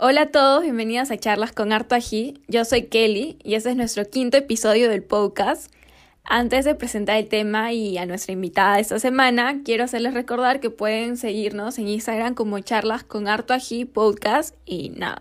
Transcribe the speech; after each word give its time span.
Hola 0.00 0.22
a 0.22 0.26
todos, 0.26 0.62
bienvenidos 0.62 1.10
a 1.10 1.16
Charlas 1.16 1.50
con 1.50 1.72
Harto 1.72 1.96
Ají. 1.96 2.40
Yo 2.46 2.64
soy 2.64 2.84
Kelly 2.84 3.36
y 3.42 3.54
este 3.54 3.70
es 3.70 3.76
nuestro 3.76 4.04
quinto 4.04 4.36
episodio 4.36 4.88
del 4.88 5.02
podcast. 5.02 5.74
Antes 6.22 6.64
de 6.64 6.76
presentar 6.76 7.16
el 7.16 7.26
tema 7.26 7.72
y 7.72 7.98
a 7.98 8.06
nuestra 8.06 8.32
invitada 8.32 8.76
de 8.76 8.82
esta 8.82 9.00
semana, 9.00 9.62
quiero 9.64 9.82
hacerles 9.82 10.14
recordar 10.14 10.60
que 10.60 10.70
pueden 10.70 11.16
seguirnos 11.16 11.80
en 11.80 11.88
Instagram 11.88 12.36
como 12.36 12.60
Charlas 12.60 13.02
con 13.02 13.26
Harto 13.26 13.54
Ají 13.54 13.86
Podcast 13.86 14.54
y 14.64 14.90
nada. 14.90 15.20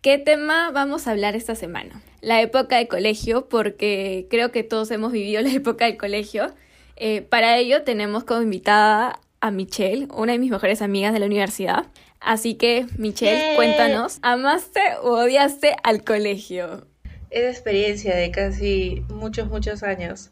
¿Qué 0.00 0.16
tema 0.16 0.70
vamos 0.70 1.08
a 1.08 1.10
hablar 1.10 1.34
esta 1.34 1.56
semana? 1.56 2.02
La 2.20 2.40
época 2.40 2.76
de 2.76 2.86
colegio, 2.86 3.48
porque 3.48 4.28
creo 4.30 4.52
que 4.52 4.62
todos 4.62 4.92
hemos 4.92 5.10
vivido 5.10 5.42
la 5.42 5.50
época 5.54 5.86
del 5.86 5.96
colegio. 5.96 6.54
Eh, 6.94 7.22
para 7.22 7.56
ello 7.58 7.82
tenemos 7.82 8.22
como 8.22 8.42
invitada 8.42 9.18
a 9.40 9.50
Michelle, 9.50 10.06
una 10.14 10.30
de 10.30 10.38
mis 10.38 10.52
mejores 10.52 10.82
amigas 10.82 11.12
de 11.12 11.18
la 11.18 11.26
universidad. 11.26 11.86
Así 12.22 12.54
que, 12.54 12.86
Michelle, 12.98 13.56
cuéntanos, 13.56 14.18
¿amaste 14.22 14.80
o 15.02 15.18
odiaste 15.18 15.76
al 15.82 16.04
colegio? 16.04 16.86
Esa 17.30 17.50
experiencia 17.50 18.14
de 18.14 18.30
casi 18.30 19.04
muchos, 19.08 19.48
muchos 19.48 19.82
años. 19.82 20.30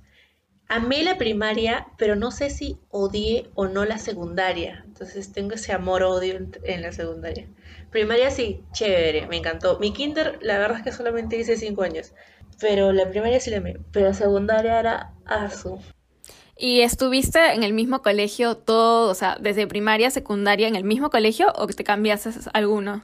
Amé 0.68 1.02
la 1.02 1.18
primaria, 1.18 1.88
pero 1.98 2.14
no 2.14 2.30
sé 2.30 2.48
si 2.48 2.78
odié 2.90 3.50
o 3.54 3.66
no 3.66 3.84
la 3.84 3.98
secundaria. 3.98 4.84
Entonces 4.86 5.32
tengo 5.32 5.54
ese 5.54 5.72
amor-odio 5.72 6.38
en, 6.62 6.82
la 6.82 6.92
secundaria. 6.92 7.48
Primaria 7.90 8.30
sí, 8.30 8.62
chévere, 8.72 9.26
me 9.26 9.38
encantó. 9.38 9.80
Mi 9.80 9.92
kinder, 9.92 10.38
la 10.42 10.58
verdad 10.58 10.78
es 10.78 10.84
que 10.84 10.92
solamente 10.92 11.36
hice 11.36 11.56
cinco 11.56 11.82
años. 11.82 12.14
Pero 12.60 12.92
la 12.92 13.10
primaria 13.10 13.40
sí 13.40 13.50
la 13.50 13.56
amé. 13.56 13.78
Pero 13.90 14.06
la 14.06 14.14
secundaria 14.14 14.78
era 14.78 15.14
asu. 15.24 15.80
¿Y 16.62 16.82
estuviste 16.82 17.54
en 17.54 17.62
el 17.62 17.72
mismo 17.72 18.02
colegio 18.02 18.54
todo, 18.54 19.10
o 19.10 19.14
sea, 19.14 19.38
desde 19.40 19.66
primaria, 19.66 20.10
secundaria, 20.10 20.68
en 20.68 20.76
el 20.76 20.84
mismo 20.84 21.08
colegio 21.08 21.50
o 21.56 21.66
te 21.66 21.84
cambiaste 21.84 22.32
alguno? 22.52 23.02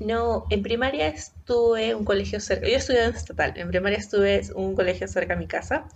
No, 0.00 0.46
en 0.48 0.62
primaria 0.62 1.08
estuve 1.08 1.94
un 1.94 2.06
colegio 2.06 2.40
cerca, 2.40 2.66
yo 2.66 2.78
estudié 2.78 3.04
en 3.04 3.14
estatal, 3.14 3.52
en 3.56 3.68
primaria 3.68 3.98
estuve 3.98 4.40
un 4.54 4.74
colegio 4.74 5.06
cerca 5.08 5.34
a 5.34 5.36
mi 5.36 5.46
casa, 5.46 5.88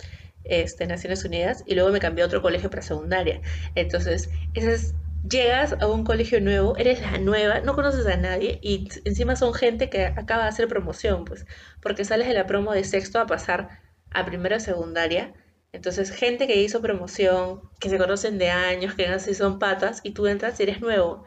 este, 0.44 0.86
Naciones 0.86 1.24
Unidas, 1.24 1.64
y 1.66 1.74
luego 1.74 1.90
me 1.90 2.00
cambié 2.00 2.22
a 2.22 2.26
otro 2.26 2.42
colegio 2.42 2.68
para 2.68 2.82
secundaria. 2.82 3.40
Entonces, 3.76 4.28
esas, 4.52 4.92
llegas 5.26 5.74
a 5.80 5.86
un 5.86 6.04
colegio 6.04 6.38
nuevo, 6.42 6.76
eres 6.76 7.00
la 7.00 7.16
nueva, 7.16 7.60
no 7.60 7.74
conoces 7.74 8.06
a 8.06 8.18
nadie, 8.18 8.58
y 8.60 8.90
encima 9.06 9.36
son 9.36 9.54
gente 9.54 9.88
que 9.88 10.04
acaba 10.04 10.42
de 10.42 10.50
hacer 10.50 10.68
promoción, 10.68 11.24
pues, 11.24 11.46
porque 11.80 12.04
sales 12.04 12.28
de 12.28 12.34
la 12.34 12.46
promo 12.46 12.74
de 12.74 12.84
sexto 12.84 13.20
a 13.20 13.26
pasar 13.26 13.80
a 14.10 14.26
primero 14.26 14.60
secundaria. 14.60 15.32
Entonces, 15.74 16.10
gente 16.10 16.46
que 16.46 16.62
hizo 16.62 16.80
promoción, 16.80 17.62
que 17.80 17.90
se 17.90 17.98
conocen 17.98 18.38
de 18.38 18.50
años, 18.50 18.94
que 18.94 19.06
así 19.08 19.34
son 19.34 19.58
patas, 19.58 20.00
y 20.04 20.12
tú 20.12 20.26
entras 20.26 20.58
y 20.60 20.64
eres 20.64 20.80
nuevo 20.80 21.24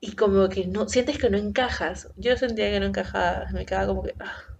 y 0.00 0.16
como 0.16 0.48
que 0.50 0.66
no, 0.66 0.88
sientes 0.88 1.18
que 1.18 1.30
no 1.30 1.38
encajas. 1.38 2.10
Yo 2.16 2.36
sentía 2.36 2.70
que 2.70 2.80
no 2.80 2.86
encajaba, 2.86 3.46
me 3.52 3.64
quedaba 3.64 3.86
como 3.86 4.02
que... 4.02 4.14
Ah. 4.20 4.53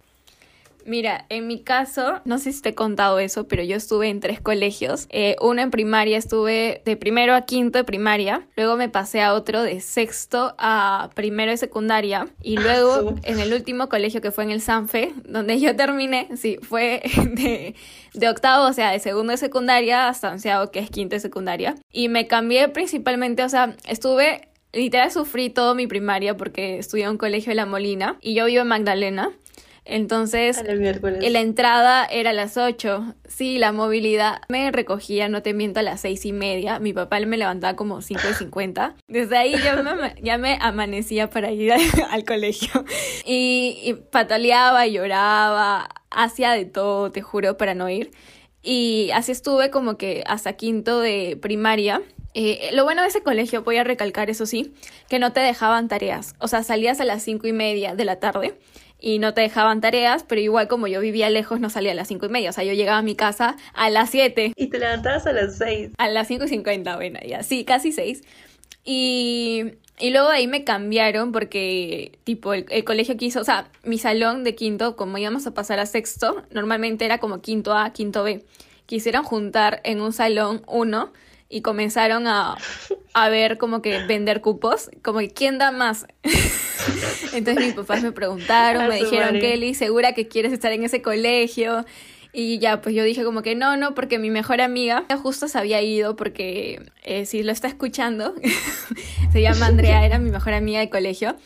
Mira, 0.85 1.25
en 1.29 1.47
mi 1.47 1.61
caso, 1.63 2.21
no 2.25 2.37
sé 2.37 2.51
si 2.51 2.61
te 2.61 2.69
he 2.69 2.75
contado 2.75 3.17
eso, 3.19 3.47
pero 3.47 3.63
yo 3.63 3.75
estuve 3.75 4.09
en 4.09 4.19
tres 4.19 4.39
colegios. 4.39 5.07
Eh, 5.09 5.35
uno 5.41 5.61
en 5.61 5.71
primaria, 5.71 6.17
estuve 6.17 6.83
de 6.85 6.95
primero 6.95 7.33
a 7.33 7.41
quinto 7.41 7.79
de 7.79 7.83
primaria. 7.83 8.47
Luego 8.55 8.77
me 8.77 8.87
pasé 8.87 9.21
a 9.21 9.33
otro 9.33 9.63
de 9.63 9.81
sexto 9.81 10.53
a 10.59 11.09
primero 11.15 11.51
de 11.51 11.57
secundaria. 11.57 12.27
Y 12.41 12.57
luego 12.57 13.15
en 13.23 13.39
el 13.39 13.53
último 13.53 13.89
colegio 13.89 14.21
que 14.21 14.31
fue 14.31 14.43
en 14.43 14.51
el 14.51 14.61
Sanfe, 14.61 15.13
donde 15.25 15.59
yo 15.59 15.75
terminé, 15.75 16.29
sí, 16.35 16.57
fue 16.61 17.01
de, 17.33 17.75
de 18.13 18.29
octavo, 18.29 18.67
o 18.67 18.73
sea, 18.73 18.91
de 18.91 18.99
segundo 18.99 19.31
de 19.31 19.37
secundaria 19.37 20.07
hasta 20.07 20.31
onceavo, 20.31 20.69
que 20.69 20.79
es 20.79 20.91
quinto 20.91 21.15
de 21.15 21.19
secundaria. 21.19 21.75
Y 21.91 22.09
me 22.09 22.27
cambié 22.27 22.69
principalmente, 22.69 23.43
o 23.43 23.49
sea, 23.49 23.75
estuve 23.87 24.49
literal 24.75 25.11
sufrí 25.11 25.49
todo 25.49 25.73
mi 25.73 25.87
primaria 25.87 26.37
porque 26.37 26.77
estudié 26.77 27.05
en 27.05 27.11
un 27.11 27.17
colegio 27.17 27.51
de 27.51 27.55
La 27.55 27.65
Molina 27.65 28.17
y 28.21 28.35
yo 28.35 28.45
vivo 28.45 28.61
en 28.61 28.67
Magdalena. 28.67 29.31
Entonces, 29.87 30.63
la 30.65 31.39
entrada 31.39 32.05
era 32.05 32.31
a 32.31 32.33
las 32.33 32.57
8. 32.57 33.15
Sí, 33.27 33.59
la 33.59 33.71
movilidad 33.71 34.41
me 34.49 34.71
recogía, 34.71 35.29
no 35.29 35.43
te 35.43 35.53
miento, 35.53 35.79
a 35.79 35.83
las 35.83 36.01
seis 36.01 36.25
y 36.25 36.33
media. 36.33 36.79
Mi 36.79 36.91
papá 36.91 37.19
me 37.19 37.37
levantaba 37.37 37.75
como 37.75 38.01
5 38.01 38.21
y 38.31 38.33
50. 38.33 38.95
Desde 39.07 39.37
ahí 39.37 39.55
ya 39.63 39.75
me, 39.75 40.15
ya 40.23 40.39
me 40.39 40.57
amanecía 40.59 41.29
para 41.29 41.51
ir 41.51 41.71
al, 41.71 42.25
colegio. 42.25 42.83
Y, 43.25 43.79
y 43.83 43.93
pataleaba, 43.93 44.87
lloraba, 44.87 45.87
hacía 46.09 46.53
de 46.53 46.65
todo, 46.65 47.11
te 47.11 47.21
juro, 47.21 47.55
para 47.55 47.75
no 47.75 47.87
ir. 47.87 48.09
Y 48.63 49.11
así 49.13 49.31
estuve 49.31 49.69
como 49.69 49.97
que 49.97 50.23
hasta 50.25 50.53
quinto 50.53 50.99
de 50.99 51.37
primaria. 51.39 52.01
Eh, 52.33 52.71
lo 52.73 52.83
bueno 52.83 53.03
de 53.03 53.09
ese 53.09 53.21
colegio, 53.21 53.61
voy 53.61 53.77
a 53.77 53.83
recalcar 53.83 54.31
eso 54.31 54.47
sí, 54.47 54.73
que 55.07 55.19
no 55.19 55.31
te 55.31 55.41
dejaban 55.41 55.87
tareas. 55.87 56.33
O 56.39 56.47
sea, 56.47 56.63
salías 56.63 56.99
a 56.99 57.05
las 57.05 57.21
cinco 57.21 57.45
y 57.47 57.53
media 57.53 57.93
de 57.93 58.03
la 58.03 58.19
tarde 58.19 58.57
y 59.05 59.19
no 59.19 59.35
te 59.35 59.41
dejaban 59.41 59.81
tareas, 59.81 60.23
pero 60.23 60.41
igual 60.41 60.67
como 60.67 60.87
yo 60.87 60.99
vivía 60.99 61.29
lejos, 61.29 61.59
no 61.59 61.69
salía 61.69 61.91
a 61.91 61.93
las 61.93 62.07
cinco 62.07 62.25
y 62.25 62.29
media. 62.29 62.49
O 62.49 62.53
sea, 62.53 62.63
yo 62.63 62.73
llegaba 62.73 62.97
a 62.97 63.03
mi 63.03 63.13
casa 63.13 63.55
a 63.75 63.91
las 63.91 64.09
siete. 64.09 64.51
Y 64.55 64.65
te 64.65 64.79
levantabas 64.79 65.27
a 65.27 65.31
las 65.31 65.59
seis. 65.59 65.91
A 65.99 66.09
las 66.09 66.27
cinco 66.27 66.45
y 66.45 66.47
cincuenta, 66.47 66.95
bueno, 66.95 67.19
ya, 67.23 67.43
sí, 67.43 67.65
casi 67.65 67.91
seis. 67.91 68.23
Y, 68.83 69.73
y 69.99 70.09
luego 70.09 70.29
ahí 70.29 70.47
me 70.47 70.63
cambiaron 70.63 71.31
porque, 71.31 72.17
tipo, 72.23 72.55
el, 72.55 72.65
el, 72.71 72.83
colegio 72.83 73.15
quiso, 73.15 73.41
o 73.41 73.43
sea, 73.43 73.69
mi 73.83 73.99
salón 73.99 74.43
de 74.43 74.55
quinto, 74.55 74.95
como 74.95 75.19
íbamos 75.19 75.45
a 75.45 75.53
pasar 75.53 75.77
a 75.77 75.85
sexto, 75.85 76.41
normalmente 76.49 77.05
era 77.05 77.19
como 77.19 77.41
quinto 77.41 77.75
A, 77.75 77.91
quinto 77.91 78.23
B. 78.23 78.43
Quisieron 78.87 79.23
juntar 79.23 79.81
en 79.83 80.01
un 80.01 80.13
salón 80.13 80.63
uno 80.65 81.13
y 81.49 81.61
comenzaron 81.61 82.27
a, 82.27 82.57
a 83.13 83.29
ver 83.29 83.57
como 83.57 83.81
que 83.81 84.05
vender 84.05 84.41
cupos, 84.41 84.89
como 85.03 85.19
que 85.19 85.29
quién 85.29 85.57
da 85.57 85.71
más. 85.71 86.05
Entonces 87.33 87.65
mis 87.65 87.73
papás 87.73 88.03
me 88.03 88.11
preguntaron, 88.11 88.87
me 88.87 88.97
dijeron, 88.97 89.39
Kelly, 89.39 89.73
¿segura 89.73 90.13
que 90.13 90.27
quieres 90.27 90.53
estar 90.53 90.71
en 90.71 90.83
ese 90.83 91.01
colegio? 91.01 91.85
Y 92.33 92.59
ya, 92.59 92.81
pues 92.81 92.93
yo 92.93 93.03
dije 93.03 93.23
como 93.23 93.41
que 93.41 93.55
no, 93.55 93.77
no, 93.77 93.93
porque 93.95 94.19
mi 94.19 94.29
mejor 94.29 94.59
amiga 94.59 95.05
justo 95.23 95.47
se 95.47 95.57
había 95.57 95.81
ido 95.81 96.17
porque 96.17 96.81
eh, 97.03 97.25
si 97.25 97.43
lo 97.43 97.51
está 97.51 97.67
escuchando, 97.69 98.35
se 99.31 99.41
llama 99.41 99.67
Andrea, 99.67 100.05
era 100.05 100.19
mi 100.19 100.31
mejor 100.31 100.53
amiga 100.53 100.81
de 100.81 100.89
colegio 100.89 101.37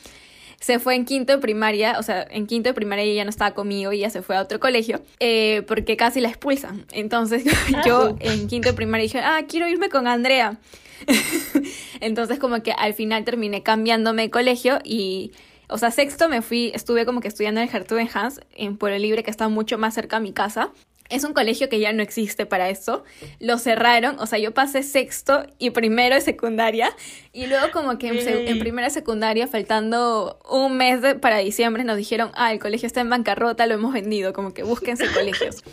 se 0.59 0.79
fue 0.79 0.95
en 0.95 1.05
quinto 1.05 1.33
de 1.33 1.39
primaria, 1.39 1.97
o 1.99 2.03
sea, 2.03 2.25
en 2.29 2.45
quinto 2.45 2.69
de 2.69 2.73
primaria 2.73 3.03
ella 3.03 3.23
no 3.23 3.29
estaba 3.29 3.51
conmigo 3.51 3.93
y 3.93 3.99
ya 3.99 4.09
se 4.09 4.21
fue 4.21 4.35
a 4.35 4.41
otro 4.41 4.59
colegio, 4.59 5.01
eh, 5.19 5.63
porque 5.67 5.95
casi 5.95 6.19
la 6.19 6.29
expulsan. 6.29 6.85
Entonces 6.91 7.43
ah, 7.75 7.81
yo 7.85 8.15
en 8.19 8.47
quinto 8.47 8.69
de 8.69 8.73
primaria 8.73 9.03
dije, 9.03 9.19
ah, 9.19 9.41
quiero 9.47 9.67
irme 9.67 9.89
con 9.89 10.07
Andrea. 10.07 10.57
Entonces 12.01 12.39
como 12.39 12.61
que 12.61 12.73
al 12.73 12.93
final 12.93 13.23
terminé 13.23 13.63
cambiándome 13.63 14.23
de 14.23 14.29
colegio 14.29 14.79
y... 14.83 15.31
O 15.71 15.77
sea, 15.77 15.91
sexto 15.91 16.29
me 16.29 16.41
fui, 16.41 16.71
estuve 16.73 17.05
como 17.05 17.21
que 17.21 17.27
estudiando 17.27 17.61
en 17.61 17.69
el 17.69 18.09
Hans, 18.11 18.41
en 18.55 18.75
Pueblo 18.75 18.97
Libre, 18.97 19.21
que 19.21 19.29
está 19.29 19.49
mucho 19.49 19.77
más 19.77 19.93
cerca 19.93 20.17
a 20.17 20.19
mi 20.19 20.33
casa. 20.33 20.71
Es 21.09 21.23
un 21.23 21.33
colegio 21.33 21.69
que 21.69 21.79
ya 21.79 21.91
no 21.91 22.03
existe 22.03 22.45
para 22.45 22.69
eso. 22.69 23.03
Lo 23.39 23.57
cerraron, 23.57 24.19
o 24.19 24.27
sea, 24.27 24.37
yo 24.37 24.53
pasé 24.53 24.83
sexto 24.83 25.47
y 25.57 25.71
primero 25.71 26.15
de 26.15 26.21
secundaria. 26.21 26.95
Y 27.33 27.47
luego 27.47 27.71
como 27.71 27.97
que 27.97 28.09
en, 28.09 28.47
en 28.47 28.59
primera 28.59 28.89
secundaria, 28.91 29.47
faltando 29.47 30.39
un 30.49 30.77
mes 30.77 31.01
para 31.19 31.39
diciembre, 31.39 31.83
nos 31.83 31.97
dijeron, 31.97 32.31
ah, 32.35 32.51
el 32.51 32.59
colegio 32.59 32.85
está 32.85 33.01
en 33.01 33.09
bancarrota, 33.09 33.65
lo 33.65 33.73
hemos 33.73 33.93
vendido, 33.93 34.33
como 34.33 34.53
que 34.53 34.63
búsquense 34.63 35.07
colegios. 35.11 35.63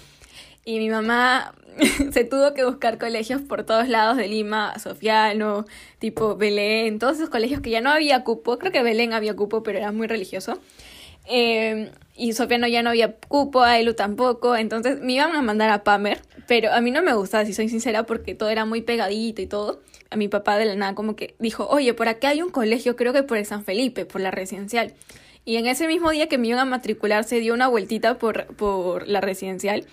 Y 0.65 0.79
mi 0.79 0.89
mamá 0.91 1.55
se 2.13 2.25
tuvo 2.25 2.55
que 2.55 2.65
buscar 2.65 2.99
colegios 2.99 3.41
por 3.43 3.63
todos 3.65 3.89
lados 3.89 4.17
de 4.17 4.29
Lima, 4.29 4.79
Sofiano, 4.79 5.65
tipo 5.99 6.37
Belén, 6.37 6.99
todos 6.99 7.17
esos 7.17 7.29
colegios 7.29 7.61
que 7.61 7.71
ya 7.71 7.81
no 7.81 7.91
había 7.91 8.25
cupo. 8.25 8.59
Creo 8.59 8.73
que 8.73 8.83
Belén 8.83 9.13
había 9.13 9.37
cupo, 9.37 9.63
pero 9.63 9.79
era 9.79 9.93
muy 9.93 10.07
religioso. 10.07 10.59
Eh, 11.29 11.91
y 12.15 12.33
Sofiano 12.33 12.67
ya 12.67 12.83
no 12.83 12.91
había 12.91 13.17
cupo, 13.17 13.63
a 13.63 13.79
Elu 13.79 13.95
tampoco, 13.95 14.57
entonces 14.57 15.01
me 15.01 15.13
iban 15.15 15.37
a 15.37 15.43
mandar 15.43 15.69
a 15.71 15.85
Pamer, 15.85 16.21
pero 16.47 16.73
a 16.73 16.81
mí 16.81 16.91
no 16.91 17.03
me 17.03 17.13
gustaba, 17.13 17.45
si 17.45 17.53
soy 17.53 17.69
sincera, 17.69 18.05
porque 18.05 18.35
todo 18.35 18.49
era 18.49 18.65
muy 18.65 18.81
pegadito 18.81 19.43
y 19.43 19.47
todo. 19.47 19.83
A 20.09 20.17
mi 20.17 20.29
papá 20.29 20.57
de 20.57 20.65
la 20.67 20.77
nada 20.77 20.95
como 20.95 21.17
que 21.17 21.35
dijo, 21.41 21.67
oye, 21.69 21.93
por 21.93 22.09
acá 22.09 22.29
hay 22.29 22.41
un 22.41 22.51
colegio, 22.51 22.97
creo 22.97 23.13
que 23.13 23.23
por 23.23 23.37
el 23.37 23.45
San 23.45 23.65
Felipe, 23.65 24.07
por 24.07 24.21
la 24.21 24.31
residencial. 24.31 24.95
Y 25.45 25.57
en 25.57 25.67
ese 25.67 25.87
mismo 25.87 26.11
día 26.11 26.29
que 26.29 26.39
me 26.39 26.49
iban 26.49 26.61
a 26.61 26.65
matricular, 26.65 27.25
se 27.25 27.41
dio 27.41 27.55
una 27.55 27.69
vueltita 27.69 28.19
por, 28.19 28.47
por 28.57 29.07
la 29.07 29.21
residencial. 29.21 29.85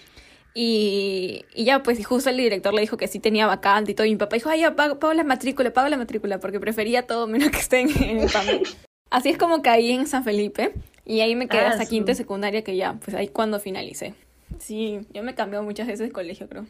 Y, 0.55 1.45
y 1.53 1.65
ya, 1.65 1.83
pues 1.83 2.03
justo 2.05 2.29
el 2.29 2.37
director 2.37 2.73
le 2.73 2.81
dijo 2.81 2.97
que 2.97 3.07
sí 3.07 3.19
tenía 3.19 3.47
vacante 3.47 3.91
y 3.91 3.95
todo. 3.95 4.05
Y 4.05 4.11
mi 4.11 4.17
papá 4.17 4.35
dijo, 4.35 4.49
ay, 4.49 4.61
ya, 4.61 4.75
pago, 4.75 5.13
la 5.13 5.23
matrícula, 5.23 5.73
pago 5.73 5.89
la 5.89 5.97
matrícula, 5.97 6.39
porque 6.39 6.59
prefería 6.59 7.05
todo 7.05 7.27
menos 7.27 7.49
que 7.49 7.57
estén 7.57 7.89
en 8.03 8.19
el 8.19 8.31
Pamer. 8.31 8.61
Así 9.09 9.29
es 9.29 9.37
como 9.37 9.61
caí 9.61 9.91
en 9.91 10.07
San 10.07 10.23
Felipe. 10.23 10.73
Y 11.05 11.21
ahí 11.21 11.35
me 11.35 11.47
quedé 11.47 11.61
ah, 11.61 11.69
hasta 11.71 11.85
quinta 11.85 12.13
secundaria 12.15 12.63
que 12.63 12.75
ya, 12.75 12.93
pues 12.93 13.15
ahí 13.15 13.27
cuando 13.27 13.59
finalicé. 13.59 14.15
Sí, 14.59 15.01
yo 15.13 15.23
me 15.23 15.35
cambié 15.35 15.59
muchas 15.61 15.87
veces 15.87 16.07
de 16.07 16.11
colegio, 16.11 16.47
creo. 16.47 16.65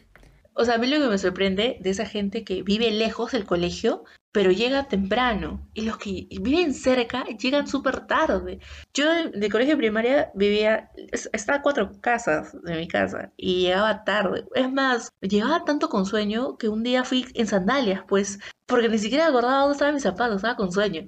O 0.56 0.66
sea, 0.66 0.76
a 0.76 0.78
mí 0.78 0.88
lo 0.88 1.00
que 1.00 1.08
me 1.08 1.18
sorprende 1.18 1.78
de 1.80 1.90
esa 1.90 2.06
gente 2.06 2.44
que 2.44 2.62
vive 2.62 2.92
lejos 2.92 3.32
del 3.32 3.46
colegio, 3.46 4.04
pero 4.32 4.52
llega 4.52 4.88
temprano. 4.88 5.68
Y 5.74 5.82
los 5.82 5.98
que 5.98 6.28
viven 6.42 6.74
cerca 6.74 7.26
llegan 7.26 7.68
súper 7.68 8.06
tarde. 8.08 8.60
Yo 8.94 9.06
de, 9.32 9.50
colegio 9.50 9.78
primaria 9.78 10.32
vivía, 10.36 10.92
estaba 11.12 11.60
a 11.60 11.62
cuatro 11.64 11.92
casas 12.02 12.56
de 12.64 12.76
mi 12.76 12.88
casa 12.88 13.32
y 13.36 13.62
llegaba 13.62 14.04
tarde. 14.04 14.46
Es 14.54 14.72
más, 14.72 15.12
llegaba 15.22 15.66
tanto 15.66 15.90
con 15.90 16.06
sueño 16.06 16.58
que 16.58 16.70
un 16.70 16.84
día 16.84 17.04
fui 17.04 17.26
en 17.34 17.48
sandalias, 17.48 18.04
pues, 18.08 18.40
porque 18.68 18.90
ni 18.90 19.00
siquiera 19.00 19.28
acordaba 19.28 19.62
dónde 19.62 19.74
estaban 19.74 19.96
mis 19.96 20.04
zapatos, 20.04 20.38
estaba 20.38 20.56
con 20.56 20.72
sueño. 20.72 21.08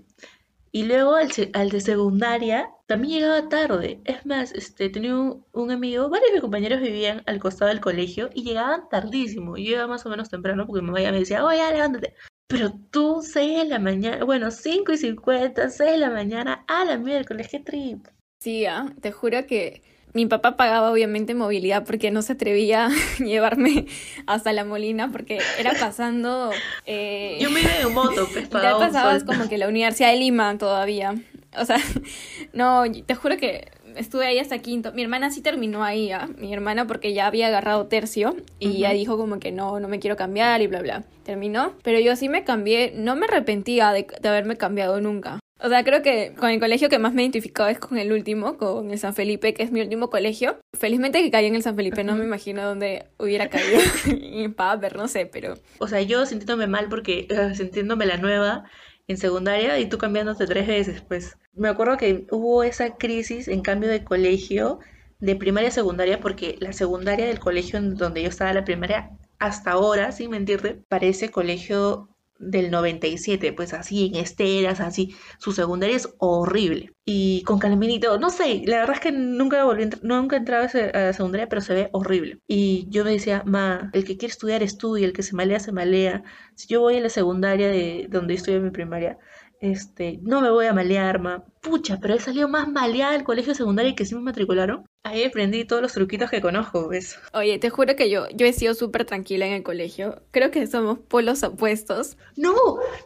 Y 0.76 0.84
luego 0.84 1.16
al, 1.16 1.70
de 1.70 1.80
secundaria 1.80 2.70
también 2.86 3.22
llegaba 3.22 3.48
tarde. 3.48 4.02
Es 4.04 4.26
más, 4.26 4.52
este, 4.52 4.90
tenía 4.90 5.16
un, 5.16 5.72
amigo, 5.72 6.10
varios 6.10 6.32
de 6.32 6.34
mis 6.34 6.42
compañeros 6.42 6.82
vivían 6.82 7.24
al 7.28 7.40
costado 7.40 7.70
del 7.70 7.80
colegio 7.80 8.30
y 8.34 8.44
llegaban 8.44 8.90
tardísimo. 8.90 9.56
Yo 9.56 9.64
llegaba 9.64 9.88
más 9.88 10.06
o 10.06 10.10
menos 10.10 10.30
temprano 10.30 10.68
porque 10.68 10.82
mi 10.82 10.88
mamá 10.88 11.00
ya 11.00 11.14
me 11.14 11.20
decía, 11.20 11.46
oye, 11.46 11.60
levántate. 11.72 12.14
Pero 12.48 12.74
tú, 12.92 13.22
6 13.22 13.58
de 13.60 13.66
la 13.70 13.80
mañana, 13.80 14.26
bueno, 14.26 14.52
5 14.52 14.92
y 14.92 14.98
50, 14.98 15.70
6 15.70 15.92
de 15.92 15.98
la 15.98 16.10
mañana, 16.10 16.66
a 16.68 16.84
la 16.84 16.98
miércoles, 16.98 17.48
qué 17.50 17.62
trip. 17.62 18.06
Sí, 18.42 18.66
¿ah? 18.66 18.94
te 19.00 19.14
juro 19.14 19.48
que 19.48 19.82
mi 20.16 20.26
papá 20.26 20.56
pagaba 20.56 20.92
obviamente 20.92 21.36
movilidad 21.36 21.84
porque 21.84 22.10
no 22.10 22.22
se 22.22 22.34
atrevía 22.34 22.88
a 23.20 23.24
llevarme 23.24 23.86
hasta 24.26 24.54
la 24.54 24.64
Molina 24.64 25.12
porque 25.12 25.40
era 25.60 25.74
pasando... 25.80 26.52
Eh... 26.86 27.38
Yo 27.40 27.52
me 27.52 27.62
iba 27.62 27.78
en 27.82 27.94
moto, 27.94 28.28
pues, 28.32 28.50
Ya 28.64 28.78
pasabas 28.78 29.26
como 29.26 29.48
que 29.50 29.58
la 29.58 29.68
Universidad 29.68 30.12
de 30.12 30.18
Lima 30.18 30.58
todavía. 30.58 31.16
O 31.60 31.66
sea, 31.66 31.78
no, 32.54 32.84
te 33.06 33.14
juro 33.14 33.36
que 33.36 33.68
estuve 33.98 34.26
ahí 34.26 34.40
hasta 34.40 34.58
quinto. 34.60 34.94
Mi 34.94 35.04
hermana 35.04 35.32
sí 35.32 35.42
terminó 35.42 35.84
ahí, 35.84 36.12
¿ah? 36.12 36.30
mi 36.38 36.54
hermana 36.54 36.88
porque 36.88 37.14
ya 37.14 37.28
había 37.28 37.48
agarrado 37.48 37.88
tercio 37.88 38.38
y 38.58 38.80
ya 38.80 38.92
dijo 38.92 39.18
como 39.18 39.40
que 39.40 39.52
no, 39.52 39.82
no 39.82 39.90
me 39.90 40.00
quiero 40.00 40.16
cambiar 40.16 40.62
y 40.62 40.68
bla, 40.68 40.82
bla. 40.82 41.04
Terminó, 41.24 41.74
pero 41.84 42.00
yo 42.00 42.16
sí 42.16 42.30
me 42.30 42.46
cambié, 42.46 42.94
no 42.96 43.18
me 43.18 43.26
arrepentía 43.26 43.92
de, 43.92 44.08
de 44.22 44.30
haberme 44.30 44.56
cambiado 44.56 45.02
nunca. 45.02 45.40
O 45.62 45.70
sea, 45.70 45.86
creo 45.86 46.02
que 46.02 46.34
con 46.38 46.50
el 46.50 46.60
colegio 46.60 46.90
que 46.90 47.00
más 47.00 47.14
me 47.14 47.22
he 47.22 47.26
identificado 47.26 47.70
es 47.70 47.80
con 47.80 47.98
el 47.98 48.12
último, 48.12 48.58
con 48.58 48.92
el 48.92 49.00
San 49.00 49.16
Felipe, 49.16 49.54
que 49.54 49.64
es 49.64 49.72
mi 49.72 49.80
último 49.82 50.10
colegio. 50.10 50.60
Felizmente 50.78 51.22
que 51.22 51.32
caí 51.32 51.46
en 51.46 51.56
el 51.56 51.64
San 51.64 51.78
Felipe, 51.78 52.04
no 52.04 52.16
me 52.16 52.26
imagino 52.26 52.64
dónde 52.64 53.06
hubiera 53.18 53.50
caído. 53.50 53.80
en 54.08 54.54
Paper, 54.54 54.98
no 54.98 55.08
sé, 55.08 55.26
pero... 55.26 55.56
O 55.80 55.88
sea, 55.88 56.02
yo 56.02 56.26
sintiéndome 56.26 56.68
mal 56.68 56.90
porque, 56.90 57.28
uh, 57.32 57.56
sintiéndome 57.56 58.06
la 58.06 58.18
nueva, 58.18 58.66
en 59.08 59.18
secundaria 59.18 59.80
y 59.80 59.88
tú 59.88 59.98
cambiándote 59.98 60.46
tres 60.46 60.68
veces, 60.68 61.02
pues. 61.02 61.38
Me 61.54 61.70
acuerdo 61.70 61.98
que 61.98 62.28
hubo 62.32 62.64
esa 62.64 62.96
crisis 62.98 63.48
en 63.48 63.62
cambio 63.62 63.90
de 63.90 64.04
colegio, 64.04 64.80
de 65.20 65.36
primaria 65.36 65.70
a 65.70 65.72
secundaria, 65.72 66.20
porque 66.20 66.58
la 66.60 66.74
secundaria 66.74 67.28
del 67.28 67.40
colegio 67.40 67.80
en 67.80 67.96
donde 67.96 68.24
yo 68.24 68.30
estaba, 68.30 68.54
la 68.54 68.66
primaria, 68.66 69.12
hasta 69.40 69.72
ahora, 69.72 70.12
sin 70.12 70.32
mentirte, 70.32 70.82
parece 70.90 71.30
colegio 71.30 72.10
del 72.38 72.72
97, 72.72 73.54
pues 73.54 73.74
así, 73.74 74.08
en 74.08 74.16
esteras, 74.16 74.80
así. 74.80 75.16
Su 75.40 75.52
secundaria 75.52 75.96
es 75.96 76.10
horrible. 76.20 76.94
Y 77.06 77.44
con 77.44 77.60
Calminito, 77.60 78.18
no 78.20 78.30
sé, 78.30 78.64
la 78.66 78.80
verdad 78.80 78.96
es 78.96 79.02
que 79.02 79.12
nunca 79.12 79.64
volví, 79.64 79.90
nunca 80.02 80.38
entraba 80.38 80.66
a 80.66 80.98
la 81.00 81.14
secundaria, 81.14 81.48
pero 81.48 81.62
se 81.62 81.74
ve 81.74 81.90
horrible. 81.94 82.40
Y 82.48 82.88
yo 82.90 83.04
me 83.06 83.12
decía, 83.12 83.44
ma, 83.46 83.90
el 83.94 84.06
que 84.06 84.18
quiere 84.18 84.32
estudiar, 84.32 84.64
estudia, 84.64 85.06
el 85.06 85.14
que 85.14 85.24
se 85.24 85.36
malea, 85.36 85.60
se 85.60 85.72
malea. 85.72 86.24
Si 86.56 86.68
yo 86.68 86.82
voy 86.82 86.98
a 86.98 87.02
la 87.02 87.10
secundaria 87.10 87.68
de 87.70 88.08
donde 88.10 88.34
estudié 88.34 88.60
mi 88.60 88.72
primaria, 88.72 89.18
este, 89.62 90.20
no 90.22 90.42
me 90.42 90.50
voy 90.50 90.66
a 90.66 90.74
malear, 90.74 91.20
ma. 91.20 91.44
Pucha, 91.62 91.98
pero 92.00 92.14
he 92.14 92.20
salido 92.20 92.48
más 92.48 92.68
maleada 92.68 93.14
del 93.14 93.24
colegio 93.24 93.56
secundario 93.56 93.96
que 93.96 94.06
sí 94.06 94.14
me 94.16 94.22
matricularon. 94.22 94.86
Ahí 95.04 95.24
aprendí 95.24 95.66
todos 95.66 95.82
los 95.82 95.94
truquitos 95.94 96.30
que 96.30 96.42
conozco, 96.42 96.88
¿ves? 96.88 97.20
Oye, 97.34 97.58
te 97.60 97.70
juro 97.70 97.96
que 97.96 98.10
yo, 98.10 98.28
yo 98.34 98.46
he 98.46 98.54
sido 98.54 98.74
súper 98.74 99.06
tranquila 99.06 99.46
en 99.46 99.54
el 99.54 99.64
colegio. 99.64 100.22
Creo 100.32 100.52
que 100.52 100.66
somos 100.68 101.00
polos 101.00 101.44
opuestos. 101.44 102.18
No, 102.36 102.54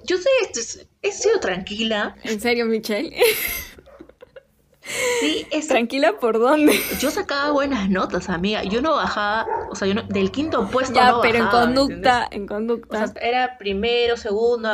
yo 0.06 0.18
sé, 0.18 0.30
he 1.02 1.12
sido 1.12 1.40
tranquila. 1.40 2.16
¿En 2.24 2.40
serio, 2.40 2.66
Michelle? 2.66 3.16
Sí, 5.20 5.46
es... 5.52 5.68
Tranquila, 5.70 6.14
¿por 6.20 6.40
dónde? 6.40 6.74
Yo 7.00 7.12
sacaba 7.12 7.52
buenas 7.52 7.90
notas, 7.90 8.30
amiga. 8.30 8.64
Yo 8.64 8.82
no 8.82 8.96
bajaba, 8.96 9.46
o 9.70 9.76
sea, 9.76 9.88
yo 9.88 9.94
no, 9.94 10.04
del 10.04 10.32
quinto 10.32 10.68
puesto 10.70 10.96
ya, 10.96 11.12
no 11.12 11.22
pero 11.22 11.38
en 11.40 11.48
conducta, 11.48 12.28
en 12.32 12.48
conducta. 12.48 13.04
O 13.04 13.08
sea, 13.08 13.22
era 13.22 13.58
primero, 13.58 14.18
segundo, 14.18 14.70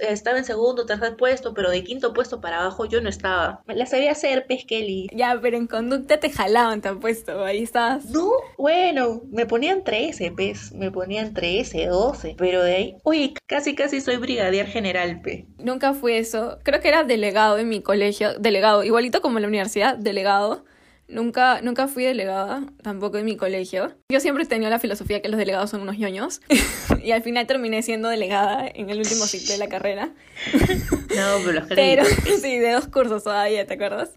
estaba 0.00 0.38
en 0.38 0.44
segundo, 0.44 0.86
tercer 0.86 1.16
puesto, 1.16 1.54
pero 1.54 1.70
de 1.70 1.84
quinto 1.84 2.12
puesto 2.12 2.40
para 2.40 2.60
abajo 2.60 2.86
yo 2.86 3.00
no 3.00 3.08
estaba. 3.08 3.62
La 3.66 3.86
sabía 3.86 4.12
hacer, 4.12 4.46
pez 4.46 4.64
Kelly. 4.66 5.08
Ya, 5.12 5.38
pero 5.40 5.56
en 5.56 5.66
conducta 5.66 6.18
te 6.18 6.30
jalaban, 6.30 6.80
te 6.80 6.88
han 6.88 7.00
puesto, 7.00 7.44
ahí 7.44 7.62
estás. 7.62 8.06
No, 8.06 8.30
bueno, 8.58 9.22
me 9.30 9.46
ponían 9.46 9.84
13, 9.84 10.32
pez, 10.32 10.72
me 10.72 10.90
ponían 10.90 11.34
13, 11.34 11.86
12, 11.86 12.34
pero 12.38 12.62
de 12.62 12.74
ahí, 12.74 12.96
oye, 13.02 13.34
casi 13.46 13.74
casi 13.74 14.00
soy 14.00 14.16
brigadier 14.16 14.66
general, 14.66 15.20
pe. 15.20 15.46
Nunca 15.58 15.94
fui 15.94 16.14
eso, 16.14 16.58
creo 16.62 16.80
que 16.80 16.88
era 16.88 17.04
delegado 17.04 17.58
en 17.58 17.68
mi 17.68 17.82
colegio, 17.82 18.38
delegado, 18.38 18.84
igualito 18.84 19.20
como 19.20 19.38
en 19.38 19.42
la 19.42 19.48
universidad, 19.48 19.96
delegado 19.96 20.64
Nunca, 21.06 21.60
nunca 21.60 21.86
fui 21.86 22.04
delegada, 22.04 22.64
tampoco 22.82 23.18
en 23.18 23.26
mi 23.26 23.36
colegio. 23.36 23.94
Yo 24.08 24.20
siempre 24.20 24.44
he 24.44 24.46
tenido 24.46 24.70
la 24.70 24.78
filosofía 24.78 25.20
que 25.20 25.28
los 25.28 25.38
delegados 25.38 25.70
son 25.70 25.82
unos 25.82 25.98
ñoños. 25.98 26.40
y 27.02 27.12
al 27.12 27.22
final 27.22 27.46
terminé 27.46 27.82
siendo 27.82 28.08
delegada 28.08 28.66
en 28.66 28.88
el 28.88 28.98
último 28.98 29.26
ciclo 29.26 29.52
de 29.52 29.58
la 29.58 29.68
carrera. 29.68 30.12
no, 30.54 31.38
pero 31.44 31.52
los 31.52 31.64
Pero 31.68 32.04
sí, 32.04 32.58
de 32.58 32.72
dos 32.72 32.88
cursos 32.88 33.24
todavía, 33.24 33.66
¿te 33.66 33.74
acuerdas? 33.74 34.12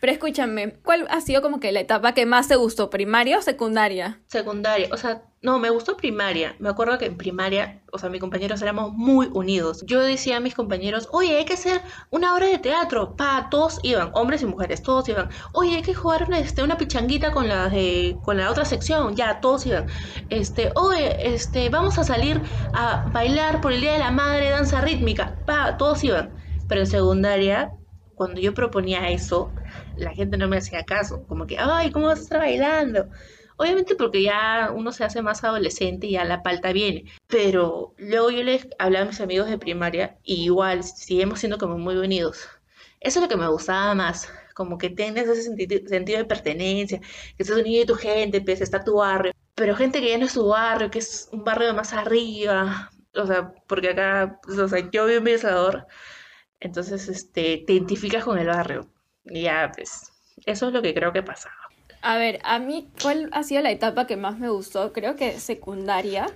Pero 0.00 0.12
escúchame, 0.12 0.74
¿cuál 0.84 1.06
ha 1.10 1.20
sido 1.20 1.42
como 1.42 1.58
que 1.58 1.72
la 1.72 1.80
etapa 1.80 2.12
que 2.12 2.26
más 2.26 2.48
te 2.48 2.56
gustó? 2.56 2.90
¿Primaria 2.90 3.38
o 3.38 3.42
secundaria? 3.42 4.20
Secundaria, 4.26 4.88
o 4.92 4.96
sea, 4.96 5.22
no, 5.46 5.60
me 5.60 5.70
gustó 5.70 5.96
primaria. 5.96 6.56
Me 6.58 6.68
acuerdo 6.68 6.98
que 6.98 7.06
en 7.06 7.16
primaria, 7.16 7.80
o 7.92 7.98
sea, 7.98 8.10
mis 8.10 8.20
compañeros 8.20 8.60
éramos 8.62 8.92
muy 8.92 9.28
unidos. 9.32 9.84
Yo 9.86 10.02
decía 10.02 10.38
a 10.38 10.40
mis 10.40 10.56
compañeros, 10.56 11.08
oye, 11.12 11.36
hay 11.36 11.44
que 11.44 11.54
hacer 11.54 11.80
una 12.10 12.34
obra 12.34 12.46
de 12.46 12.58
teatro. 12.58 13.14
Pa, 13.14 13.48
todos 13.48 13.78
iban, 13.84 14.10
hombres 14.14 14.42
y 14.42 14.46
mujeres, 14.46 14.82
todos 14.82 15.08
iban. 15.08 15.30
Oye, 15.52 15.76
hay 15.76 15.82
que 15.82 15.94
jugar 15.94 16.24
una, 16.26 16.40
este, 16.40 16.64
una 16.64 16.76
pichanguita 16.76 17.30
con 17.30 17.46
la, 17.46 17.68
de, 17.68 18.16
con 18.24 18.38
la 18.38 18.50
otra 18.50 18.64
sección. 18.64 19.14
Ya, 19.14 19.40
todos 19.40 19.64
iban. 19.66 19.86
Este, 20.30 20.72
oye, 20.74 21.32
este, 21.32 21.68
vamos 21.68 21.96
a 21.98 22.02
salir 22.02 22.40
a 22.74 23.08
bailar 23.12 23.60
por 23.60 23.72
el 23.72 23.80
Día 23.80 23.92
de 23.92 24.00
la 24.00 24.10
Madre, 24.10 24.50
danza 24.50 24.80
rítmica. 24.80 25.36
Pa, 25.46 25.76
todos 25.76 26.02
iban. 26.02 26.34
Pero 26.66 26.80
en 26.80 26.86
secundaria, 26.88 27.70
cuando 28.16 28.40
yo 28.40 28.52
proponía 28.52 29.10
eso, 29.10 29.52
la 29.96 30.14
gente 30.14 30.36
no 30.36 30.48
me 30.48 30.58
hacía 30.58 30.84
caso, 30.84 31.24
como 31.26 31.46
que, 31.46 31.56
ay, 31.58 31.90
¿cómo 31.90 32.06
vas 32.06 32.20
a 32.20 32.22
estar 32.22 32.38
bailando? 32.40 33.08
Obviamente 33.56 33.94
porque 33.96 34.22
ya 34.22 34.70
uno 34.74 34.92
se 34.92 35.04
hace 35.04 35.22
más 35.22 35.42
adolescente 35.44 36.06
y 36.06 36.12
ya 36.12 36.24
la 36.24 36.42
palta 36.42 36.72
viene. 36.72 37.04
Pero 37.26 37.94
luego 37.96 38.30
yo 38.30 38.42
les 38.42 38.68
hablaba 38.78 39.06
a 39.06 39.08
mis 39.08 39.20
amigos 39.20 39.48
de 39.48 39.58
primaria 39.58 40.18
y 40.22 40.44
igual 40.44 40.84
seguimos 40.84 41.40
siendo 41.40 41.58
como 41.58 41.78
muy 41.78 41.96
unidos. 41.96 42.48
Eso 43.00 43.18
es 43.20 43.22
lo 43.22 43.28
que 43.28 43.36
me 43.36 43.48
gustaba 43.48 43.94
más, 43.94 44.28
como 44.54 44.78
que 44.78 44.90
tienes 44.90 45.28
ese 45.28 45.42
sentido 45.88 46.18
de 46.18 46.24
pertenencia, 46.24 47.00
que 47.00 47.42
estás 47.42 47.58
unido 47.58 47.80
de 47.80 47.86
tu 47.86 47.94
gente, 47.94 48.40
pues 48.40 48.60
está 48.60 48.84
tu 48.84 48.96
barrio. 48.96 49.32
Pero 49.54 49.76
gente 49.76 50.00
que 50.00 50.10
ya 50.10 50.18
no 50.18 50.26
es 50.26 50.34
tu 50.34 50.48
barrio, 50.48 50.90
que 50.90 50.98
es 50.98 51.28
un 51.32 51.44
barrio 51.44 51.72
más 51.74 51.92
arriba, 51.92 52.90
o 53.14 53.26
sea, 53.26 53.52
porque 53.66 53.90
acá, 53.90 54.40
o 54.48 54.68
sea, 54.68 54.90
yo 54.90 55.06
vivo 55.06 55.18
en 55.18 55.24
Villalsador, 55.24 55.86
entonces 56.60 57.08
este, 57.08 57.64
te 57.66 57.72
identificas 57.74 58.24
con 58.24 58.38
el 58.38 58.48
barrio. 58.48 58.90
Ya, 59.26 59.70
pues, 59.74 60.12
eso 60.44 60.68
es 60.68 60.72
lo 60.72 60.82
que 60.82 60.94
creo 60.94 61.12
que 61.12 61.22
pasaba. 61.22 61.54
A 62.02 62.18
ver, 62.18 62.38
a 62.44 62.58
mí, 62.58 62.88
¿cuál 63.02 63.28
ha 63.32 63.42
sido 63.42 63.62
la 63.62 63.70
etapa 63.70 64.06
que 64.06 64.16
más 64.16 64.38
me 64.38 64.48
gustó? 64.48 64.92
Creo 64.92 65.16
que 65.16 65.40
secundaria. 65.40 66.26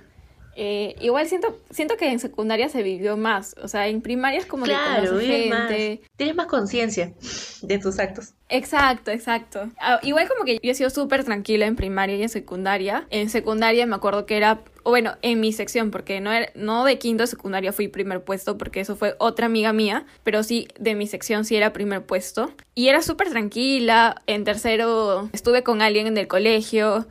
Eh, 0.55 0.95
igual 0.99 1.27
siento, 1.27 1.59
siento 1.69 1.97
que 1.97 2.11
en 2.11 2.19
secundaria 2.19 2.69
se 2.69 2.83
vivió 2.83 3.17
más. 3.17 3.55
O 3.61 3.67
sea, 3.67 3.87
en 3.87 4.01
primaria 4.01 4.39
es 4.39 4.45
como 4.45 4.65
claro, 4.65 5.19
que 5.19 5.25
gente. 5.25 6.01
Tienes 6.17 6.35
más 6.35 6.47
conciencia 6.47 7.13
de 7.61 7.79
tus 7.79 7.99
actos. 7.99 8.33
Exacto, 8.49 9.11
exacto. 9.11 9.69
Ah, 9.79 9.99
igual 10.03 10.27
como 10.27 10.43
que 10.43 10.59
yo 10.61 10.71
he 10.71 10.75
sido 10.75 10.89
súper 10.89 11.23
tranquila 11.23 11.65
en 11.65 11.75
primaria 11.75 12.17
y 12.17 12.23
en 12.23 12.29
secundaria. 12.29 13.07
En 13.09 13.29
secundaria 13.29 13.85
me 13.85 13.95
acuerdo 13.95 14.25
que 14.25 14.35
era, 14.35 14.61
o 14.83 14.89
bueno, 14.89 15.15
en 15.21 15.39
mi 15.39 15.53
sección, 15.53 15.89
porque 15.89 16.19
no, 16.19 16.33
era, 16.33 16.51
no 16.53 16.83
de 16.83 16.99
quinto 16.99 17.23
a 17.23 17.27
secundaria 17.27 17.71
fui 17.71 17.87
primer 17.87 18.23
puesto, 18.23 18.57
porque 18.57 18.81
eso 18.81 18.97
fue 18.97 19.15
otra 19.19 19.45
amiga 19.45 19.71
mía, 19.71 20.05
pero 20.23 20.43
sí 20.43 20.67
de 20.77 20.95
mi 20.95 21.07
sección 21.07 21.45
sí 21.45 21.55
era 21.55 21.71
primer 21.71 22.05
puesto. 22.05 22.51
Y 22.75 22.89
era 22.89 23.01
súper 23.01 23.29
tranquila. 23.29 24.21
En 24.27 24.43
tercero 24.43 25.29
estuve 25.31 25.63
con 25.63 25.81
alguien 25.81 26.07
en 26.07 26.17
el 26.17 26.27
colegio. 26.27 27.07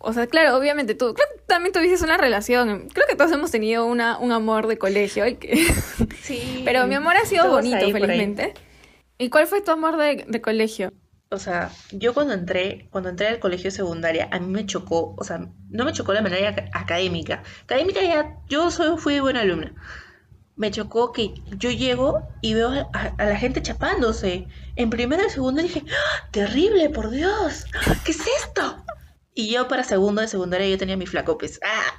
O 0.00 0.12
sea, 0.12 0.26
claro, 0.26 0.56
obviamente 0.56 0.94
tú, 0.94 1.12
creo 1.14 1.26
que 1.34 1.42
también 1.46 1.72
tuviste 1.72 2.04
una 2.04 2.16
relación. 2.16 2.88
Creo 2.92 3.06
que 3.08 3.16
todos 3.16 3.32
hemos 3.32 3.50
tenido 3.50 3.84
una, 3.84 4.18
un 4.18 4.32
amor 4.32 4.66
de 4.66 4.78
colegio. 4.78 5.24
que... 5.38 5.66
Sí. 6.22 6.62
Pero 6.64 6.86
mi 6.86 6.94
amor 6.94 7.16
ha 7.16 7.24
sido 7.24 7.50
bonito, 7.50 7.90
felizmente. 7.90 8.54
¿Y 9.16 9.30
cuál 9.30 9.46
fue 9.46 9.62
tu 9.62 9.70
amor 9.70 9.96
de, 9.96 10.40
colegio? 10.40 10.92
O 11.30 11.38
sea, 11.38 11.70
yo 11.90 12.14
cuando 12.14 12.34
entré, 12.34 12.86
cuando 12.90 13.10
entré 13.10 13.28
al 13.28 13.38
colegio 13.40 13.70
secundaria, 13.70 14.28
a 14.30 14.38
mí 14.38 14.46
me 14.46 14.66
chocó, 14.66 15.14
o 15.18 15.24
sea, 15.24 15.48
no 15.70 15.84
me 15.84 15.92
chocó 15.92 16.12
la 16.12 16.22
manera 16.22 16.68
académica. 16.72 17.42
Académica 17.64 18.02
ya, 18.02 18.36
yo 18.48 18.70
soy, 18.70 18.96
fui 18.98 19.20
buena 19.20 19.40
alumna. 19.40 19.74
Me 20.56 20.70
chocó 20.70 21.12
que 21.12 21.34
yo 21.56 21.70
llego 21.70 22.28
y 22.42 22.54
veo 22.54 22.90
a, 22.92 23.24
la 23.24 23.36
gente 23.36 23.62
chapándose. 23.62 24.46
En 24.76 24.90
primero 24.90 25.26
y 25.26 25.30
segundo 25.30 25.62
dije, 25.62 25.82
¡Ah, 25.88 26.28
terrible, 26.30 26.90
por 26.90 27.10
Dios, 27.10 27.64
¿qué 28.04 28.12
es 28.12 28.20
esto? 28.44 28.84
Y 29.38 29.50
yo 29.50 29.68
para 29.68 29.84
segundo 29.84 30.20
de 30.20 30.26
secundaria 30.26 30.68
yo 30.68 30.78
tenía 30.78 30.96
mi 30.96 31.06
flacopes. 31.06 31.60
Pues. 31.60 31.70
¡Ah! 31.70 31.94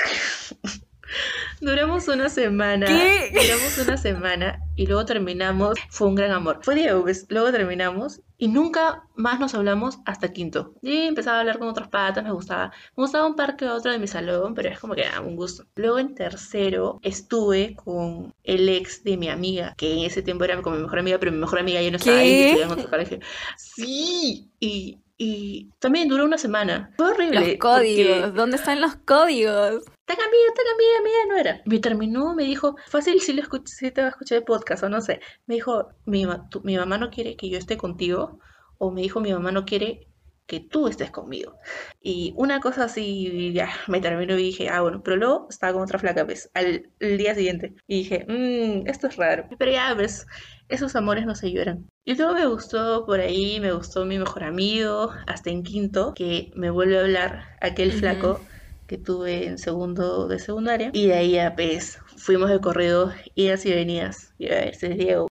Duramos 1.62 2.05
una 2.10 2.27
semana. 2.27 2.86
¿Qué? 2.86 3.31
Duramos 3.34 3.77
una 3.77 3.96
semana 3.96 4.60
y 4.75 4.88
luego 4.88 5.05
terminamos. 5.05 5.79
Fue 5.89 6.10
un 6.10 6.15
gran 6.15 6.31
amor. 6.31 6.60
Fue 6.63 6.75
Diego, 6.75 7.01
pues, 7.03 7.27
luego 7.29 7.50
terminamos 7.53 8.19
y 8.38 8.50
nunca 8.50 9.03
más 9.15 9.39
nos 9.39 9.55
hablamos 9.55 10.00
hasta 10.05 10.34
quinto. 10.34 10.74
Y 10.81 11.03
empezaba 11.03 11.38
a 11.38 11.39
hablar 11.39 11.60
con 11.60 11.69
otros 11.69 11.88
patas, 11.88 12.25
me 12.25 12.34
gustaba. 12.34 12.74
Me 12.98 13.03
gustaba 13.03 13.25
un 13.25 13.38
par 13.38 13.55
que 13.55 13.69
otro 13.69 13.93
de 13.93 14.00
mi 14.00 14.08
salón, 14.08 14.53
pero 14.53 14.67
es 14.67 14.77
como 14.77 14.93
que 14.93 15.05
ah, 15.05 15.22
un 15.22 15.38
gusto. 15.38 15.63
Luego 15.75 15.98
en 15.98 16.15
tercero 16.15 17.00
estuve 17.03 17.74
con 17.74 18.34
el 18.43 18.67
ex 18.67 19.01
de 19.05 19.15
mi 19.15 19.29
amiga, 19.29 19.75
que 19.77 19.93
en 19.93 20.00
ese 20.00 20.22
tiempo 20.22 20.43
era 20.43 20.62
como 20.62 20.75
mi 20.75 20.81
mejor 20.81 21.00
amiga, 21.00 21.17
pero 21.19 21.31
mi 21.31 21.38
mejor 21.38 21.60
amiga 21.60 21.81
ya 21.81 21.89
no 21.89 21.96
estaba 21.96 22.17
ahí, 22.17 22.41
estudiaba 22.41 22.74
en 22.74 22.79
otro 22.79 22.89
colegio. 22.89 23.19
Sí, 23.55 24.51
y 24.60 25.00
y 25.21 25.69
también 25.79 26.07
duró 26.07 26.23
una 26.23 26.38
semana. 26.38 26.93
Fue 26.95 27.11
horrible. 27.11 27.41
Los 27.41 27.57
códigos. 27.57 28.33
¿Dónde 28.33 28.55
están 28.55 28.79
los 28.79 28.95
códigos? 28.95 29.83
Tan 30.05 30.17
amiga, 30.17 30.53
tan 30.55 30.65
amiga, 30.73 30.97
amiga 30.99 31.17
no 31.27 31.38
era. 31.38 31.61
Me 31.65 31.79
terminó, 31.79 32.33
me 32.33 32.45
dijo, 32.45 32.77
fácil 32.88 33.19
si, 33.19 33.33
lo 33.33 33.43
si 33.65 33.91
te 33.91 33.99
va 33.99 34.07
a 34.07 34.11
escuchar 34.11 34.38
el 34.38 34.45
podcast 34.45 34.83
o 34.83 34.89
no 34.89 35.01
sé. 35.01 35.19
Me 35.45 35.55
dijo, 35.55 35.89
mi, 36.05 36.25
mi 36.63 36.77
mamá 36.77 36.97
no 36.97 37.09
quiere 37.09 37.35
que 37.35 37.49
yo 37.49 37.57
esté 37.57 37.75
contigo. 37.75 38.39
O 38.77 38.91
me 38.91 39.01
dijo, 39.01 39.19
mi 39.19 39.33
mamá 39.33 39.51
no 39.51 39.65
quiere 39.65 40.07
que 40.47 40.61
tú 40.61 40.88
estés 40.88 41.11
conmigo. 41.11 41.57
Y 42.01 42.33
una 42.38 42.61
cosa 42.61 42.85
así, 42.85 43.51
ya, 43.53 43.69
me 43.88 43.99
terminó 43.99 44.35
y 44.35 44.43
dije, 44.43 44.69
ah, 44.69 44.79
bueno, 44.79 45.03
pero 45.03 45.17
luego 45.17 45.47
estaba 45.49 45.73
con 45.73 45.81
otra 45.81 45.99
flaca, 45.99 46.25
pues, 46.25 46.49
al, 46.53 46.89
día 46.97 47.35
siguiente. 47.35 47.75
Y 47.88 48.03
dije, 48.03 48.25
mmm, 48.25 48.88
esto 48.88 49.07
es 49.07 49.17
raro. 49.17 49.49
Pero 49.59 49.71
ya, 49.71 49.93
pues, 49.97 50.25
esos 50.69 50.95
amores 50.95 51.25
no 51.25 51.35
se 51.35 51.51
lloran. 51.51 51.89
Y 52.05 52.15
luego 52.15 52.33
me 52.33 52.45
gustó 52.45 53.05
por 53.05 53.19
ahí, 53.19 53.59
me 53.59 53.73
gustó 53.73 54.05
mi 54.05 54.17
mejor 54.17 54.43
amigo, 54.43 55.11
hasta 55.27 55.49
en 55.49 55.63
quinto, 55.63 56.13
que 56.15 56.51
me 56.55 56.69
vuelve 56.69 56.97
a 56.97 57.01
hablar 57.01 57.57
aquel 57.59 57.91
flaco 57.91 58.39
que 58.88 58.97
tuve 58.97 59.45
en 59.45 59.57
segundo 59.57 60.27
de 60.27 60.39
secundaria. 60.39 60.89
Y 60.93 61.07
de 61.07 61.13
ahí 61.13 61.38
a 61.38 61.55
pues 61.55 61.99
fuimos 62.15 62.49
de 62.49 62.59
corrido, 62.59 63.13
idas 63.35 63.65
y 63.65 63.71
venidas. 63.71 64.33
Y 64.39 64.47
ese 64.47 64.91
es 64.91 64.97
Diego. 64.97 65.27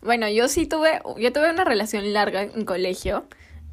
Bueno, 0.00 0.28
yo 0.28 0.48
sí 0.48 0.66
tuve, 0.66 1.00
yo 1.18 1.32
tuve 1.32 1.50
una 1.50 1.64
relación 1.64 2.12
larga 2.12 2.42
en 2.42 2.64
colegio. 2.64 3.24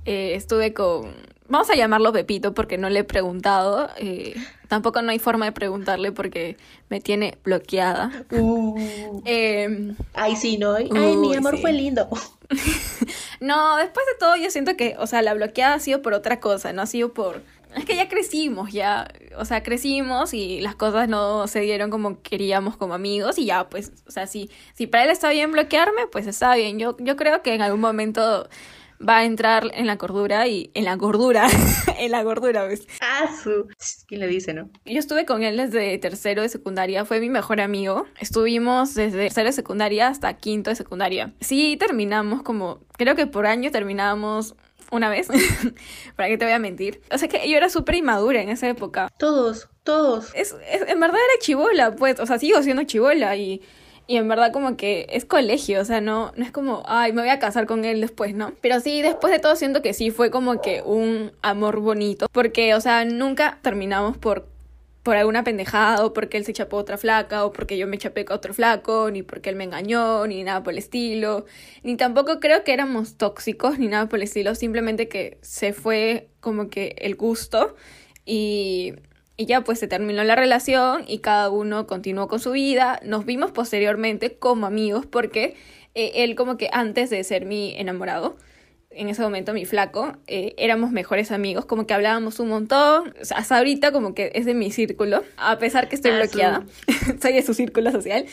Eh, 0.05 0.35
estuve 0.35 0.73
con, 0.73 1.13
vamos 1.49 1.69
a 1.69 1.75
llamarlo 1.75 2.13
Pepito 2.13 2.53
porque 2.53 2.77
no 2.77 2.89
le 2.89 2.99
he 2.99 3.03
preguntado. 3.03 3.89
Eh, 3.97 4.35
tampoco 4.67 5.01
no 5.01 5.11
hay 5.11 5.19
forma 5.19 5.45
de 5.45 5.51
preguntarle 5.51 6.11
porque 6.11 6.55
me 6.89 7.01
tiene 7.01 7.37
bloqueada. 7.43 8.11
Uh. 8.31 9.21
Em, 9.25 9.95
ay, 10.13 10.35
sí, 10.35 10.57
¿no? 10.57 10.75
Ay, 10.75 10.89
mi 10.89 11.35
amor 11.35 11.57
fue 11.57 11.73
lindo. 11.73 12.07
no, 13.39 13.77
después 13.77 14.05
de 14.05 14.19
todo 14.19 14.35
yo 14.37 14.49
siento 14.49 14.77
que, 14.77 14.95
o 14.99 15.07
sea, 15.07 15.21
la 15.21 15.33
bloqueada 15.33 15.75
ha 15.75 15.79
sido 15.79 16.01
por 16.01 16.13
otra 16.13 16.39
cosa, 16.39 16.71
no 16.71 16.81
ha 16.81 16.85
sido 16.85 17.13
por... 17.13 17.41
Es 17.75 17.85
que 17.85 17.95
ya 17.95 18.09
crecimos, 18.09 18.71
ya, 18.71 19.07
o 19.37 19.45
sea, 19.45 19.61
crecimos 19.61 20.33
y 20.33 20.59
las 20.59 20.73
cosas 20.73 21.07
no 21.07 21.47
se 21.47 21.59
dieron 21.59 21.91
como 21.91 22.19
queríamos 22.23 22.75
como 22.77 22.95
amigos 22.95 23.37
y 23.37 23.45
ya, 23.45 23.69
pues, 23.69 23.91
o 24.07 24.11
sea, 24.11 24.25
si, 24.25 24.49
si 24.73 24.87
para 24.87 25.03
él 25.03 25.11
está 25.11 25.29
bien 25.29 25.51
bloquearme, 25.51 26.07
pues 26.11 26.25
está 26.25 26.55
bien. 26.55 26.79
Yo, 26.79 26.97
yo 26.97 27.15
creo 27.15 27.43
que 27.43 27.53
en 27.53 27.61
algún 27.61 27.79
momento 27.79 28.49
va 29.07 29.19
a 29.19 29.25
entrar 29.25 29.71
en 29.73 29.87
la 29.87 29.97
cordura 29.97 30.47
y 30.47 30.71
en 30.73 30.85
la 30.85 30.95
gordura, 30.95 31.47
en 31.97 32.11
la 32.11 32.23
gordura, 32.23 32.65
¿ves? 32.65 32.87
Ah, 33.01 33.29
su. 33.41 33.67
¿Quién 34.07 34.21
le 34.21 34.27
dice, 34.27 34.53
no? 34.53 34.69
Yo 34.85 34.99
estuve 34.99 35.25
con 35.25 35.43
él 35.43 35.57
desde 35.57 35.97
tercero 35.97 36.41
de 36.41 36.49
secundaria, 36.49 37.05
fue 37.05 37.19
mi 37.19 37.29
mejor 37.29 37.61
amigo. 37.61 38.05
Estuvimos 38.19 38.93
desde 38.95 39.23
tercero 39.23 39.47
de 39.47 39.53
secundaria 39.53 40.07
hasta 40.07 40.33
quinto 40.33 40.69
de 40.69 40.75
secundaria. 40.75 41.33
Sí, 41.39 41.77
terminamos 41.77 42.43
como, 42.43 42.79
creo 42.97 43.15
que 43.15 43.27
por 43.27 43.45
año 43.45 43.71
terminábamos 43.71 44.55
una 44.91 45.09
vez, 45.09 45.27
para 46.15 46.29
que 46.29 46.37
te 46.37 46.45
voy 46.45 46.53
a 46.53 46.59
mentir. 46.59 47.01
O 47.11 47.17
sea 47.17 47.27
que 47.27 47.49
yo 47.49 47.57
era 47.57 47.69
súper 47.69 47.95
inmadura 47.95 48.41
en 48.41 48.49
esa 48.49 48.67
época. 48.67 49.09
Todos, 49.17 49.69
todos. 49.83 50.31
Es, 50.33 50.55
es, 50.71 50.81
en 50.87 50.99
verdad 50.99 51.17
era 51.17 51.41
chivola, 51.41 51.95
pues, 51.95 52.19
o 52.19 52.25
sea, 52.25 52.39
sigo 52.39 52.61
siendo 52.63 52.83
chivola 52.83 53.35
y 53.35 53.61
y 54.09 54.17
en 54.17 54.27
verdad 54.27 54.51
como 54.51 54.75
que 54.75 55.05
es 55.11 55.23
colegio, 55.23 55.79
o 55.79 55.85
sea, 55.85 56.01
no, 56.01 56.31
no 56.35 56.43
es 56.43 56.51
como, 56.51 56.81
ay, 56.87 57.13
me 57.13 57.21
voy 57.21 57.29
a 57.29 57.37
casar 57.37 57.67
con 57.67 57.85
él 57.85 58.01
después, 58.01 58.33
¿no? 58.33 58.53
Pero 58.59 58.79
sí, 58.79 59.03
después 59.03 59.31
de 59.31 59.37
todo 59.37 59.55
siento 59.55 59.83
que 59.83 59.93
sí 59.93 60.09
fue 60.09 60.31
como 60.31 60.61
que 60.61 60.81
un 60.81 61.31
amor 61.43 61.79
bonito, 61.79 62.27
porque, 62.31 62.73
o 62.73 62.81
sea, 62.81 63.05
nunca 63.05 63.59
terminamos 63.61 64.17
por 64.17 64.47
por 65.03 65.15
alguna 65.15 65.43
pendejada 65.43 66.05
o 66.05 66.13
porque 66.13 66.37
él 66.37 66.45
se 66.45 66.53
chapó 66.53 66.77
otra 66.77 66.97
flaca 66.97 67.45
o 67.45 67.53
porque 67.53 67.77
yo 67.77 67.87
me 67.87 67.97
chapé 67.97 68.25
con 68.25 68.37
otro 68.37 68.53
flaco, 68.53 69.11
ni 69.11 69.23
porque 69.23 69.49
él 69.49 69.55
me 69.55 69.63
engañó, 69.63 70.25
ni 70.27 70.43
nada 70.43 70.63
por 70.63 70.73
el 70.73 70.79
estilo, 70.79 71.45
ni 71.83 71.95
tampoco 71.95 72.39
creo 72.39 72.63
que 72.63 72.73
éramos 72.73 73.15
tóxicos, 73.15 73.77
ni 73.79 73.87
nada 73.87 74.09
por 74.09 74.17
el 74.19 74.23
estilo, 74.23 74.55
simplemente 74.55 75.07
que 75.07 75.37
se 75.41 75.71
fue 75.71 76.29
como 76.41 76.69
que 76.69 76.95
el 76.99 77.15
gusto 77.15 77.75
y 78.25 78.95
y 79.39 79.45
ya 79.45 79.61
pues 79.61 79.79
se 79.79 79.87
terminó 79.87 80.21
la 80.25 80.35
relación 80.35 81.05
y 81.07 81.19
cada 81.19 81.49
uno 81.49 81.87
continuó 81.87 82.27
con 82.27 82.41
su 82.41 82.51
vida. 82.51 82.99
Nos 83.05 83.25
vimos 83.25 83.51
posteriormente 83.51 84.35
como 84.35 84.65
amigos 84.65 85.05
porque 85.05 85.55
eh, 85.95 86.11
él 86.15 86.35
como 86.35 86.57
que 86.57 86.69
antes 86.73 87.09
de 87.09 87.23
ser 87.23 87.45
mi 87.45 87.73
enamorado, 87.77 88.35
en 88.89 89.07
ese 89.07 89.21
momento 89.21 89.53
mi 89.53 89.63
flaco, 89.63 90.11
eh, 90.27 90.55
éramos 90.57 90.91
mejores 90.91 91.31
amigos, 91.31 91.63
como 91.63 91.87
que 91.87 91.93
hablábamos 91.93 92.41
un 92.41 92.49
montón. 92.49 93.13
O 93.21 93.23
sea, 93.23 93.37
hasta 93.37 93.57
ahorita 93.57 93.93
como 93.93 94.13
que 94.13 94.29
es 94.35 94.45
de 94.45 94.53
mi 94.53 94.71
círculo, 94.71 95.23
a 95.37 95.57
pesar 95.57 95.87
que 95.87 95.95
estoy 95.95 96.11
ah, 96.11 96.17
bloqueada, 96.17 96.65
soy 97.21 97.31
de 97.31 97.41
su 97.41 97.53
círculo 97.53 97.93
social. 97.93 98.25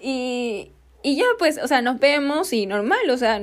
Y, 0.00 0.70
y 1.02 1.16
ya 1.16 1.26
pues, 1.38 1.60
o 1.62 1.68
sea, 1.68 1.82
nos 1.82 2.00
vemos 2.00 2.54
y 2.54 2.64
normal, 2.64 3.10
o 3.10 3.18
sea, 3.18 3.42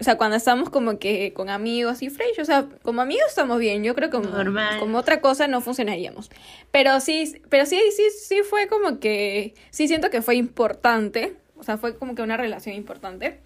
o 0.00 0.02
sea, 0.04 0.16
cuando 0.16 0.36
estamos 0.36 0.70
como 0.70 0.98
que 0.98 1.34
con 1.34 1.50
amigos 1.50 2.00
y 2.00 2.08
fresh, 2.08 2.40
o 2.40 2.44
sea, 2.46 2.66
como 2.82 3.02
amigos 3.02 3.26
estamos 3.28 3.58
bien. 3.58 3.84
Yo 3.84 3.94
creo 3.94 4.08
que 4.08 4.16
como, 4.16 4.30
como 4.78 4.96
otra 4.98 5.20
cosa 5.20 5.46
no 5.46 5.60
funcionaríamos. 5.60 6.30
Pero 6.70 7.00
sí, 7.00 7.36
pero 7.50 7.66
sí, 7.66 7.78
sí, 7.94 8.04
sí 8.10 8.40
fue 8.48 8.66
como 8.66 8.98
que, 8.98 9.54
sí 9.68 9.88
siento 9.88 10.08
que 10.08 10.22
fue 10.22 10.36
importante. 10.36 11.36
O 11.58 11.64
sea, 11.64 11.76
fue 11.76 11.98
como 11.98 12.14
que 12.14 12.22
una 12.22 12.38
relación 12.38 12.74
importante. 12.74 13.40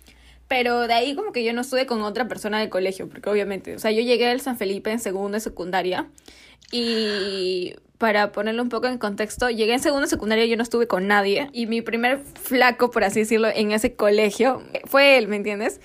Pero 0.46 0.87
de 0.87 0.94
ahí 0.94 1.16
como 1.16 1.32
que 1.32 1.42
yo 1.42 1.52
no 1.52 1.62
estuve 1.62 1.87
con 1.87 2.02
otra 2.02 2.28
persona 2.28 2.61
del 2.61 2.68
colegio, 2.68 3.08
porque 3.08 3.28
obviamente, 3.28 3.75
o 3.75 3.80
sea, 3.80 3.90
yo 3.90 4.02
llegué 4.02 4.28
al 4.28 4.40
San 4.40 4.56
Felipe 4.56 4.92
en 4.92 5.00
segundo 5.00 5.32
de 5.32 5.40
secundaria 5.40 6.08
y 6.70 7.75
para 7.99 8.30
ponerlo 8.30 8.62
un 8.62 8.68
poco 8.68 8.87
en 8.87 8.99
contexto, 8.99 9.50
llegué 9.50 9.73
en 9.73 9.80
segundo 9.80 10.02
de 10.02 10.11
secundaria 10.11 10.44
y 10.44 10.50
yo 10.50 10.56
no 10.56 10.62
estuve 10.62 10.87
con 10.87 11.08
nadie 11.08 11.49
y 11.52 11.66
mi 11.66 11.82
primer 11.82 12.18
flaco, 12.20 12.90
por 12.90 13.02
así 13.02 13.20
decirlo, 13.20 13.49
en 13.49 13.73
ese 13.73 13.94
colegio 13.96 14.62
fue 14.84 15.16
él, 15.16 15.26
¿me 15.26 15.37
entiendes? 15.37 15.80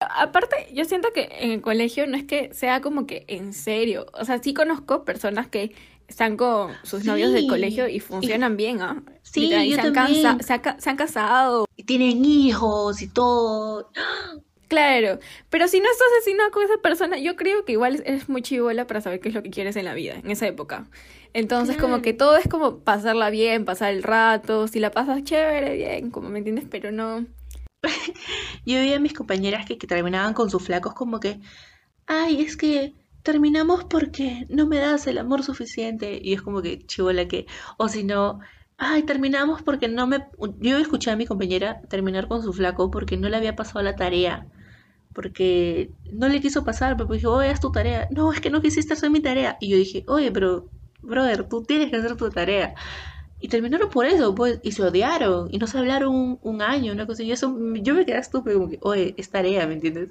Aparte, 0.00 0.68
yo 0.72 0.84
siento 0.84 1.08
que 1.12 1.28
en 1.40 1.50
el 1.50 1.60
colegio 1.60 2.06
no 2.06 2.16
es 2.16 2.24
que 2.24 2.54
sea 2.54 2.80
como 2.80 3.06
que 3.06 3.24
en 3.26 3.52
serio. 3.52 4.06
O 4.12 4.24
sea, 4.24 4.40
sí 4.40 4.54
conozco 4.54 5.04
personas 5.04 5.48
que 5.48 5.74
están 6.06 6.36
con 6.36 6.72
sus 6.84 7.04
novios 7.04 7.32
del 7.32 7.48
colegio 7.48 7.88
y 7.88 8.00
funcionan 8.00 8.56
bien, 8.56 8.80
¿ah? 8.80 9.02
Sí, 9.22 9.50
yo 9.50 9.74
se, 9.74 9.80
han 9.80 10.42
se, 10.80 10.90
han 10.90 10.96
casado. 10.96 11.66
Y 11.76 11.84
tienen 11.84 12.24
hijos 12.24 13.02
y 13.02 13.08
todo. 13.08 13.90
Claro, 14.68 15.18
pero 15.48 15.66
si 15.66 15.80
no 15.80 15.90
estás 15.90 16.06
asesinado 16.18 16.50
con 16.50 16.62
esa 16.62 16.76
persona, 16.76 17.18
yo 17.18 17.36
creo 17.36 17.64
que 17.64 17.72
igual 17.72 18.02
eres 18.04 18.28
muy 18.28 18.42
chivola 18.42 18.86
para 18.86 19.00
saber 19.00 19.18
qué 19.18 19.30
es 19.30 19.34
lo 19.34 19.42
que 19.42 19.48
quieres 19.48 19.76
en 19.76 19.86
la 19.86 19.94
vida, 19.94 20.16
en 20.22 20.30
esa 20.30 20.46
época. 20.46 20.86
Entonces, 21.32 21.78
como 21.78 22.02
que 22.02 22.12
todo 22.12 22.36
es 22.36 22.48
como 22.48 22.80
pasarla 22.80 23.30
bien, 23.30 23.64
pasar 23.64 23.94
el 23.94 24.02
rato, 24.02 24.68
si 24.68 24.78
la 24.78 24.90
pasas 24.90 25.24
chévere, 25.24 25.74
bien, 25.74 26.10
como 26.10 26.28
me 26.28 26.38
entiendes, 26.38 26.66
pero 26.70 26.92
no, 26.92 27.26
Yo 28.66 28.78
veía 28.78 28.96
a 28.96 29.00
mis 29.00 29.12
compañeras 29.12 29.66
que, 29.66 29.76
terminaban 29.76 30.34
con 30.34 30.50
sus 30.50 30.62
flacos 30.62 30.94
como 30.94 31.20
que, 31.20 31.40
ay, 32.06 32.42
es 32.42 32.56
que 32.56 32.94
terminamos 33.22 33.84
porque 33.84 34.46
no 34.48 34.66
me 34.66 34.78
das 34.78 35.06
el 35.06 35.18
amor 35.18 35.42
suficiente. 35.42 36.18
Y 36.22 36.34
es 36.34 36.42
como 36.42 36.62
que, 36.62 36.84
chivola 36.86 37.28
que, 37.28 37.46
o 37.76 37.88
si 37.88 38.04
no, 38.04 38.40
ay, 38.78 39.02
terminamos 39.04 39.62
porque 39.62 39.88
no 39.88 40.06
me... 40.06 40.26
Yo 40.60 40.78
escuché 40.78 41.10
a 41.10 41.16
mi 41.16 41.26
compañera 41.26 41.82
terminar 41.88 42.28
con 42.28 42.42
su 42.42 42.52
flaco 42.52 42.90
porque 42.90 43.16
no 43.16 43.28
le 43.28 43.36
había 43.36 43.56
pasado 43.56 43.82
la 43.82 43.96
tarea. 43.96 44.46
Porque 45.14 45.90
no 46.12 46.28
le 46.28 46.40
quiso 46.40 46.64
pasar, 46.64 46.96
pero 46.96 47.12
dije, 47.12 47.26
oye, 47.26 47.50
haz 47.50 47.60
tu 47.60 47.72
tarea. 47.72 48.08
No, 48.10 48.32
es 48.32 48.40
que 48.40 48.50
no 48.50 48.62
quisiste 48.62 48.94
hacer 48.94 49.10
mi 49.10 49.20
tarea. 49.20 49.56
Y 49.60 49.70
yo 49.70 49.76
dije, 49.76 50.04
oye, 50.08 50.30
pero, 50.32 50.68
brother, 51.02 51.48
tú 51.48 51.62
tienes 51.64 51.90
que 51.90 51.96
hacer 51.96 52.16
tu 52.16 52.30
tarea. 52.30 52.74
Y 53.40 53.48
terminaron 53.48 53.88
por 53.90 54.06
eso, 54.06 54.34
pues, 54.34 54.58
y 54.62 54.72
se 54.72 54.82
odiaron, 54.82 55.48
y 55.52 55.58
no 55.58 55.66
se 55.66 55.78
hablaron 55.78 56.38
un, 56.42 56.62
año, 56.62 56.92
una 56.92 57.06
cosa, 57.06 57.22
y 57.22 57.30
eso, 57.30 57.56
yo 57.74 57.94
me 57.94 58.04
quedé 58.04 58.18
estúpido, 58.18 58.58
como 58.58 58.70
que, 58.70 58.78
oye, 58.82 59.14
es 59.16 59.30
tarea, 59.30 59.66
¿me 59.66 59.74
entiendes? 59.74 60.10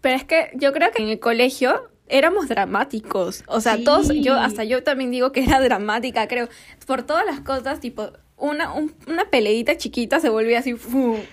Pero 0.00 0.16
es 0.16 0.24
que 0.24 0.50
yo 0.54 0.72
creo 0.72 0.90
que 0.92 1.02
en 1.02 1.08
el 1.08 1.18
colegio 1.18 1.88
éramos 2.08 2.48
dramáticos, 2.48 3.42
o 3.46 3.60
sea, 3.60 3.82
todos, 3.82 4.10
yo, 4.12 4.34
hasta 4.34 4.64
yo 4.64 4.82
también 4.82 5.10
digo 5.10 5.32
que 5.32 5.44
era 5.44 5.60
dramática, 5.60 6.28
creo, 6.28 6.48
por 6.86 7.04
todas 7.04 7.24
las 7.24 7.40
cosas, 7.40 7.80
tipo, 7.80 8.10
una, 8.36 8.74
una 8.74 9.30
peleita 9.30 9.78
chiquita 9.78 10.20
se 10.20 10.28
volvía 10.28 10.58
así, 10.58 10.74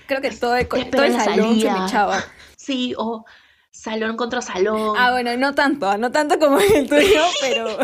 creo 0.07 0.21
que 0.21 0.31
todo 0.31 0.55
el, 0.55 0.67
todo 0.67 1.03
el 1.03 1.13
salón 1.13 1.59
se 1.59 1.69
me 1.69 1.85
echaba. 1.85 2.23
Sí, 2.55 2.93
o 2.97 3.25
salón 3.71 4.17
contra 4.17 4.41
salón. 4.41 4.95
Ah, 4.97 5.11
bueno, 5.11 5.35
no 5.37 5.55
tanto, 5.55 5.97
no 5.97 6.11
tanto 6.11 6.37
como 6.37 6.59
el 6.59 6.87
tuyo, 6.87 7.23
pero, 7.41 7.77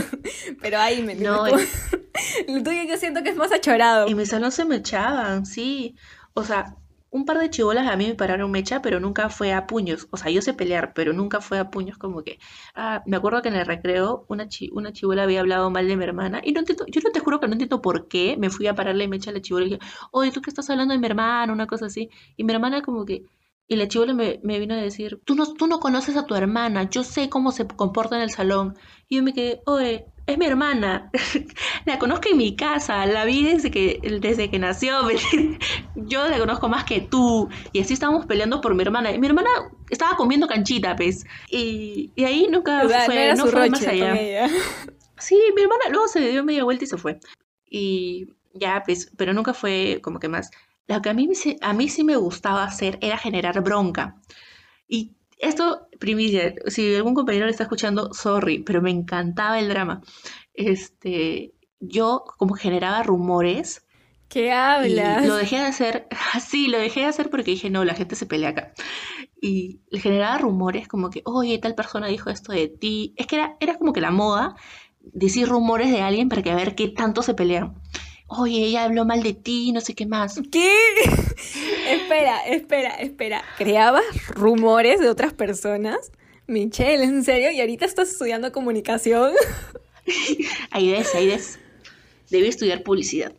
pero 0.62 0.80
ahí 0.80 1.02
me 1.02 1.16
no, 1.16 1.48
el... 1.48 1.56
el 2.48 2.64
tuyo 2.64 2.84
yo 2.84 2.98
siento 2.98 3.24
que 3.24 3.30
es 3.30 3.38
más 3.38 3.52
achorado. 3.52 4.08
En 4.08 4.18
mi 4.18 4.26
salón 4.26 4.52
se 4.52 4.66
me 4.66 4.76
echaban, 4.76 5.46
sí. 5.46 5.96
O 6.34 6.44
sea, 6.44 6.76
un 7.10 7.26
par 7.26 7.40
de 7.40 7.50
chibolas 7.50 7.88
a 7.88 7.96
mí 7.96 8.08
me 8.08 8.16
pararon 8.16 8.52
mecha, 8.52 8.82
pero 8.82 9.00
nunca 9.00 9.30
fue 9.30 9.54
a 9.54 9.66
puños. 9.66 10.08
O 10.12 10.18
sea, 10.18 10.30
yo 10.30 10.42
sé 10.42 10.54
pelear, 10.54 10.94
pero 10.94 11.14
nunca 11.14 11.42
fue 11.42 11.58
a 11.58 11.72
puños 11.72 11.98
como 11.98 12.24
que... 12.24 12.38
Ah, 12.76 13.02
me 13.06 13.18
acuerdo 13.18 13.42
que 13.42 13.48
en 13.50 13.56
el 13.56 13.66
recreo 13.66 14.26
una, 14.28 14.48
chi 14.50 14.70
una 14.74 14.92
chibola 14.92 15.24
había 15.24 15.40
hablado 15.40 15.70
mal 15.72 15.88
de 15.88 15.96
mi 15.96 16.04
hermana. 16.04 16.42
Y 16.44 16.52
no 16.52 16.60
entiendo, 16.60 16.86
yo 16.88 17.02
no 17.04 17.12
te 17.12 17.20
juro 17.20 17.40
que 17.40 17.48
no 17.48 17.54
entiendo 17.54 17.82
por 17.82 18.08
qué. 18.08 18.36
Me 18.38 18.50
fui 18.50 18.68
a 18.68 18.76
pararle 18.76 19.08
mecha 19.08 19.32
a 19.32 19.34
la 19.34 19.42
chibola 19.42 19.66
y 19.66 19.70
dije, 19.70 19.82
oye, 20.12 20.32
¿tú 20.32 20.42
qué 20.42 20.50
estás 20.50 20.70
hablando 20.70 20.94
de 20.94 21.00
mi 21.00 21.08
hermana? 21.08 21.54
Una 21.54 21.68
cosa 21.68 21.86
así. 21.88 22.10
Y 22.36 22.44
mi 22.44 22.54
hermana 22.54 22.82
como 22.82 23.06
que... 23.06 23.24
Y 23.68 23.76
la 23.76 23.88
chivola 23.88 24.14
me, 24.14 24.40
me, 24.44 24.60
vino 24.60 24.76
a 24.76 24.78
decir, 24.78 25.20
tú 25.26 25.36
no, 25.36 25.54
tú 25.54 25.68
no 25.68 25.80
conoces 25.80 26.16
a 26.16 26.26
tu 26.26 26.36
hermana, 26.36 26.90
yo 26.90 27.04
sé 27.04 27.30
cómo 27.30 27.52
se 27.52 27.68
comporta 27.68 28.16
en 28.16 28.22
el 28.22 28.30
salón. 28.30 28.78
Y 29.10 29.18
yo 29.18 29.24
me 29.24 29.34
quedé, 29.34 29.62
oye, 29.66 30.06
es 30.28 30.38
mi 30.38 30.46
hermana, 30.46 31.10
la 31.86 31.98
conozco 31.98 32.30
en 32.30 32.38
mi 32.38 32.56
casa, 32.56 33.06
la 33.06 33.26
vi 33.26 33.44
desde 33.44 33.72
que, 33.72 34.00
desde 34.22 34.50
que 34.50 34.60
nació, 34.60 35.00
yo 35.96 36.28
la 36.28 36.38
conozco 36.38 36.68
más 36.70 36.84
que 36.84 37.02
tú. 37.02 37.50
Y 37.72 37.80
así 37.80 37.94
estábamos 37.94 38.26
peleando 38.26 38.62
por 38.62 38.76
mi 38.76 38.84
hermana. 38.84 39.12
Y 39.12 39.20
mi 39.20 39.28
hermana 39.28 39.50
estaba 39.90 40.18
comiendo 40.18 40.48
canchita, 40.48 40.96
pues. 40.96 41.26
Y, 41.50 42.12
y 42.16 42.24
ahí 42.26 42.48
nunca 42.50 42.82
fue, 43.06 43.34
no, 43.36 43.48
fue 43.48 43.70
más 43.70 43.86
allá. 43.88 44.50
Sí, 45.20 45.36
mi 45.56 45.64
hermana 45.64 45.86
luego 45.90 46.08
se 46.08 46.20
dio 46.20 46.44
media 46.44 46.64
vuelta 46.64 46.84
y 46.84 46.88
se 46.88 46.96
fue. 46.96 47.20
Y 47.68 48.28
ya, 48.54 48.84
pues, 48.86 49.12
pero 49.18 49.34
nunca 49.34 49.54
fue 49.56 50.00
como 50.04 50.20
que 50.20 50.28
más. 50.28 50.52
Lo 50.88 51.02
que 51.02 51.10
a 51.10 51.14
mí, 51.14 51.30
a 51.62 51.74
mí 51.74 51.90
sí 51.90 52.04
me 52.04 52.16
gustaba 52.16 52.64
hacer 52.64 52.98
era 53.02 53.18
generar 53.18 53.62
bronca. 53.62 54.16
Y 54.88 55.12
esto, 55.38 55.88
primicia, 56.00 56.54
si 56.68 56.96
algún 56.96 57.14
compañero 57.14 57.46
le 57.46 57.52
está 57.52 57.64
escuchando, 57.64 58.14
sorry, 58.14 58.60
pero 58.60 58.82
me 58.82 58.92
encantaba 58.92 59.60
el 59.60 59.70
drama. 59.70 60.02
Este, 60.54 61.54
yo 61.80 62.24
como 62.38 62.56
generaba 62.56 63.04
rumores. 63.04 63.86
¿Qué 64.30 64.52
hablas? 64.52 65.26
lo 65.26 65.36
dejé 65.36 65.58
de 65.58 65.66
hacer, 65.66 66.08
sí, 66.46 66.68
lo 66.68 66.78
dejé 66.80 67.02
de 67.02 67.06
hacer 67.08 67.30
porque 67.30 67.52
dije, 67.52 67.70
no, 67.70 67.86
la 67.86 67.94
gente 67.94 68.16
se 68.16 68.26
pelea 68.26 68.50
acá. 68.50 68.74
Y 69.42 69.82
le 69.90 70.00
generaba 70.00 70.38
rumores 70.38 70.88
como 70.88 71.10
que, 71.10 71.22
oye, 71.26 71.60
tal 71.60 71.76
persona 71.76 72.08
dijo 72.08 72.30
esto 72.30 72.54
de 72.54 72.70
ti. 72.70 73.14
Es 73.18 73.28
que 73.28 73.36
era, 73.36 73.58
era 73.60 73.78
como 73.78 73.94
que 73.94 74.02
la 74.02 74.12
moda 74.12 74.56
decir 75.00 75.48
rumores 75.48 75.92
de 75.92 76.02
alguien 76.02 76.30
para 76.30 76.42
que 76.42 76.52
a 76.52 76.56
ver 76.56 76.76
qué 76.76 76.88
tanto 76.90 77.22
se 77.22 77.34
pelean 77.34 77.76
oye, 78.28 78.66
ella 78.66 78.84
habló 78.84 79.06
mal 79.06 79.24
de 79.24 79.34
ti, 79.34 79.72
no 79.72 79.82
sé 79.82 79.94
qué 79.96 80.06
más. 80.06 80.40
¿Qué? 80.52 80.72
espera, 81.92 82.46
espera, 82.48 82.96
espera. 82.96 83.44
¿Creabas 83.58 84.04
rumores 84.30 85.00
de 85.00 85.10
otras 85.10 85.34
personas? 85.34 86.12
Michelle, 86.48 87.04
¿en 87.04 87.24
serio? 87.24 87.52
¿Y 87.52 87.60
ahorita 87.60 87.86
estás 87.86 88.10
estudiando 88.10 88.52
comunicación? 88.52 89.34
ahí 90.72 90.92
ves, 90.92 91.14
ahí 91.16 91.28
ves. 91.28 91.60
Debí 92.30 92.48
estudiar 92.48 92.84
publicidad. 92.84 93.34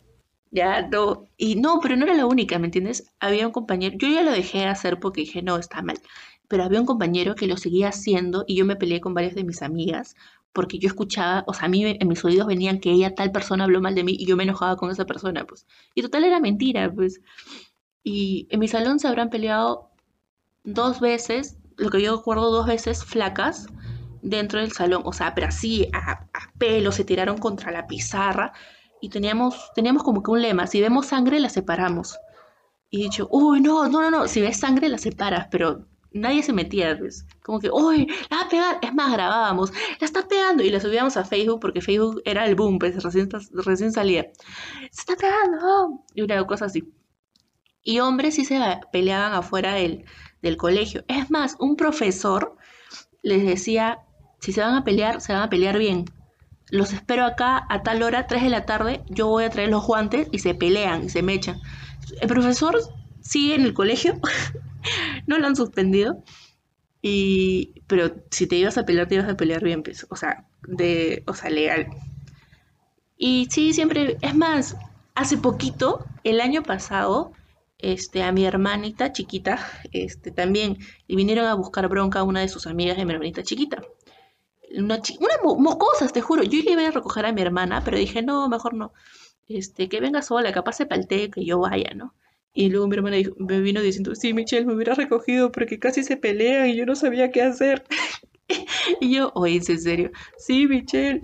Ya, 0.51 0.87
no. 0.87 1.27
Y 1.37 1.55
no, 1.55 1.79
pero 1.81 1.95
no 1.95 2.05
era 2.05 2.15
la 2.15 2.25
única, 2.25 2.57
¿me 2.59 2.65
entiendes? 2.65 3.11
Había 3.19 3.45
un 3.45 3.53
compañero, 3.53 3.97
yo 3.97 4.07
ya 4.07 4.23
lo 4.23 4.31
dejé 4.31 4.59
de 4.59 4.65
hacer 4.65 4.99
porque 4.99 5.21
dije, 5.21 5.41
no, 5.41 5.57
está 5.57 5.81
mal. 5.81 5.99
Pero 6.47 6.63
había 6.63 6.79
un 6.79 6.87
compañero 6.87 7.35
que 7.35 7.47
lo 7.47 7.57
seguía 7.57 7.89
haciendo 7.89 8.43
y 8.47 8.55
yo 8.55 8.65
me 8.65 8.75
peleé 8.75 9.01
con 9.01 9.13
varias 9.13 9.35
de 9.35 9.43
mis 9.43 9.61
amigas 9.61 10.15
porque 10.53 10.79
yo 10.79 10.87
escuchaba, 10.87 11.43
o 11.47 11.53
sea, 11.53 11.65
a 11.65 11.69
mí 11.69 11.85
en 11.85 12.07
mis 12.07 12.25
oídos 12.25 12.47
venían 12.47 12.79
que 12.79 12.91
ella, 12.91 13.13
tal 13.13 13.31
persona, 13.31 13.65
habló 13.65 13.81
mal 13.81 13.95
de 13.95 14.03
mí 14.03 14.15
y 14.17 14.25
yo 14.25 14.35
me 14.35 14.43
enojaba 14.43 14.75
con 14.77 14.89
esa 14.89 15.05
persona, 15.05 15.45
pues. 15.45 15.67
Y 15.93 16.01
total 16.01 16.23
era 16.23 16.39
mentira, 16.39 16.91
pues. 16.91 17.21
Y 18.03 18.47
en 18.49 18.59
mi 18.59 18.67
salón 18.67 18.99
se 18.99 19.07
habrán 19.07 19.29
peleado 19.29 19.91
dos 20.63 20.99
veces, 20.99 21.57
lo 21.77 21.89
que 21.89 22.01
yo 22.01 22.17
recuerdo, 22.17 22.51
dos 22.51 22.65
veces 22.65 23.03
flacas 23.05 23.67
dentro 24.21 24.59
del 24.59 24.71
salón, 24.71 25.03
o 25.05 25.13
sea, 25.13 25.33
pero 25.33 25.47
así, 25.47 25.87
a, 25.93 26.27
pelo, 26.57 26.91
se 26.91 27.05
tiraron 27.05 27.37
contra 27.37 27.71
la 27.71 27.87
pizarra 27.87 28.51
y 29.01 29.09
teníamos, 29.09 29.71
teníamos 29.75 30.03
como 30.03 30.23
que 30.23 30.31
un 30.31 30.41
lema, 30.41 30.67
si 30.67 30.81
vemos 30.81 31.07
sangre 31.07 31.39
la 31.39 31.49
separamos. 31.49 32.17
Y 32.89 33.01
he 33.01 33.03
dicho, 33.03 33.27
uy, 33.31 33.61
no, 33.61 33.87
no, 33.87 34.01
no, 34.01 34.11
no, 34.11 34.27
si 34.27 34.41
ves 34.41 34.59
sangre 34.59 34.89
la 34.89 34.97
separas, 34.97 35.47
pero 35.51 35.85
nadie 36.11 36.43
se 36.43 36.53
metía, 36.53 36.97
pues. 36.97 37.25
Como 37.43 37.59
que, 37.59 37.69
uy, 37.71 38.07
la 38.29 38.37
va 38.37 38.43
a 38.43 38.49
pegar. 38.49 38.79
Es 38.81 38.93
más, 38.93 39.11
grabábamos, 39.13 39.71
la 39.99 40.05
está 40.05 40.27
pegando. 40.27 40.63
Y 40.63 40.69
la 40.69 40.79
subíamos 40.79 41.17
a 41.17 41.25
Facebook 41.25 41.59
porque 41.59 41.81
Facebook 41.81 42.21
era 42.25 42.45
el 42.45 42.55
boom, 42.55 42.79
pues 42.79 43.01
recién, 43.03 43.29
recién 43.53 43.91
salía. 43.91 44.31
Se 44.91 45.01
está 45.01 45.15
pegando. 45.15 46.03
Y 46.13 46.21
una 46.21 46.45
cosa 46.45 46.65
así. 46.65 46.91
Y 47.83 47.99
hombres 47.99 48.35
sí 48.35 48.45
se 48.45 48.59
peleaban 48.91 49.33
afuera 49.33 49.73
del, 49.73 50.05
del 50.41 50.57
colegio. 50.57 51.03
Es 51.07 51.31
más, 51.31 51.55
un 51.59 51.75
profesor 51.75 52.55
les 53.21 53.45
decía, 53.45 53.99
si 54.39 54.51
se 54.51 54.61
van 54.61 54.75
a 54.75 54.83
pelear, 54.83 55.21
se 55.21 55.33
van 55.33 55.43
a 55.43 55.49
pelear 55.49 55.77
bien. 55.77 56.05
Los 56.71 56.93
espero 56.93 57.25
acá 57.25 57.65
a 57.69 57.83
tal 57.83 58.03
hora, 58.03 58.27
3 58.27 58.43
de 58.43 58.49
la 58.49 58.65
tarde, 58.65 59.01
yo 59.09 59.27
voy 59.27 59.43
a 59.43 59.49
traer 59.49 59.69
los 59.69 59.85
guantes 59.85 60.27
y 60.31 60.39
se 60.39 60.53
pelean 60.53 61.05
y 61.05 61.09
se 61.09 61.23
mechan. 61.23 61.59
El 62.21 62.27
profesor 62.27 62.77
sigue 63.21 63.55
en 63.55 63.61
el 63.61 63.73
colegio 63.73 64.19
no 65.27 65.37
lo 65.37 65.47
han 65.47 65.55
suspendido. 65.55 66.23
Y, 67.01 67.81
pero 67.87 68.13
si 68.29 68.47
te 68.47 68.57
ibas 68.57 68.77
a 68.77 68.85
pelear, 68.85 69.07
te 69.07 69.15
ibas 69.15 69.29
a 69.29 69.37
pelear 69.37 69.63
bien, 69.63 69.83
pues, 69.83 70.05
o 70.09 70.15
sea, 70.15 70.45
de, 70.67 71.23
o 71.27 71.33
sea, 71.33 71.49
legal. 71.49 71.87
Y 73.17 73.47
sí, 73.49 73.73
siempre, 73.73 74.17
es 74.21 74.35
más, 74.35 74.75
hace 75.15 75.37
poquito, 75.37 76.05
el 76.23 76.41
año 76.41 76.61
pasado, 76.61 77.31
este, 77.77 78.23
a 78.23 78.33
mi 78.33 78.45
hermanita 78.45 79.13
chiquita, 79.13 79.65
este, 79.93 80.31
también 80.31 80.77
le 81.07 81.15
vinieron 81.15 81.45
a 81.45 81.53
buscar 81.53 81.87
bronca 81.87 82.19
a 82.19 82.23
una 82.23 82.41
de 82.41 82.49
sus 82.49 82.67
amigas 82.67 82.97
de 82.97 83.05
mi 83.05 83.13
hermanita 83.13 83.43
chiquita. 83.43 83.81
Una, 84.77 85.01
una 85.19 85.57
mocosas, 85.57 86.13
te 86.13 86.21
juro. 86.21 86.43
Yo 86.43 86.59
iba 86.59 86.87
a 86.87 86.91
recoger 86.91 87.25
a 87.25 87.33
mi 87.33 87.41
hermana, 87.41 87.81
pero 87.83 87.97
dije, 87.97 88.21
no, 88.21 88.47
mejor 88.49 88.73
no. 88.73 88.93
Este, 89.47 89.89
que 89.89 89.99
venga 89.99 90.21
sola, 90.21 90.51
capaz 90.51 90.73
se 90.73 90.85
paltee, 90.85 91.31
que 91.31 91.43
yo 91.43 91.59
vaya, 91.59 91.91
¿no? 91.95 92.13
Y 92.53 92.69
luego 92.69 92.87
mi 92.87 92.95
hermana 92.95 93.17
me 93.37 93.61
vino 93.61 93.81
diciendo, 93.81 94.13
sí, 94.15 94.33
Michelle, 94.33 94.65
me 94.65 94.73
hubiera 94.73 94.93
recogido 94.95 95.51
porque 95.51 95.79
casi 95.79 96.03
se 96.03 96.17
pelean 96.17 96.69
y 96.69 96.75
yo 96.75 96.85
no 96.85 96.95
sabía 96.95 97.31
qué 97.31 97.41
hacer. 97.41 97.83
y 99.01 99.15
yo, 99.15 99.31
oye, 99.35 99.55
¿en 99.55 99.79
serio? 99.79 100.11
Sí, 100.37 100.67
Michelle. 100.67 101.21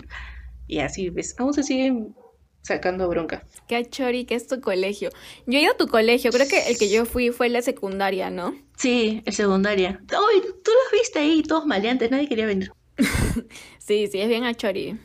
Y 0.66 0.80
así, 0.80 1.10
¿ves? 1.10 1.34
Aún 1.38 1.54
se 1.54 1.62
siguen 1.62 2.14
sacando 2.62 3.08
bronca. 3.08 3.44
Qué 3.68 3.84
chori, 3.88 4.24
que 4.24 4.34
es 4.34 4.48
tu 4.48 4.60
colegio. 4.60 5.10
Yo 5.46 5.58
he 5.58 5.62
ido 5.62 5.72
a 5.72 5.76
tu 5.76 5.86
colegio, 5.86 6.30
creo 6.32 6.48
que 6.48 6.68
el 6.68 6.78
que 6.78 6.90
yo 6.90 7.06
fui 7.06 7.30
fue 7.30 7.48
la 7.48 7.62
secundaria, 7.62 8.30
¿no? 8.30 8.54
Sí, 8.76 9.22
el 9.24 9.32
secundaria. 9.32 10.00
Uy, 10.02 10.42
tú 10.42 10.70
los 10.70 10.92
viste 10.92 11.20
ahí, 11.20 11.42
todos 11.42 11.64
maleantes, 11.66 12.10
nadie 12.10 12.28
quería 12.28 12.46
venir. 12.46 12.72
sí, 13.78 14.06
sí, 14.08 14.20
es 14.20 14.28
bien 14.28 14.44
a 14.44 14.54
chori. 14.54 14.98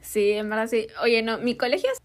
Sí, 0.00 0.32
en 0.32 0.48
verdad 0.48 0.68
sí. 0.68 0.86
Oye, 1.02 1.22
no, 1.22 1.38
mi 1.38 1.56
colegio 1.56 1.90
es 1.92 1.98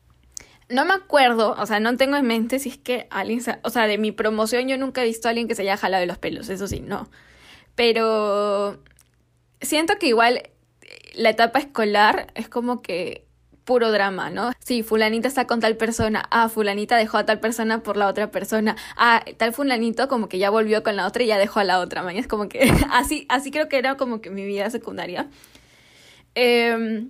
no 0.72 0.86
me 0.86 0.94
acuerdo, 0.94 1.56
o 1.60 1.66
sea, 1.66 1.80
no 1.80 1.98
tengo 1.98 2.16
en 2.16 2.26
mente 2.26 2.58
si 2.60 2.70
es 2.70 2.78
que 2.78 3.08
alguien, 3.10 3.42
o 3.64 3.70
sea, 3.70 3.88
de 3.88 3.98
mi 3.98 4.12
promoción 4.12 4.68
yo 4.68 4.78
nunca 4.78 5.02
he 5.02 5.06
visto 5.06 5.28
a 5.28 5.32
alguien 5.32 5.48
que 5.48 5.56
se 5.56 5.64
haya 5.64 5.78
jalado 5.78 6.02
de 6.02 6.08
los 6.08 6.18
pelos, 6.18 6.50
eso 6.50 6.68
sí, 6.68 6.80
no. 6.80 7.10
Pero 7.76 8.82
siento 9.62 9.98
que 10.00 10.08
igual 10.08 10.44
la 11.16 11.32
etapa 11.32 11.60
escolar 11.60 12.28
es 12.36 12.50
como 12.50 12.82
que 12.82 13.26
puro 13.66 13.92
drama, 13.92 14.30
¿no? 14.30 14.52
Sí, 14.60 14.84
fulanita 14.84 15.28
está 15.28 15.46
con 15.48 15.60
tal 15.60 15.78
persona, 15.78 16.26
ah, 16.32 16.50
fulanita 16.50 16.98
dejó 16.98 17.18
a 17.18 17.26
tal 17.26 17.40
persona 17.40 17.84
por 17.84 17.98
la 17.98 18.08
otra 18.08 18.32
persona, 18.32 18.76
ah, 18.98 19.24
tal 19.38 19.54
fulanito 19.54 20.08
como 20.08 20.28
que 20.30 20.40
ya 20.40 20.50
volvió 20.50 20.84
con 20.84 20.96
la 20.96 21.08
otra 21.08 21.24
y 21.24 21.28
ya 21.28 21.38
dejó 21.38 21.60
a 21.60 21.64
la 21.64 21.80
otra, 21.80 22.04
man. 22.04 22.16
es 22.18 22.28
como 22.28 22.50
que 22.50 22.62
así, 22.92 23.26
así 23.30 23.52
creo 23.52 23.70
que 23.70 23.78
era 23.78 23.96
como 23.96 24.22
que 24.22 24.30
mi 24.30 24.46
vida 24.46 24.70
secundaria. 24.70 25.28
Eh, 26.36 27.08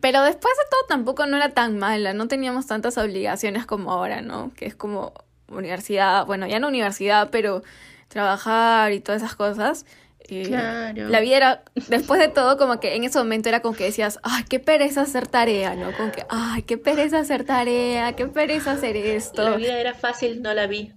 pero 0.00 0.22
después 0.22 0.54
de 0.56 0.64
todo 0.70 0.80
tampoco 0.88 1.26
no 1.26 1.36
era 1.36 1.50
tan 1.50 1.78
mala, 1.78 2.12
no 2.14 2.28
teníamos 2.28 2.66
tantas 2.66 2.96
obligaciones 2.98 3.66
como 3.66 3.92
ahora, 3.92 4.22
¿no? 4.22 4.52
Que 4.56 4.66
es 4.66 4.74
como 4.74 5.12
universidad, 5.48 6.26
bueno, 6.26 6.46
ya 6.46 6.58
no 6.58 6.68
universidad, 6.68 7.28
pero 7.30 7.62
trabajar 8.08 8.92
y 8.92 9.00
todas 9.00 9.22
esas 9.22 9.36
cosas. 9.36 9.86
Eh, 10.28 10.44
claro. 10.46 11.08
La 11.08 11.20
vida 11.20 11.36
era, 11.36 11.62
después 11.88 12.20
de 12.20 12.28
todo, 12.28 12.56
como 12.56 12.80
que 12.80 12.94
en 12.94 13.04
ese 13.04 13.18
momento 13.18 13.48
era 13.48 13.60
como 13.60 13.74
que 13.74 13.84
decías, 13.84 14.20
ay, 14.22 14.44
qué 14.48 14.60
pereza 14.60 15.02
hacer 15.02 15.26
tarea, 15.26 15.74
¿no? 15.74 15.96
Como 15.96 16.12
que, 16.12 16.24
ay, 16.28 16.62
qué 16.62 16.78
pereza 16.78 17.18
hacer 17.18 17.44
tarea, 17.44 18.14
qué 18.14 18.26
pereza 18.26 18.72
hacer 18.72 18.96
esto. 18.96 19.42
La 19.42 19.56
vida 19.56 19.78
era 19.78 19.94
fácil, 19.94 20.42
no 20.42 20.54
la 20.54 20.66
vi. 20.66 20.92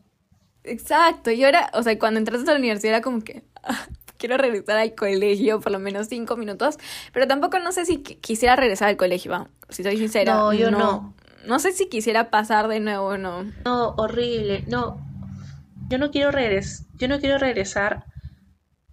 Exacto, 0.64 1.32
y 1.32 1.44
ahora, 1.44 1.70
o 1.74 1.84
sea, 1.84 1.98
cuando 2.00 2.20
entraste 2.20 2.50
a 2.50 2.54
la 2.54 2.60
universidad 2.60 2.96
era 2.96 3.02
como 3.02 3.22
que, 3.24 3.44
ah, 3.64 3.88
quiero 4.18 4.38
regresar 4.38 4.78
al 4.78 4.96
colegio 4.96 5.60
por 5.60 5.72
lo 5.72 5.80
menos 5.80 6.08
cinco 6.08 6.38
minutos, 6.38 6.78
pero 7.14 7.28
tampoco 7.28 7.60
no 7.60 7.72
sé 7.72 7.86
si 7.86 8.00
quisiera 8.00 8.56
regresar 8.56 8.90
al 8.90 8.98
colegio, 8.98 9.48
si 9.70 9.84
soy 9.84 9.98
sincera. 9.98 10.36
No, 10.36 10.54
yo 10.54 10.72
no. 10.72 11.14
No, 11.46 11.60
sé 11.60 11.72
si 11.74 11.88
quisiera 11.88 12.32
pasar 12.32 12.68
de 12.68 12.80
nuevo 12.80 13.06
o 13.06 13.18
no. 13.18 13.44
No, 13.66 13.90
horrible, 13.98 14.64
no. 14.68 15.00
Yo 15.88 16.00
no 16.00 16.10
quiero 16.10 16.32
regresar, 16.32 16.88
yo 16.96 17.08
no 17.08 17.20
quiero 17.20 17.38
regresar 17.38 18.06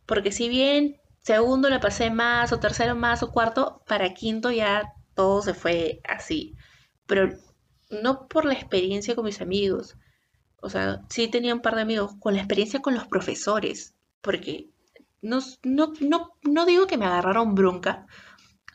porque 0.07 0.33
si 0.33 0.49
bien 0.49 1.01
segundo 1.21 1.69
la 1.71 1.81
pasé 1.81 2.11
más 2.11 2.53
o 2.53 2.61
tercero 2.61 2.95
más 2.95 3.23
o 3.23 3.31
cuarto, 3.31 3.83
para 3.87 4.15
quinto 4.15 4.51
ya 4.51 4.95
todo 5.15 5.43
se 5.43 5.55
fue 5.55 6.01
así. 6.05 6.57
Pero 7.07 7.29
no 7.91 8.27
por 8.29 8.45
la 8.45 8.55
experiencia 8.55 9.15
con 9.15 9.25
mis 9.25 9.41
amigos. 9.41 9.97
O 10.61 10.71
sea, 10.71 11.03
sí 11.09 11.29
tenía 11.29 11.55
un 11.55 11.61
par 11.61 11.75
de 11.75 11.83
amigos, 11.83 12.13
con 12.21 12.35
la 12.35 12.41
experiencia 12.41 12.81
con 12.81 12.95
los 12.95 13.07
profesores. 13.07 13.95
Porque 14.21 14.71
no, 15.21 15.41
no, 15.63 15.93
no, 16.01 16.33
no 16.43 16.67
digo 16.67 16.87
que 16.87 16.99
me 16.99 17.07
agarraron 17.07 17.55
bronca, 17.55 18.07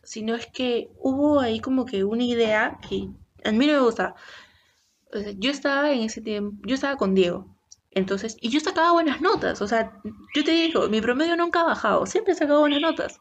sino 0.04 0.36
es 0.36 0.48
que 0.48 0.90
hubo 1.00 1.40
ahí 1.40 1.60
como 1.60 1.86
que 1.86 2.04
una 2.04 2.24
idea 2.24 2.80
que 2.88 3.10
a 3.44 3.52
mí 3.52 3.68
no 3.68 3.74
me 3.74 3.80
gusta. 3.80 4.16
yo 5.38 5.52
estaba 5.52 5.92
en 5.92 6.02
ese 6.02 6.22
tiempo, 6.22 6.58
yo 6.66 6.76
estaba 6.76 6.98
con 6.98 7.14
Diego, 7.16 7.57
Entonces, 7.98 8.38
y 8.40 8.50
yo 8.50 8.60
sacaba 8.60 8.92
buenas 8.92 9.22
notas, 9.22 9.60
o 9.62 9.68
sea, 9.68 9.92
yo 10.36 10.44
te 10.44 10.52
digo, 10.52 10.88
mi 10.88 11.02
promedio 11.02 11.36
nunca 11.36 11.62
ha 11.62 11.64
bajado, 11.64 12.06
siempre 12.06 12.34
he 12.34 12.36
sacado 12.36 12.60
buenas 12.60 12.80
notas. 12.80 13.20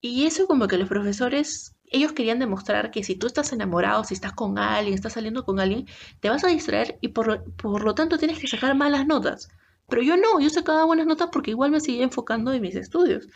Y 0.00 0.24
eso 0.24 0.46
como 0.46 0.68
que 0.68 0.78
los 0.78 0.88
profesores, 0.88 1.74
ellos 1.86 2.12
querían 2.12 2.38
demostrar 2.38 2.92
que 2.92 3.02
si 3.02 3.16
tú 3.16 3.26
estás 3.26 3.52
enamorado, 3.52 4.04
si 4.04 4.14
estás 4.14 4.32
con 4.34 4.56
alguien, 4.56 4.94
estás 4.94 5.14
saliendo 5.14 5.44
con 5.44 5.58
alguien, 5.58 5.86
te 6.20 6.30
vas 6.30 6.44
a 6.44 6.48
distraer 6.48 6.96
y 7.00 7.08
por, 7.08 7.52
por 7.54 7.82
lo 7.82 7.94
tanto 7.96 8.18
tienes 8.18 8.38
que 8.38 8.46
sacar 8.46 8.76
malas 8.76 9.06
notas. 9.06 9.48
Pero 9.88 10.02
yo 10.02 10.16
no, 10.16 10.40
yo 10.40 10.48
sacaba 10.48 10.84
buenas 10.84 11.06
notas 11.06 11.30
porque 11.32 11.50
igual 11.50 11.72
me 11.72 11.80
seguía 11.80 12.04
enfocando 12.04 12.52
en 12.52 12.62
mis 12.62 12.76
estudios, 12.76 13.26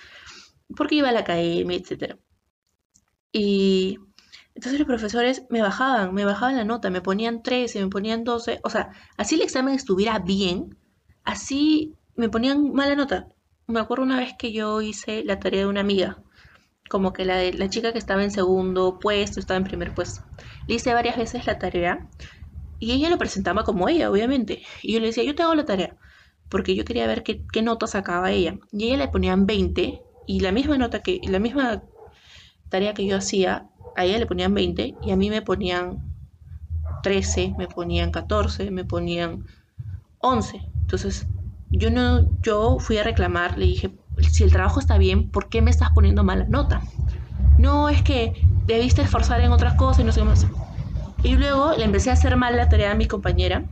porque 0.76 0.94
iba 0.94 1.08
a 1.08 1.12
la 1.12 1.20
academia, 1.20 1.76
etc. 1.76 2.16
Y 3.32 3.98
entonces 4.54 4.78
los 4.78 4.86
profesores 4.86 5.44
me 5.50 5.62
bajaban, 5.62 6.14
me 6.14 6.24
bajaban 6.24 6.56
la 6.56 6.64
nota, 6.64 6.90
me 6.90 7.00
ponían 7.00 7.42
13, 7.42 7.82
me 7.82 7.90
ponían 7.90 8.22
12, 8.22 8.60
o 8.62 8.70
sea, 8.70 8.90
así 9.16 9.34
el 9.34 9.42
examen 9.42 9.74
estuviera 9.74 10.20
bien, 10.20 10.78
así 11.24 11.96
me 12.16 12.28
ponían 12.28 12.72
mala 12.72 12.94
nota. 12.94 13.28
Me 13.66 13.80
acuerdo 13.80 14.04
una 14.04 14.18
vez 14.18 14.34
que 14.38 14.52
yo 14.52 14.80
hice 14.82 15.24
la 15.24 15.40
tarea 15.40 15.60
de 15.60 15.66
una 15.66 15.80
amiga, 15.80 16.22
como 16.88 17.12
que 17.12 17.24
la, 17.24 17.68
chica 17.68 17.92
que 17.92 17.98
estaba 17.98 18.22
en 18.22 18.30
segundo 18.30 18.98
puesto, 19.00 19.40
estaba 19.40 19.58
en 19.58 19.64
primer 19.64 19.94
puesto. 19.94 20.22
Le 20.68 20.76
hice 20.76 20.94
varias 20.94 21.16
veces 21.16 21.46
la 21.46 21.58
tarea 21.58 22.08
y 22.78 22.92
ella 22.92 23.10
lo 23.10 23.18
presentaba 23.18 23.64
como 23.64 23.88
ella, 23.88 24.10
obviamente. 24.10 24.62
Y 24.82 24.92
yo 24.92 25.00
le 25.00 25.06
decía, 25.06 25.24
yo 25.24 25.34
te 25.34 25.42
hago 25.42 25.54
la 25.54 25.64
tarea, 25.64 25.96
porque 26.48 26.76
yo 26.76 26.84
quería 26.84 27.06
ver 27.06 27.22
qué, 27.22 27.44
qué 27.52 27.62
nota 27.62 27.86
sacaba 27.86 28.30
ella. 28.30 28.58
Y 28.70 28.84
ella 28.84 28.98
le 28.98 29.08
ponían 29.08 29.46
20 29.46 30.00
y 30.26 30.40
la 30.40 30.52
misma 30.52 30.78
nota 30.78 31.02
que, 31.02 31.20
la 31.24 31.38
misma 31.38 31.82
tarea 32.68 32.94
que 32.94 33.06
yo 33.06 33.16
hacía, 33.16 33.68
a 33.96 34.04
ella 34.04 34.18
le 34.18 34.26
ponían 34.26 34.54
20 34.54 34.96
y 35.02 35.10
a 35.10 35.16
mí 35.16 35.30
me 35.30 35.42
ponían 35.42 36.02
13, 37.02 37.54
me 37.58 37.68
ponían 37.68 38.10
14, 38.10 38.70
me 38.70 38.84
ponían 38.84 39.44
11. 40.18 40.62
Entonces, 40.82 41.28
yo 41.70 41.90
no, 41.90 42.40
yo 42.42 42.78
fui 42.80 42.98
a 42.98 43.04
reclamar, 43.04 43.58
le 43.58 43.66
dije, 43.66 43.98
si 44.30 44.44
el 44.44 44.52
trabajo 44.52 44.80
está 44.80 44.98
bien, 44.98 45.30
¿por 45.30 45.48
qué 45.48 45.62
me 45.62 45.70
estás 45.70 45.90
poniendo 45.94 46.24
mala 46.24 46.46
nota? 46.48 46.88
No, 47.56 47.88
es 47.88 48.02
que 48.02 48.50
debiste 48.66 49.02
esforzar 49.02 49.40
en 49.40 49.52
otras 49.52 49.74
cosas 49.74 50.00
y 50.00 50.04
no 50.04 50.12
sé 50.12 50.20
qué 50.20 50.26
más. 50.26 50.48
Y 51.22 51.36
luego 51.36 51.72
le 51.76 51.84
empecé 51.84 52.10
a 52.10 52.14
hacer 52.14 52.36
mal 52.36 52.56
la 52.56 52.68
tarea 52.68 52.92
a 52.92 52.94
mi 52.96 53.06
compañera, 53.08 53.66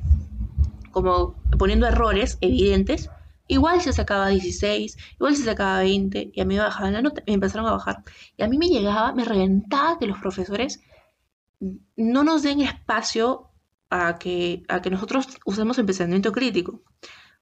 como 0.91 1.35
poniendo 1.59 1.87
errores 1.87 2.39
evidentes. 2.41 3.11
Igual 3.53 3.83
se 3.83 3.93
sacaba 3.93 4.29
16, 4.29 4.97
igual 5.17 5.37
se 5.37 5.45
sacaba 5.45 5.81
20, 5.81 6.31
y 6.33 6.41
a 6.41 6.47
mí 6.47 6.55
me 6.55 6.63
bajaban 6.63 6.95
la 6.95 7.03
nota, 7.03 7.23
me 7.27 7.35
empezaron 7.35 7.67
a 7.67 7.73
bajar. 7.73 8.03
Y 8.39 8.43
a 8.43 8.49
mí 8.49 8.57
me 8.57 8.69
llegaba, 8.69 9.13
me 9.13 9.27
reventaba 9.27 9.99
que 9.99 10.07
los 10.07 10.19
profesores 10.19 10.81
no 11.97 12.25
nos 12.25 12.43
den 12.43 12.63
espacio 12.63 13.51
a 13.91 14.19
que, 14.19 14.63
a 14.69 14.81
que 14.81 14.89
nosotros 14.89 15.29
usemos 15.45 15.77
el 15.79 15.85
pensamiento 15.85 16.33
crítico 16.33 16.81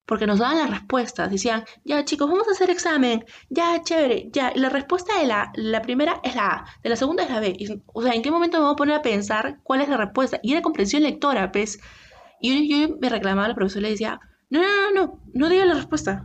porque 0.05 0.27
nos 0.27 0.41
daban 0.41 0.59
las 0.59 0.71
respuestas. 0.71 1.31
Decían, 1.31 1.65
ya 1.85 2.05
chicos, 2.05 2.29
vamos 2.29 2.49
a 2.49 2.51
hacer 2.51 2.71
examen, 2.71 3.25
ya 3.49 3.81
chévere, 3.85 4.31
ya. 4.33 4.53
la 4.57 4.69
respuesta 4.69 5.17
de 5.21 5.29
la, 5.29 5.53
la 5.55 5.81
primera 5.81 6.21
es 6.25 6.35
la 6.35 6.49
A, 6.49 6.65
de 6.83 6.89
la 6.91 6.97
segunda 6.97 7.23
es 7.23 7.31
la 7.31 7.39
B. 7.39 7.57
o 7.87 8.03
sea, 8.03 8.15
¿en 8.15 8.23
qué 8.23 8.33
momento 8.33 8.59
me 8.59 8.65
voy 8.65 8.73
a 8.73 8.77
poner 8.77 8.97
a 8.97 9.03
pensar 9.03 9.61
cuál 9.63 9.81
es 9.83 9.89
la 9.89 9.97
respuesta? 9.97 10.41
Y 10.43 10.51
era 10.51 10.63
comprensión 10.63 11.05
lectora, 11.05 11.53
pues. 11.53 11.79
Y 12.41 12.69
yo, 12.69 12.97
me 13.01 13.09
reclamaba 13.09 13.47
al 13.47 13.55
profesor 13.55 13.83
y 13.83 13.85
le 13.85 13.91
decía, 13.91 14.21
no, 14.51 14.61
no, 14.61 14.93
no, 14.95 15.21
no, 15.33 15.49
diga 15.49 15.65
la 15.65 15.75
respuesta. 15.75 16.25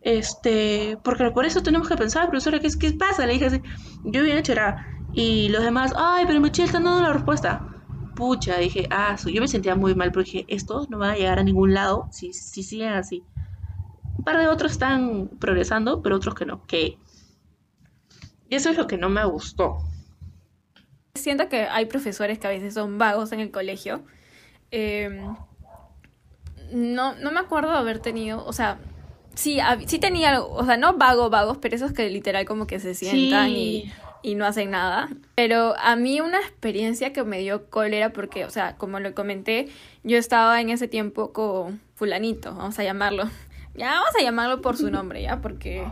Este, 0.00 0.98
porque 1.02 1.30
por 1.30 1.44
eso 1.44 1.62
tenemos 1.62 1.88
que 1.88 1.96
pensar, 1.96 2.28
profesora, 2.28 2.60
¿qué, 2.60 2.68
qué 2.78 2.92
pasa? 2.92 3.26
Le 3.26 3.34
dije 3.34 3.46
así, 3.46 3.62
yo 4.04 4.22
bien 4.22 4.42
era. 4.48 4.86
Y 5.12 5.48
los 5.50 5.62
demás, 5.62 5.92
ay, 5.96 6.24
pero 6.26 6.40
Michelle 6.40 6.66
está 6.66 6.80
dando 6.80 7.02
la 7.02 7.12
respuesta 7.12 7.74
pucha, 8.14 8.58
dije, 8.58 8.86
ah, 8.90 9.16
yo 9.26 9.40
me 9.40 9.48
sentía 9.48 9.74
muy 9.74 9.94
mal, 9.94 10.12
porque 10.12 10.30
dije, 10.30 10.44
estos 10.48 10.88
no 10.90 10.98
van 10.98 11.10
a 11.10 11.16
llegar 11.16 11.38
a 11.38 11.44
ningún 11.44 11.74
lado 11.74 12.08
si, 12.10 12.32
si 12.32 12.62
siguen 12.62 12.92
así. 12.92 13.22
Un 14.16 14.24
par 14.24 14.38
de 14.38 14.48
otros 14.48 14.72
están 14.72 15.28
progresando, 15.40 16.02
pero 16.02 16.16
otros 16.16 16.34
que 16.34 16.46
no, 16.46 16.64
que... 16.66 16.98
Eso 18.50 18.70
es 18.70 18.76
lo 18.76 18.86
que 18.86 18.96
no 18.96 19.08
me 19.08 19.24
gustó. 19.24 19.78
Siento 21.14 21.48
que 21.48 21.62
hay 21.62 21.86
profesores 21.86 22.38
que 22.38 22.46
a 22.46 22.50
veces 22.50 22.74
son 22.74 22.98
vagos 22.98 23.32
en 23.32 23.40
el 23.40 23.50
colegio. 23.50 24.04
Em, 24.70 25.34
no, 26.74 27.14
no 27.14 27.32
me 27.32 27.40
acuerdo 27.40 27.70
de 27.70 27.78
haber 27.78 28.00
tenido, 28.00 28.44
o 28.44 28.52
sea, 28.52 28.78
sí, 29.34 29.58
sí 29.86 29.98
tenía, 29.98 30.42
o 30.42 30.64
sea, 30.64 30.76
no 30.76 30.94
vago, 30.94 31.30
vagos, 31.30 31.58
pero 31.58 31.74
esos 31.74 31.92
que 31.92 32.10
literal 32.10 32.44
como 32.44 32.66
que 32.66 32.80
se 32.80 32.94
sientan 32.94 33.50
y 33.50 33.90
y 34.24 34.34
no 34.36 34.46
hacen 34.46 34.70
nada. 34.70 35.10
Pero 35.36 35.74
a 35.78 35.96
mí 35.96 36.20
una 36.20 36.38
experiencia 36.38 37.12
que 37.12 37.22
me 37.24 37.38
dio 37.40 37.68
cólera 37.68 38.10
porque, 38.14 38.46
o 38.46 38.50
sea, 38.50 38.74
como 38.76 38.98
lo 38.98 39.14
comenté, 39.14 39.68
yo 40.02 40.16
estaba 40.16 40.60
en 40.62 40.70
ese 40.70 40.88
tiempo 40.88 41.32
con 41.32 41.82
fulanito, 41.94 42.54
vamos 42.54 42.78
a 42.80 42.82
llamarlo. 42.82 43.30
Ya 43.76 43.90
vamos 43.90 44.10
a 44.16 44.22
llamarlo 44.22 44.60
por 44.60 44.76
su 44.76 44.88
nombre, 44.88 45.20
¿ya? 45.20 45.40
Porque 45.40 45.84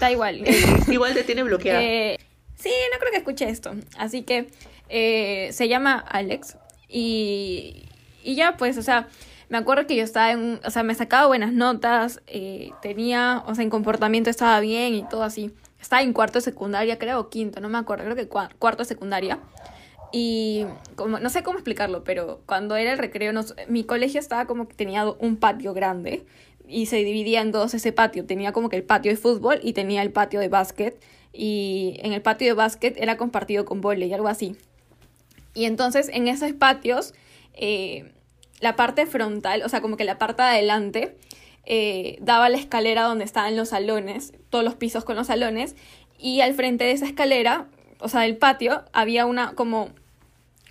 da 0.00 0.12
igual. 0.12 0.44
igual 0.88 1.14
te 1.14 1.24
tiene 1.24 1.42
bloqueado. 1.42 1.80
Eh, 1.80 2.18
sí, 2.56 2.68
no 2.92 2.98
creo 2.98 3.10
que 3.10 3.16
escuche 3.16 3.48
esto. 3.48 3.74
Así 3.96 4.20
que 4.20 4.50
eh, 4.90 5.48
se 5.52 5.66
llama 5.68 5.94
Alex 6.06 6.58
y, 6.86 7.88
y 8.22 8.34
ya, 8.34 8.58
pues, 8.58 8.76
o 8.76 8.82
sea, 8.82 9.08
me 9.54 9.58
acuerdo 9.58 9.86
que 9.86 9.94
yo 9.94 10.02
estaba 10.02 10.32
en, 10.32 10.58
o 10.64 10.70
sea, 10.70 10.82
me 10.82 10.96
sacaba 10.96 11.28
buenas 11.28 11.52
notas, 11.52 12.20
eh, 12.26 12.70
tenía, 12.82 13.44
o 13.46 13.54
sea, 13.54 13.62
en 13.62 13.70
comportamiento 13.70 14.28
estaba 14.28 14.58
bien 14.58 14.94
y 14.94 15.08
todo 15.08 15.22
así 15.22 15.52
estaba 15.80 16.02
en 16.02 16.12
cuarto 16.12 16.40
de 16.40 16.42
secundaria, 16.42 16.98
creo, 16.98 17.30
quinto, 17.30 17.60
no 17.60 17.68
me 17.68 17.78
acuerdo, 17.78 18.02
creo 18.02 18.16
que 18.16 18.26
cuarto 18.26 18.82
de 18.82 18.84
secundaria. 18.88 19.38
Y 20.10 20.66
como, 20.96 21.20
no 21.20 21.30
sé 21.30 21.44
cómo 21.44 21.58
explicarlo, 21.58 22.02
pero 22.02 22.40
cuando 22.46 22.74
era 22.74 22.90
el 22.90 22.98
recreo, 22.98 23.32
mi 23.68 23.84
colegio 23.84 24.18
estaba 24.18 24.46
como 24.46 24.66
que 24.66 24.74
tenía 24.74 25.08
un 25.08 25.36
patio 25.36 25.72
grande 25.72 26.26
y 26.66 26.86
se 26.86 26.96
dividía 26.96 27.40
en 27.40 27.52
dos 27.52 27.74
ese 27.74 27.92
patio. 27.92 28.26
Tenía 28.26 28.50
como 28.50 28.68
que 28.68 28.76
el 28.76 28.82
patio 28.82 29.12
de 29.12 29.16
fútbol 29.16 29.60
y 29.62 29.72
tenía 29.72 30.02
el 30.02 30.10
patio 30.10 30.40
de 30.40 30.48
básquet. 30.48 31.00
Y 31.32 32.00
en 32.02 32.12
el 32.12 32.22
patio 32.22 32.48
de 32.48 32.54
básquet 32.54 32.96
era 32.96 33.16
compartido 33.16 33.64
con 33.64 33.80
volei 33.80 34.08
y 34.08 34.14
algo 34.14 34.26
así. 34.26 34.56
Y 35.54 35.66
entonces 35.66 36.08
en 36.12 36.26
esos 36.26 36.52
patios, 36.54 37.14
eh, 37.52 38.10
la 38.60 38.76
parte 38.76 39.06
frontal, 39.06 39.62
o 39.64 39.68
sea, 39.68 39.80
como 39.80 39.96
que 39.96 40.04
la 40.04 40.18
parte 40.18 40.42
de 40.42 40.48
adelante, 40.48 41.16
eh, 41.66 42.18
daba 42.20 42.48
la 42.48 42.58
escalera 42.58 43.02
donde 43.02 43.24
estaban 43.24 43.56
los 43.56 43.70
salones, 43.70 44.32
todos 44.50 44.64
los 44.64 44.74
pisos 44.74 45.04
con 45.04 45.16
los 45.16 45.28
salones, 45.28 45.76
y 46.18 46.40
al 46.40 46.54
frente 46.54 46.84
de 46.84 46.92
esa 46.92 47.06
escalera, 47.06 47.68
o 48.00 48.08
sea, 48.08 48.20
del 48.20 48.36
patio, 48.36 48.84
había 48.92 49.26
una 49.26 49.54
como 49.54 49.90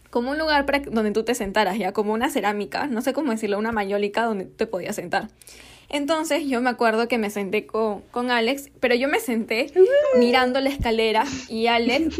como 0.10 0.30
un 0.30 0.38
lugar 0.38 0.68
para 0.68 0.78
donde 0.80 1.10
tú 1.10 1.24
te 1.24 1.34
sentaras, 1.34 1.76
ya 1.80 1.92
como 1.92 2.14
una 2.14 2.30
cerámica, 2.30 2.86
no 2.86 3.02
sé 3.02 3.14
cómo 3.14 3.32
decirlo, 3.32 3.58
una 3.58 3.72
mayólica 3.72 4.26
donde 4.26 4.46
te 4.46 4.68
podías 4.68 4.96
sentar. 4.96 5.30
Entonces 5.90 6.48
yo 6.48 6.62
me 6.62 6.70
acuerdo 6.70 7.08
que 7.08 7.18
me 7.18 7.32
senté 7.32 7.66
con, 7.66 8.02
con 8.12 8.30
Alex, 8.30 8.70
pero 8.80 8.94
yo 8.94 9.08
me 9.08 9.20
senté 9.20 9.72
mirando 10.20 10.62
la 10.62 10.70
escalera 10.70 11.24
y 11.50 11.66
Alex 11.66 12.16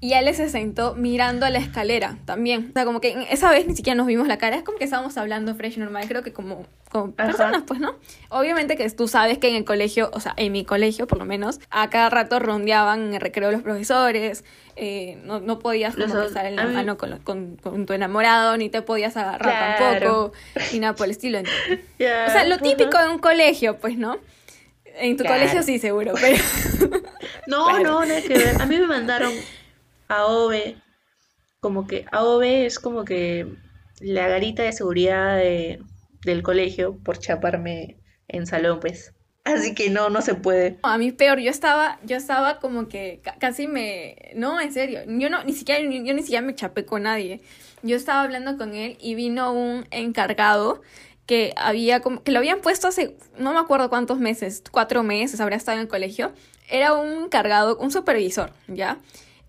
y 0.00 0.12
él 0.12 0.32
se 0.34 0.48
sentó 0.48 0.94
mirando 0.94 1.46
a 1.46 1.50
la 1.50 1.58
escalera 1.58 2.18
también. 2.24 2.68
O 2.70 2.72
sea, 2.72 2.84
como 2.84 3.00
que 3.00 3.26
esa 3.30 3.50
vez 3.50 3.66
ni 3.66 3.74
siquiera 3.74 3.96
nos 3.96 4.06
vimos 4.06 4.28
la 4.28 4.36
cara. 4.36 4.56
Es 4.56 4.62
como 4.62 4.78
que 4.78 4.84
estábamos 4.84 5.16
hablando 5.16 5.54
fresh 5.54 5.78
normal. 5.78 6.06
Creo 6.06 6.22
que 6.22 6.32
como, 6.32 6.66
como 6.90 7.12
personas, 7.12 7.62
pues, 7.66 7.80
¿no? 7.80 7.96
Obviamente 8.28 8.76
que 8.76 8.88
tú 8.90 9.08
sabes 9.08 9.38
que 9.38 9.48
en 9.48 9.56
el 9.56 9.64
colegio, 9.64 10.10
o 10.12 10.20
sea, 10.20 10.34
en 10.36 10.52
mi 10.52 10.64
colegio 10.64 11.06
por 11.06 11.18
lo 11.18 11.24
menos, 11.24 11.60
a 11.70 11.88
cada 11.88 12.10
rato 12.10 12.38
rondeaban 12.38 13.08
en 13.08 13.14
el 13.14 13.20
recreo 13.20 13.50
los 13.50 13.62
profesores. 13.62 14.44
Eh, 14.76 15.18
no, 15.24 15.40
no, 15.40 15.58
podías 15.58 15.96
como 15.96 16.20
estar 16.20 16.44
en 16.44 16.56
la 16.56 16.66
mano 16.66 16.98
con, 16.98 17.18
con, 17.56 17.86
tu 17.86 17.92
enamorado, 17.94 18.58
ni 18.58 18.68
te 18.68 18.82
podías 18.82 19.16
agarrar 19.16 19.78
tampoco, 19.78 20.32
ni 20.72 20.80
nada 20.80 20.94
por 20.94 21.06
el 21.06 21.12
estilo. 21.12 21.38
o 21.40 21.96
sea, 21.98 22.44
lo 22.44 22.58
típico 22.58 22.98
de 22.98 23.08
un 23.08 23.18
colegio, 23.18 23.78
pues, 23.78 23.96
¿no? 23.96 24.18
En 24.98 25.16
tu 25.16 25.24
colegio 25.24 25.62
sí, 25.62 25.78
seguro, 25.78 26.12
pero... 26.20 26.36
no, 27.46 27.78
no, 27.82 28.04
nada 28.04 28.20
que 28.22 28.36
ver. 28.36 28.60
A 28.60 28.66
mí 28.66 28.78
me 28.78 28.86
mandaron 28.86 29.32
AOB, 30.08 30.74
como 31.60 31.86
que 31.86 32.04
AOB 32.12 32.42
es 32.42 32.78
como 32.78 33.04
que 33.04 33.46
la 34.00 34.28
garita 34.28 34.62
de 34.62 34.72
seguridad 34.72 35.36
del 35.36 36.42
colegio 36.42 36.98
por 37.02 37.18
chaparme 37.18 37.96
en 38.28 38.46
salón, 38.46 38.80
pues. 38.80 39.12
Así 39.44 39.74
que 39.74 39.90
no, 39.90 40.10
no 40.10 40.22
se 40.22 40.34
puede. 40.34 40.78
A 40.82 40.98
mí 40.98 41.12
peor, 41.12 41.38
yo 41.38 41.50
estaba, 41.50 42.00
yo 42.02 42.16
estaba 42.16 42.58
como 42.58 42.88
que 42.88 43.20
casi 43.38 43.68
me, 43.68 44.16
no, 44.34 44.60
en 44.60 44.72
serio, 44.72 45.02
yo 45.06 45.30
no, 45.30 45.44
ni 45.44 45.52
siquiera, 45.52 45.80
yo 45.80 46.14
ni 46.14 46.22
siquiera 46.22 46.44
me 46.44 46.54
chapé 46.56 46.84
con 46.84 47.04
nadie. 47.04 47.40
Yo 47.82 47.94
estaba 47.94 48.22
hablando 48.22 48.56
con 48.58 48.74
él 48.74 48.96
y 49.00 49.14
vino 49.14 49.52
un 49.52 49.86
encargado 49.92 50.82
que 51.26 51.54
había 51.56 52.00
que 52.00 52.32
lo 52.32 52.38
habían 52.38 52.60
puesto 52.60 52.88
hace, 52.88 53.16
no 53.38 53.52
me 53.52 53.60
acuerdo 53.60 53.88
cuántos 53.88 54.18
meses, 54.18 54.64
cuatro 54.70 55.04
meses, 55.04 55.40
habría 55.40 55.58
estado 55.58 55.76
en 55.76 55.82
el 55.82 55.88
colegio. 55.88 56.32
Era 56.68 56.94
un 56.94 57.24
encargado, 57.24 57.76
un 57.78 57.92
supervisor, 57.92 58.52
¿ya? 58.66 58.98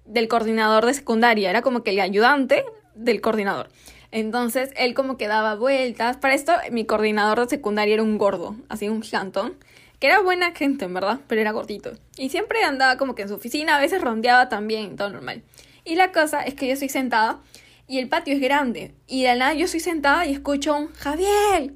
Del 0.07 0.27
coordinador 0.27 0.85
de 0.85 0.93
secundaria, 0.93 1.49
era 1.49 1.61
como 1.61 1.83
que 1.83 1.91
el 1.91 1.99
ayudante 1.99 2.65
del 2.95 3.21
coordinador. 3.21 3.69
Entonces 4.11 4.71
él 4.77 4.93
como 4.93 5.17
que 5.17 5.27
daba 5.27 5.55
vueltas. 5.55 6.17
Para 6.17 6.33
esto 6.33 6.53
mi 6.71 6.85
coordinador 6.85 7.41
de 7.41 7.49
secundaria 7.49 7.95
era 7.95 8.03
un 8.03 8.17
gordo, 8.17 8.55
así 8.69 8.89
un 8.89 9.01
gigantón, 9.01 9.55
que 9.99 10.07
era 10.07 10.21
buena 10.21 10.53
gente 10.53 10.85
en 10.85 10.93
verdad, 10.93 11.19
pero 11.27 11.41
era 11.41 11.51
gordito. 11.51 11.91
Y 12.17 12.29
siempre 12.29 12.63
andaba 12.63 12.97
como 12.97 13.15
que 13.15 13.23
en 13.23 13.29
su 13.29 13.35
oficina, 13.35 13.77
a 13.77 13.81
veces 13.81 14.01
rondeaba 14.01 14.49
también, 14.49 14.95
todo 14.95 15.09
normal. 15.09 15.43
Y 15.83 15.95
la 15.95 16.11
cosa 16.11 16.43
es 16.43 16.53
que 16.53 16.67
yo 16.67 16.73
estoy 16.73 16.89
sentada 16.89 17.39
y 17.87 17.99
el 17.99 18.09
patio 18.09 18.33
es 18.33 18.41
grande. 18.41 18.93
Y 19.07 19.23
de 19.23 19.29
la 19.29 19.35
nada 19.35 19.53
yo 19.53 19.65
estoy 19.65 19.79
sentada 19.79 20.25
y 20.25 20.33
escucho 20.33 20.75
un 20.75 20.93
Javier. 20.93 21.73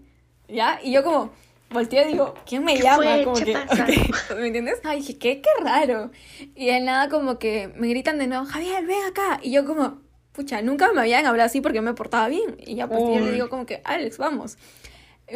¿Ya? 0.47 0.79
Y 0.83 0.91
yo 0.91 1.03
como 1.03 1.31
volteo 1.71 2.07
y 2.07 2.11
digo, 2.13 2.33
¿quién 2.45 2.63
me 2.63 2.75
¿Qué 2.75 2.83
llama? 2.83 2.97
fue? 3.03 3.23
Como 3.23 3.35
¿Qué 3.35 3.45
que, 3.45 3.53
pasa? 3.53 3.87
¿me 4.35 4.47
entiendes? 4.47 4.79
Ay, 4.83 4.99
dije, 4.99 5.17
¿qué? 5.17 5.41
Qué 5.41 5.49
raro. 5.63 6.11
Y 6.55 6.67
de 6.67 6.79
nada 6.81 7.09
como 7.09 7.39
que 7.39 7.71
me 7.75 7.87
gritan 7.87 8.17
de 8.17 8.27
nuevo, 8.27 8.45
Javier, 8.45 8.85
ven 8.85 9.03
acá. 9.09 9.39
Y 9.41 9.51
yo 9.51 9.65
como, 9.65 10.01
pucha, 10.31 10.61
nunca 10.61 10.91
me 10.93 11.01
habían 11.01 11.25
hablado 11.25 11.47
así 11.47 11.61
porque 11.61 11.81
me 11.81 11.93
portaba 11.93 12.27
bien. 12.27 12.57
Y 12.59 12.75
ya 12.75 12.87
pues 12.87 12.99
yo 12.99 13.19
le 13.19 13.31
digo 13.31 13.49
como 13.49 13.65
que, 13.65 13.81
Alex, 13.83 14.17
vamos. 14.17 14.57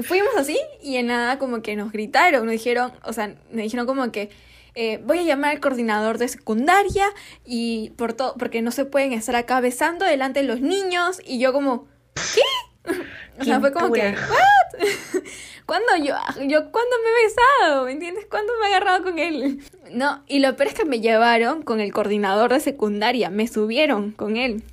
Fuimos 0.04 0.36
así 0.38 0.58
y 0.82 0.98
en 0.98 1.08
nada 1.08 1.40
como 1.40 1.62
que 1.62 1.76
nos 1.76 1.92
gritaron, 1.92 2.46
nos 2.46 2.52
dijeron, 2.52 2.92
o 3.04 3.14
sea, 3.14 3.34
me 3.52 3.62
dijeron 3.62 3.86
como 3.86 4.12
que 4.12 4.30
eh, 4.76 5.00
voy 5.06 5.20
a 5.20 5.24
llamar 5.24 5.52
al 5.52 5.62
coordinador 5.62 6.18
de 6.18 6.28
secundaria 6.28 7.06
y 7.46 7.92
por 7.92 8.12
todo, 8.12 8.36
porque 8.38 8.62
no 8.62 8.72
se 8.72 8.84
pueden 8.84 9.14
estar 9.14 9.36
acá 9.38 9.62
besando 9.62 10.06
delante 10.06 10.42
de 10.42 10.48
los 10.48 10.60
niños. 10.60 11.22
Y 11.26 11.40
yo 11.40 11.54
como, 11.54 11.88
¿qué? 12.14 12.92
O 13.40 13.44
sea, 13.44 13.60
fue 13.60 13.72
como 13.72 13.92
que. 13.92 14.02
¿what? 14.02 14.88
¿Cuándo 15.66 15.88
yo, 15.98 16.14
yo, 16.48 16.72
cuándo 16.72 16.96
me 17.04 17.10
he 17.10 17.26
besado? 17.26 17.86
¿Me 17.86 17.92
entiendes? 17.94 18.28
¿Cuándo 18.30 18.54
me 18.62 18.68
he 18.68 18.70
agarrado 18.70 19.04
con 19.04 19.18
él? 19.18 19.62
No, 19.92 20.24
y 20.28 20.40
lo 20.40 20.56
peor 20.56 20.70
es 20.70 20.76
que 20.76 20.86
me 20.86 21.00
llevaron 21.00 21.64
con 21.64 21.80
el 21.80 21.92
coordinador 21.92 22.54
de 22.54 22.60
secundaria, 22.60 23.32
me 23.32 23.48
subieron 23.48 24.12
con 24.12 24.38
él. 24.38 24.64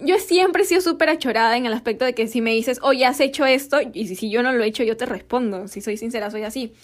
Yo 0.00 0.18
siempre 0.18 0.62
he 0.62 0.66
sido 0.66 0.82
súper 0.82 1.08
achorada 1.08 1.56
en 1.56 1.66
el 1.66 1.72
aspecto 1.72 2.04
de 2.04 2.14
que 2.14 2.28
si 2.28 2.40
me 2.40 2.52
dices, 2.52 2.78
oye, 2.82 3.06
has 3.06 3.18
hecho 3.18 3.44
esto, 3.44 3.78
y 3.92 4.06
si, 4.06 4.14
si 4.14 4.30
yo 4.30 4.42
no 4.42 4.52
lo 4.52 4.62
he 4.62 4.68
hecho, 4.68 4.84
yo 4.84 4.96
te 4.96 5.06
respondo. 5.06 5.66
Si 5.66 5.80
soy 5.80 5.96
sincera, 5.96 6.30
soy 6.30 6.42
así. 6.42 6.74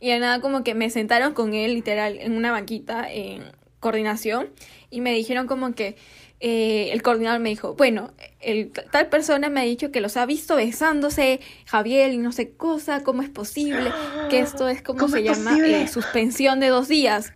Y 0.00 0.08
de 0.08 0.18
nada, 0.18 0.40
como 0.40 0.64
que 0.64 0.74
me 0.74 0.88
sentaron 0.88 1.34
con 1.34 1.52
él, 1.52 1.74
literal, 1.74 2.16
en 2.18 2.32
una 2.36 2.52
banquita 2.52 3.10
en 3.12 3.44
coordinación, 3.80 4.50
y 4.90 5.00
me 5.00 5.12
dijeron 5.12 5.46
como 5.46 5.74
que 5.74 5.96
eh, 6.40 6.90
el 6.92 7.02
coordinador 7.02 7.40
me 7.40 7.50
dijo, 7.50 7.74
bueno, 7.74 8.12
el, 8.40 8.72
tal 8.90 9.08
persona 9.08 9.50
me 9.50 9.60
ha 9.60 9.64
dicho 9.64 9.92
que 9.92 10.00
los 10.00 10.16
ha 10.16 10.24
visto 10.24 10.56
besándose, 10.56 11.40
Javier, 11.66 12.12
y 12.12 12.18
no 12.18 12.32
sé 12.32 12.52
cosa, 12.52 13.02
¿cómo 13.02 13.22
es 13.22 13.28
posible? 13.28 13.92
Que 14.30 14.40
esto 14.40 14.68
es 14.68 14.80
como 14.80 15.00
¿Cómo 15.00 15.12
se 15.12 15.20
es 15.20 15.24
llama 15.24 15.58
eh, 15.58 15.86
suspensión 15.86 16.60
de 16.60 16.68
dos 16.68 16.88
días. 16.88 17.34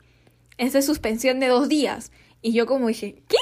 Esa 0.57 0.79
es 0.79 0.87
suspensión 0.87 1.39
de 1.39 1.49
dos 1.49 1.69
días. 1.69 2.13
Y 2.41 2.53
yo 2.53 2.67
como 2.67 2.89
dije, 2.89 3.23
¿qué? 3.29 3.37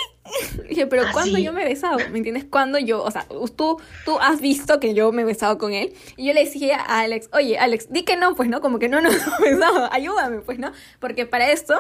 Dije, 0.68 0.86
pero 0.86 1.02
¿Ah, 1.02 1.10
¿cuándo 1.12 1.36
sí? 1.36 1.42
yo 1.42 1.52
me 1.52 1.62
he 1.62 1.68
besado? 1.68 1.98
¿Me 2.10 2.18
entiendes? 2.18 2.44
¿Cuándo 2.44 2.78
yo? 2.78 3.02
O 3.02 3.10
sea, 3.10 3.26
tú, 3.56 3.80
tú 4.04 4.18
has 4.20 4.40
visto 4.40 4.78
que 4.78 4.94
yo 4.94 5.10
me 5.10 5.22
he 5.22 5.24
besado 5.24 5.58
con 5.58 5.72
él. 5.72 5.92
Y 6.16 6.26
yo 6.26 6.32
le 6.32 6.44
decía 6.44 6.78
a 6.78 7.00
Alex, 7.00 7.28
oye, 7.32 7.58
Alex, 7.58 7.92
di 7.92 8.04
que 8.04 8.16
no, 8.16 8.36
pues, 8.36 8.48
¿no? 8.48 8.60
Como 8.60 8.78
que 8.78 8.88
no 8.88 9.00
nos 9.00 9.14
hemos 9.26 9.38
besado, 9.40 9.92
ayúdame, 9.92 10.38
pues, 10.38 10.60
¿no? 10.60 10.72
Porque 11.00 11.26
para 11.26 11.50
esto, 11.50 11.74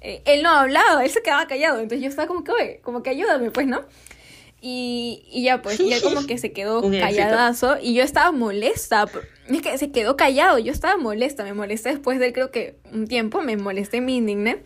eh, 0.00 0.22
él 0.24 0.42
no 0.42 0.50
ha 0.50 0.62
hablado, 0.62 1.00
él 1.00 1.10
se 1.10 1.22
quedaba 1.22 1.46
callado. 1.46 1.80
Entonces 1.80 2.02
yo 2.02 2.08
estaba 2.08 2.28
como 2.28 2.44
que, 2.44 2.52
oye, 2.52 2.80
como 2.82 3.02
que 3.02 3.10
ayúdame, 3.10 3.50
pues, 3.50 3.66
¿no? 3.66 3.82
Y, 4.60 5.22
y 5.30 5.44
ya, 5.44 5.62
pues, 5.62 5.80
y 5.80 5.92
él 5.92 6.00
como 6.02 6.26
que 6.26 6.38
se 6.38 6.52
quedó 6.52 6.82
calladazo. 6.82 7.76
Y 7.80 7.94
yo 7.94 8.02
estaba 8.02 8.32
molesta. 8.32 9.06
Es 9.48 9.62
que 9.62 9.78
se 9.78 9.90
quedó 9.90 10.16
callado, 10.16 10.58
yo 10.58 10.72
estaba 10.72 10.96
molesta. 10.96 11.44
Me 11.44 11.54
molesté 11.54 11.90
después 11.90 12.18
de, 12.18 12.32
creo 12.32 12.50
que, 12.50 12.76
un 12.92 13.06
tiempo, 13.06 13.42
me 13.42 13.56
molesté, 13.56 14.00
me 14.00 14.12
indigné. 14.12 14.62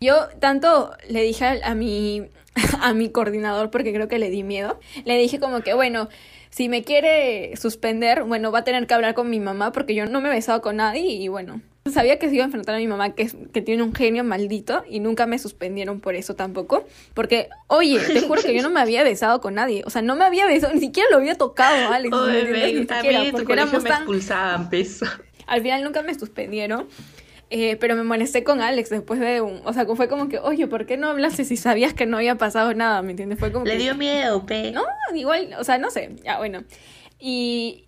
Yo 0.00 0.28
tanto 0.40 0.92
le 1.08 1.22
dije 1.22 1.44
a, 1.44 1.58
a 1.62 1.74
mi 1.74 2.30
a 2.80 2.94
mi 2.94 3.10
coordinador 3.10 3.70
porque 3.70 3.92
creo 3.92 4.08
que 4.08 4.18
le 4.18 4.30
di 4.30 4.42
miedo. 4.42 4.78
Le 5.04 5.18
dije 5.18 5.38
como 5.40 5.60
que, 5.60 5.74
bueno, 5.74 6.08
si 6.50 6.68
me 6.68 6.82
quiere 6.82 7.56
suspender, 7.56 8.24
bueno, 8.24 8.50
va 8.52 8.60
a 8.60 8.64
tener 8.64 8.86
que 8.86 8.94
hablar 8.94 9.14
con 9.14 9.30
mi 9.30 9.40
mamá 9.40 9.72
porque 9.72 9.94
yo 9.94 10.06
no 10.06 10.20
me 10.20 10.28
he 10.28 10.32
besado 10.32 10.60
con 10.60 10.76
nadie 10.76 11.02
y 11.02 11.28
bueno, 11.28 11.60
sabía 11.90 12.18
que 12.18 12.28
se 12.28 12.34
iba 12.34 12.44
a 12.44 12.46
enfrentar 12.46 12.74
a 12.74 12.78
mi 12.78 12.86
mamá 12.86 13.14
que, 13.14 13.30
que 13.52 13.62
tiene 13.62 13.82
un 13.82 13.94
genio 13.94 14.24
maldito 14.24 14.84
y 14.88 15.00
nunca 15.00 15.26
me 15.26 15.38
suspendieron 15.38 16.00
por 16.00 16.14
eso 16.14 16.34
tampoco. 16.36 16.84
Porque, 17.14 17.48
oye, 17.68 17.98
te 18.00 18.20
juro 18.22 18.42
que 18.42 18.54
yo 18.54 18.62
no 18.62 18.70
me 18.70 18.80
había 18.80 19.02
besado 19.04 19.40
con 19.40 19.54
nadie. 19.54 19.82
O 19.86 19.90
sea, 19.90 20.02
no 20.02 20.16
me 20.16 20.24
había 20.24 20.46
besado, 20.46 20.72
ni 20.74 20.80
siquiera 20.80 21.08
lo 21.10 21.18
había 21.18 21.34
tocado, 21.36 21.92
Alex. 21.92 22.10
¿me 22.10 22.16
Oye, 22.22 22.38
entiendes? 22.40 22.74
Ni 22.74 22.80
mí 22.80 22.86
siquiera, 22.86 23.24
tu 23.24 23.30
porque 23.32 23.52
éramos 23.52 23.82
me 23.82 23.88
tan... 23.88 23.98
expulsaban, 24.02 24.70
peso. 24.70 25.06
Al 25.46 25.62
final 25.62 25.82
nunca 25.84 26.02
me 26.02 26.14
suspendieron. 26.14 26.88
eh, 27.50 27.76
pero 27.76 27.96
me 27.96 28.04
molesté 28.04 28.44
con 28.44 28.60
Alex 28.60 28.90
después 28.90 29.18
de 29.18 29.40
un... 29.40 29.60
O 29.64 29.72
sea, 29.72 29.84
fue 29.86 30.08
como 30.08 30.28
que, 30.28 30.38
oye, 30.38 30.68
¿por 30.68 30.86
qué 30.86 30.96
no 30.96 31.08
hablaste 31.08 31.44
si 31.44 31.56
sabías 31.56 31.94
que 31.94 32.06
no 32.06 32.18
había 32.18 32.36
pasado 32.36 32.72
nada? 32.74 33.02
¿Me 33.02 33.10
entiendes? 33.10 33.38
Fue 33.40 33.50
como 33.52 33.64
Le 33.64 33.72
que... 33.72 33.78
dio 33.78 33.94
miedo, 33.96 34.46
pe. 34.46 34.70
No, 34.70 34.84
igual, 35.14 35.54
o 35.58 35.64
sea, 35.64 35.78
no 35.78 35.90
sé, 35.90 36.14
ya 36.24 36.38
bueno. 36.38 36.62
Y, 37.18 37.79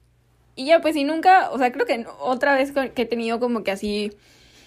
y 0.62 0.66
ya 0.66 0.80
pues 0.80 0.94
y 0.96 1.04
nunca, 1.04 1.50
o 1.50 1.58
sea, 1.58 1.72
creo 1.72 1.86
que 1.86 2.06
otra 2.20 2.54
vez 2.54 2.72
que 2.72 3.02
he 3.02 3.06
tenido 3.06 3.40
como 3.40 3.64
que 3.64 3.72
así, 3.72 4.12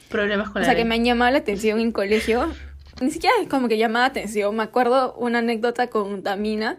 Problemas 0.09 0.49
con 0.49 0.57
o 0.57 0.59
la 0.59 0.65
sea, 0.65 0.75
que 0.75 0.85
me 0.85 0.95
han 0.95 1.05
llamado 1.05 1.31
la 1.31 1.37
atención 1.37 1.79
en 1.79 1.91
colegio, 1.91 2.53
ni 3.01 3.11
siquiera 3.11 3.33
es 3.41 3.47
como 3.47 3.67
que 3.67 3.77
llamaba 3.77 4.05
atención, 4.05 4.55
me 4.55 4.63
acuerdo 4.63 5.13
una 5.15 5.39
anécdota 5.39 5.87
con 5.87 6.21
Tamina, 6.21 6.77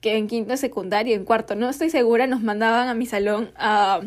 que 0.00 0.16
en 0.16 0.28
quinto 0.28 0.50
de 0.50 0.58
secundaria, 0.58 1.16
en 1.16 1.24
cuarto, 1.24 1.54
no 1.54 1.68
estoy 1.68 1.90
segura, 1.90 2.26
nos 2.26 2.42
mandaban 2.42 2.88
a 2.88 2.94
mi 2.94 3.06
salón 3.06 3.50
a, 3.56 4.00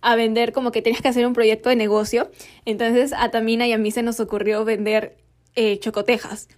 a 0.00 0.16
vender, 0.16 0.52
como 0.52 0.72
que 0.72 0.82
tenías 0.82 1.02
que 1.02 1.08
hacer 1.08 1.26
un 1.26 1.32
proyecto 1.32 1.68
de 1.68 1.76
negocio, 1.76 2.30
entonces 2.64 3.12
a 3.16 3.30
Tamina 3.30 3.66
y 3.66 3.72
a 3.72 3.78
mí 3.78 3.90
se 3.90 4.02
nos 4.02 4.18
ocurrió 4.18 4.64
vender 4.64 5.16
eh, 5.54 5.78
chocotejas. 5.78 6.48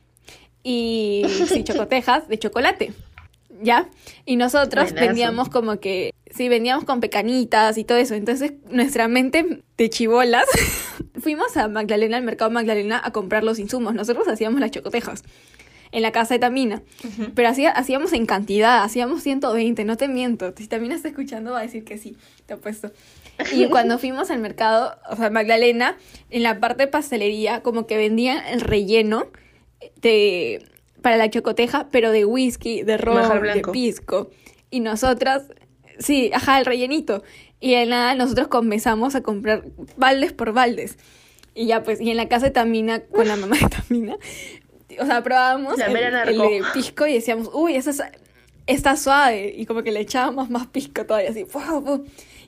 Y 0.62 1.24
sí, 1.48 1.64
chocotejas 1.64 2.28
de 2.28 2.38
chocolate. 2.38 2.92
¿Ya? 3.60 3.88
Y 4.24 4.36
nosotros 4.36 4.86
Buenazo. 4.86 5.06
vendíamos 5.06 5.48
como 5.48 5.78
que, 5.78 6.12
sí, 6.34 6.48
vendíamos 6.48 6.84
con 6.84 7.00
pecanitas 7.00 7.78
y 7.78 7.84
todo 7.84 7.98
eso. 7.98 8.14
Entonces, 8.14 8.54
nuestra 8.70 9.08
mente 9.08 9.62
de 9.76 9.90
chibolas, 9.90 10.46
fuimos 11.20 11.56
a 11.56 11.68
Magdalena, 11.68 12.16
al 12.16 12.24
mercado 12.24 12.50
Magdalena, 12.50 13.00
a 13.02 13.12
comprar 13.12 13.44
los 13.44 13.58
insumos. 13.58 13.94
Nosotros 13.94 14.26
hacíamos 14.28 14.60
las 14.60 14.70
chocotejas 14.70 15.22
en 15.92 16.02
la 16.02 16.10
casa 16.10 16.34
de 16.34 16.40
Tamina. 16.40 16.82
Pero 17.34 17.48
hacía, 17.48 17.70
hacíamos 17.70 18.12
en 18.14 18.26
cantidad, 18.26 18.82
hacíamos 18.82 19.22
120, 19.22 19.84
no 19.84 19.96
te 19.96 20.08
miento. 20.08 20.52
Si 20.56 20.66
Tamina 20.66 20.94
está 20.94 21.08
escuchando, 21.08 21.52
va 21.52 21.60
a 21.60 21.62
decir 21.62 21.84
que 21.84 21.98
sí, 21.98 22.16
te 22.46 22.54
apuesto. 22.54 22.90
Y 23.52 23.66
cuando 23.70 23.98
fuimos 23.98 24.30
al 24.30 24.40
mercado, 24.40 24.96
o 25.10 25.16
sea, 25.16 25.30
Magdalena, 25.30 25.96
en 26.30 26.42
la 26.42 26.58
parte 26.58 26.84
de 26.84 26.88
pastelería, 26.88 27.62
como 27.62 27.86
que 27.86 27.98
vendían 27.98 28.44
el 28.46 28.62
relleno 28.62 29.26
de 30.00 30.64
para 31.02 31.16
la 31.16 31.28
chocoteja, 31.28 31.88
pero 31.90 32.12
de 32.12 32.24
whisky, 32.24 32.82
de 32.82 32.96
ron, 32.96 33.42
de 33.42 33.62
pisco. 33.72 34.30
Y 34.70 34.80
nosotras, 34.80 35.48
sí, 35.98 36.30
ajá, 36.34 36.58
el 36.58 36.66
rellenito. 36.66 37.22
Y 37.60 37.74
de 37.74 37.86
nada, 37.86 38.14
nosotros 38.14 38.48
comenzamos 38.48 39.14
a 39.14 39.22
comprar 39.22 39.64
baldes 39.96 40.32
por 40.32 40.52
baldes. 40.52 40.98
Y 41.54 41.66
ya 41.66 41.82
pues, 41.82 42.00
y 42.00 42.10
en 42.10 42.16
la 42.16 42.28
casa 42.28 42.46
de 42.46 42.50
Tamina, 42.52 43.00
con 43.00 43.28
la 43.28 43.36
mamá 43.36 43.56
de 43.56 43.68
Tamina, 43.88 44.16
o 45.00 45.06
sea, 45.06 45.22
probábamos 45.22 45.78
el, 45.78 45.96
el 45.96 46.38
de 46.38 46.62
pisco 46.74 47.06
y 47.06 47.14
decíamos, 47.14 47.50
uy, 47.52 47.76
esa 47.76 47.90
es- 47.90 48.02
está 48.66 48.96
suave. 48.96 49.54
Y 49.56 49.66
como 49.66 49.82
que 49.82 49.92
le 49.92 50.00
echábamos 50.00 50.50
más 50.50 50.66
pisco 50.66 51.04
todavía, 51.06 51.30
así. 51.30 51.46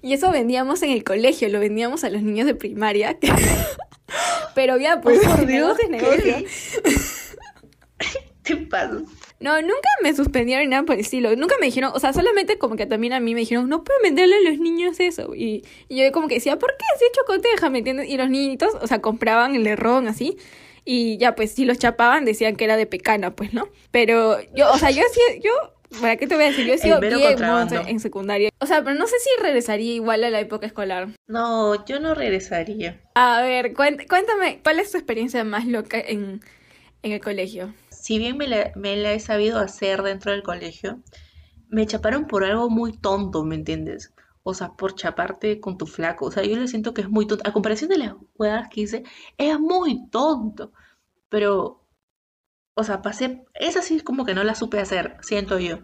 Y 0.03 0.13
eso 0.13 0.31
vendíamos 0.31 0.83
en 0.83 0.91
el 0.91 1.03
colegio, 1.05 1.49
lo 1.49 1.61
vendíamos 1.61 2.05
a 2.05 2.11
los 2.11 2.23
niños 2.23 2.47
de 2.47 2.55
primaria. 2.55 3.17
Pero 4.55 4.77
ya, 4.79 5.01
pues, 5.01 5.21
Oh, 5.27 5.45
Dios, 5.47 5.79
es 5.81 5.89
negocio. 5.91 6.23
¿qué? 6.23 6.47
¿Qué 8.45 8.57
pasa? 8.57 8.99
No, 9.45 9.61
nunca 9.61 9.89
me 10.03 10.15
suspendieron 10.17 10.65
ni 10.65 10.71
nada 10.71 10.85
por 10.85 10.95
el 10.95 11.03
estilo. 11.03 11.37
Nunca 11.37 11.57
me 11.61 11.67
dijeron, 11.67 11.91
o 11.95 12.01
sea, 12.01 12.15
solamente 12.15 12.57
como 12.57 12.77
que 12.77 12.87
también 12.87 13.13
a 13.13 13.21
mí 13.21 13.35
me 13.35 13.41
dijeron, 13.41 13.69
no 13.69 13.85
pueden 13.85 14.01
venderle 14.03 14.37
a 14.37 14.51
los 14.51 14.59
niños 14.59 14.99
eso. 15.01 15.35
Y, 15.35 15.63
y 15.89 16.03
yo 16.03 16.11
como 16.13 16.29
que 16.29 16.37
decía, 16.37 16.59
¿por 16.59 16.71
qué? 16.79 16.85
Si 16.99 17.05
es 17.05 17.11
chocoteja, 17.13 17.69
¿me 17.69 17.79
entiendes? 17.79 18.09
Y 18.09 18.17
los 18.17 18.31
niñitos, 18.31 18.71
o 18.81 18.87
sea, 18.87 19.03
compraban 19.03 19.55
el 19.55 19.77
ron 19.77 20.09
así. 20.09 20.39
Y 20.87 21.19
ya, 21.19 21.35
pues, 21.35 21.53
si 21.53 21.67
los 21.67 21.79
chapaban, 21.79 22.25
decían 22.25 22.57
que 22.57 22.65
era 22.65 22.77
de 22.79 22.87
pecana, 22.87 23.35
pues, 23.37 23.53
¿no? 23.53 23.69
Pero 23.91 24.39
yo, 24.55 24.73
o 24.73 24.79
sea, 24.79 24.91
yo 24.91 25.03
sí, 25.13 25.21
yo, 25.43 25.51
¿para 26.01 26.17
qué 26.17 26.27
te 26.27 26.37
voy 26.37 26.45
a 26.45 26.49
decir? 26.49 26.67
Yo 26.67 26.73
he 26.75 26.79
sido 26.79 26.97
bien 27.01 27.39
en 27.87 28.01
secundaria. 28.01 28.49
O 28.61 28.67
sea, 28.67 28.83
pero 28.83 28.97
no 28.99 29.07
sé 29.07 29.17
si 29.19 29.43
regresaría 29.43 29.93
igual 29.95 30.25
a 30.25 30.31
la 30.31 30.41
época 30.41 30.67
escolar. 30.67 31.09
No, 31.27 31.85
yo 31.87 32.01
no 32.01 32.15
regresaría. 32.15 33.01
A 33.15 33.43
ver, 33.43 33.75
cuént- 33.75 34.07
cuéntame, 34.09 34.61
¿cuál 34.63 34.81
es 34.81 34.91
tu 34.91 34.97
experiencia 34.97 35.45
más 35.45 35.67
loca 35.67 35.99
en, 36.01 36.41
en 37.03 37.13
el 37.13 37.21
colegio? 37.21 37.75
Si 38.05 38.19
bien 38.19 38.37
me 38.37 38.47
la, 38.47 38.71
me 38.77 38.97
la 38.99 39.15
he 39.15 39.19
sabido 39.19 39.59
hacer 39.59 40.03
dentro 40.03 40.31
del 40.31 40.43
colegio, 40.43 41.03
me 41.69 41.87
chaparon 41.87 42.27
por 42.27 42.45
algo 42.45 42.69
muy 42.69 42.93
tonto, 42.93 43.45
¿me 43.45 43.55
entiendes? 43.55 44.13
O 44.43 44.53
sea, 44.53 44.75
por 44.75 44.95
chaparte 44.95 45.59
con 45.59 45.79
tu 45.79 45.87
flaco. 45.87 46.27
O 46.27 46.31
sea, 46.31 46.45
yo 46.45 46.55
le 46.55 46.69
siento 46.69 46.93
que 46.93 47.01
es 47.01 47.09
muy 47.09 47.27
tonto. 47.27 47.49
A 47.49 47.55
comparación 47.55 47.89
de 47.89 47.97
las 47.97 48.13
jugadas 48.37 48.69
que 48.71 48.83
hice, 48.83 49.05
es 49.39 49.59
muy 49.59 50.07
tonto. 50.11 50.71
Pero, 51.31 51.87
o 52.75 52.85
sea, 52.85 53.01
pasé. 53.01 53.43
Esa 53.55 53.81
sí 53.81 54.01
como 54.01 54.27
que 54.27 54.35
no 54.35 54.45
la 54.45 54.55
supe 54.55 54.81
hacer, 54.81 55.17
siento 55.23 55.59
yo. 55.59 55.79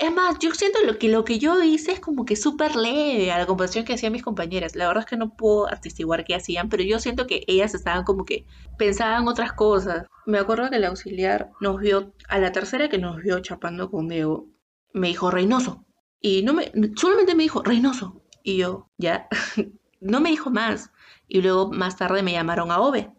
Es 0.00 0.12
más, 0.12 0.38
yo 0.38 0.52
siento 0.52 0.78
lo 0.84 0.98
que 0.98 1.08
lo 1.08 1.24
que 1.24 1.38
yo 1.38 1.62
hice 1.62 1.92
es 1.92 2.00
como 2.00 2.24
que 2.24 2.36
súper 2.36 2.76
leve 2.76 3.32
a 3.32 3.38
la 3.38 3.46
comparación 3.46 3.84
que 3.84 3.94
hacían 3.94 4.12
mis 4.12 4.22
compañeras. 4.22 4.76
La 4.76 4.86
verdad 4.88 5.04
es 5.04 5.10
que 5.10 5.16
no 5.16 5.36
puedo 5.36 5.68
atestiguar 5.68 6.24
qué 6.24 6.34
hacían, 6.34 6.68
pero 6.68 6.82
yo 6.82 6.98
siento 6.98 7.26
que 7.26 7.44
ellas 7.46 7.74
estaban 7.74 8.04
como 8.04 8.24
que 8.24 8.46
pensaban 8.78 9.28
otras 9.28 9.52
cosas. 9.52 10.06
Me 10.26 10.38
acuerdo 10.38 10.70
que 10.70 10.76
el 10.76 10.84
auxiliar 10.84 11.50
nos 11.60 11.80
vio, 11.80 12.12
a 12.28 12.38
la 12.38 12.52
tercera 12.52 12.88
que 12.88 12.98
nos 12.98 13.16
vio 13.22 13.40
chapando 13.40 13.90
con 13.90 14.08
Diego, 14.08 14.48
me 14.92 15.08
dijo 15.08 15.30
Reynoso. 15.30 15.84
Y 16.20 16.42
no 16.42 16.54
me, 16.54 16.72
solamente 16.96 17.34
me 17.34 17.44
dijo 17.44 17.62
Reynoso. 17.62 18.22
Y 18.42 18.58
yo, 18.58 18.90
ya, 18.98 19.28
no 20.00 20.20
me 20.20 20.30
dijo 20.30 20.50
más. 20.50 20.90
Y 21.28 21.42
luego 21.42 21.70
más 21.72 21.96
tarde 21.96 22.22
me 22.22 22.32
llamaron 22.32 22.70
a 22.70 22.80
OVE. 22.80 23.10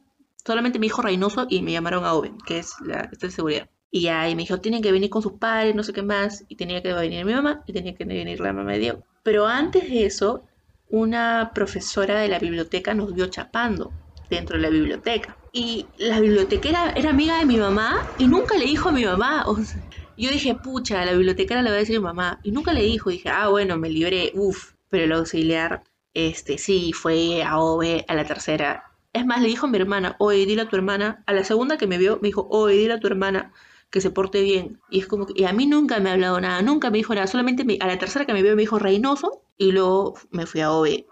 Solamente 0.45 0.80
me 0.80 0.86
dijo 0.86 1.01
Reynoso 1.01 1.47
y 1.49 1.62
me 1.62 1.71
llamaron 1.71 2.06
a 2.06 2.13
OVE, 2.13 2.34
que 2.45 2.60
es 2.60 2.73
la 2.86 3.10
esta 3.12 3.27
de 3.27 3.32
seguridad. 3.32 3.69
Y 3.89 4.02
ya, 4.02 4.30
y 4.30 4.36
me 4.36 4.41
dijo, 4.43 4.60
tienen 4.60 4.82
que 4.82 4.91
venir 4.91 5.10
con 5.10 5.21
sus 5.21 5.34
padres, 5.34 5.76
no 5.76 5.84
sé 5.84 5.93
qué 5.93 6.02
más. 6.04 6.43
Y 6.47 6.56
tenía 6.56 6.82
que 6.82 6.93
venir 6.93 7.26
mi 7.26 7.34
mamá 7.34 7.63
y 7.65 7.73
tenía 7.73 7.95
que 7.95 8.06
venir 8.06 8.39
la 8.39 8.54
mamá 8.54 8.73
de 8.73 8.80
Diego. 8.80 9.04
Pero 9.23 9.47
antes 9.47 9.89
de 9.89 10.06
eso, 10.06 10.43
una 10.89 11.52
profesora 11.54 12.19
de 12.19 12.28
la 12.28 12.39
biblioteca 12.39 12.93
nos 12.93 13.13
vio 13.13 13.28
chapando 13.28 13.93
dentro 14.30 14.58
de 14.58 14.63
la 14.63 14.69
biblioteca. 14.69 15.38
Y 15.52 15.89
la 15.97 16.19
bibliotequera 16.19 16.91
era 16.95 17.10
amiga 17.10 17.39
de 17.39 17.45
mi 17.45 17.58
mamá 17.58 18.12
y 18.17 18.28
nunca 18.28 18.58
le 18.58 18.65
dijo 18.65 18.89
a 18.89 18.91
mi 18.91 19.06
mamá. 19.06 19.45
O 19.47 19.58
yo 20.17 20.30
dije, 20.32 20.56
pucha, 20.56 21.06
la 21.06 21.13
bibliotecaria 21.13 21.63
le 21.63 21.69
va 21.69 21.76
a 21.78 21.80
decir 21.80 21.97
a 21.97 22.00
mi 22.00 22.06
mamá. 22.06 22.39
Y 22.43 22.52
nunca 22.52 22.73
le 22.73 22.84
dijo. 22.84 23.10
Dije, 23.10 23.30
ah, 23.30 23.47
bueno, 23.50 23.78
me 23.78 23.89
libré, 23.89 24.32
uff. 24.36 24.73
Pero 24.89 25.04
el 25.06 25.12
auxiliar, 25.13 25.84
este, 26.13 26.58
sí, 26.58 26.93
fue 26.93 27.43
a 27.43 27.60
OVE 27.60 28.06
a 28.08 28.15
la 28.15 28.26
tercera. 28.26 28.84
Es 29.13 29.26
más, 29.26 29.41
le 29.41 29.47
dijo 29.47 29.65
a 29.67 29.69
mi 29.69 29.78
hermana, 29.78 30.15
oye, 30.19 30.45
dile 30.45 30.63
a 30.63 30.69
tu 30.69 30.76
hermana. 30.76 31.23
A 31.26 31.34
la 31.34 31.43
segunda 31.43 31.78
que 31.78 31.88
me 31.88 31.97
vio, 31.97 32.19
me 32.21 32.28
dijo, 32.30 32.47
oye, 32.50 32.76
dile 32.78 32.93
a 32.93 33.00
tu 33.00 33.08
hermana 33.08 33.54
que 33.89 34.02
se 34.02 34.12
porte 34.12 34.41
bien. 34.41 34.80
Y 34.89 35.00
es 35.00 35.08
como 35.08 35.28
y 35.36 35.45
a 35.45 35.54
mí 35.54 35.65
nunca 35.65 36.00
me 36.00 36.10
ha 36.10 36.13
hablado 36.13 36.39
nada, 36.41 36.62
nunca 36.62 36.89
me 36.89 36.97
dijo 36.97 37.13
nada. 37.15 37.28
Solamente 37.28 37.65
a 37.80 37.88
la 37.88 37.97
tercera 37.97 38.26
que 38.26 38.34
me 38.34 38.43
vio 38.43 38.56
me 38.56 38.62
dijo 38.62 38.80
Reynoso 38.80 39.43
y 39.58 39.71
luego 39.71 40.15
me 40.32 40.45
fui 40.45 40.62
a 40.62 40.71
OVE 40.71 41.06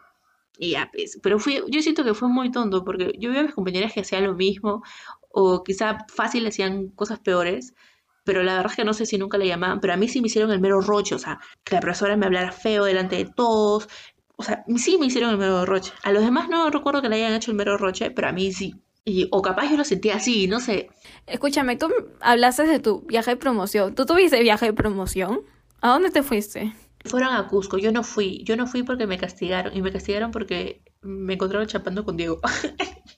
y 0.57 0.71
ya, 0.71 0.89
pues, 0.93 1.19
pero 1.21 1.39
fui, 1.39 1.61
yo 1.67 1.81
siento 1.81 2.03
que 2.03 2.13
fue 2.13 2.29
muy 2.29 2.51
tonto 2.51 2.83
porque 2.85 3.13
yo 3.19 3.31
veo 3.31 3.41
a 3.41 3.43
mis 3.43 3.53
compañeras 3.53 3.93
que 3.93 4.01
hacían 4.01 4.23
lo 4.25 4.35
mismo 4.35 4.83
o 5.29 5.63
quizá 5.63 5.97
fácil 6.13 6.47
hacían 6.47 6.89
cosas 6.89 7.19
peores, 7.19 7.73
pero 8.23 8.41
la 8.43 8.55
verdad 8.55 8.71
es 8.71 8.77
que 8.77 8.85
no 8.85 8.93
sé 8.93 9.05
si 9.05 9.17
nunca 9.17 9.37
le 9.37 9.47
llamaban, 9.47 9.79
pero 9.81 9.93
a 9.93 9.97
mí 9.97 10.07
sí 10.07 10.21
me 10.21 10.27
hicieron 10.27 10.51
el 10.51 10.61
mero 10.61 10.81
roche, 10.81 11.15
o 11.15 11.19
sea, 11.19 11.39
que 11.63 11.75
la 11.75 11.81
profesora 11.81 12.15
me 12.15 12.25
hablara 12.25 12.51
feo 12.51 12.85
delante 12.85 13.17
de 13.17 13.25
todos, 13.25 13.89
o 14.37 14.43
sea, 14.43 14.63
sí 14.77 14.97
me 14.97 15.07
hicieron 15.07 15.31
el 15.31 15.37
mero 15.37 15.65
roche. 15.65 15.93
A 16.03 16.11
los 16.11 16.23
demás 16.23 16.49
no 16.49 16.69
recuerdo 16.69 17.01
que 17.01 17.09
le 17.09 17.17
hayan 17.17 17.33
hecho 17.33 17.51
el 17.51 17.57
mero 17.57 17.77
roche, 17.77 18.11
pero 18.11 18.29
a 18.29 18.31
mí 18.31 18.51
sí. 18.53 18.75
Y, 19.05 19.27
o 19.31 19.41
capaz 19.43 19.69
yo 19.69 19.77
lo 19.77 19.83
sentía 19.83 20.15
así, 20.15 20.47
no 20.47 20.59
sé. 20.59 20.89
Escúchame, 21.27 21.75
tú 21.75 21.87
hablaste 22.21 22.63
de 22.63 22.79
tu 22.79 23.01
viaje 23.01 23.31
de 23.31 23.37
promoción. 23.37 23.93
¿Tú 23.93 24.05
tuviste 24.05 24.41
viaje 24.41 24.65
de 24.65 24.73
promoción? 24.73 25.41
¿A 25.81 25.89
dónde 25.89 26.09
te 26.09 26.23
fuiste? 26.23 26.73
Fueron 27.05 27.33
a 27.33 27.47
Cusco, 27.47 27.77
yo 27.77 27.91
no 27.91 28.01
fui, 28.01 28.43
yo 28.43 28.57
no 28.57 28.65
fui 28.65 28.81
porque 28.81 29.05
me 29.05 29.19
castigaron 29.19 29.77
y 29.77 29.83
me 29.83 29.91
castigaron 29.91 30.31
porque 30.31 30.81
me 31.01 31.35
encontraron 31.35 31.67
chapando 31.67 32.03
con 32.03 32.17
Diego. 32.17 32.41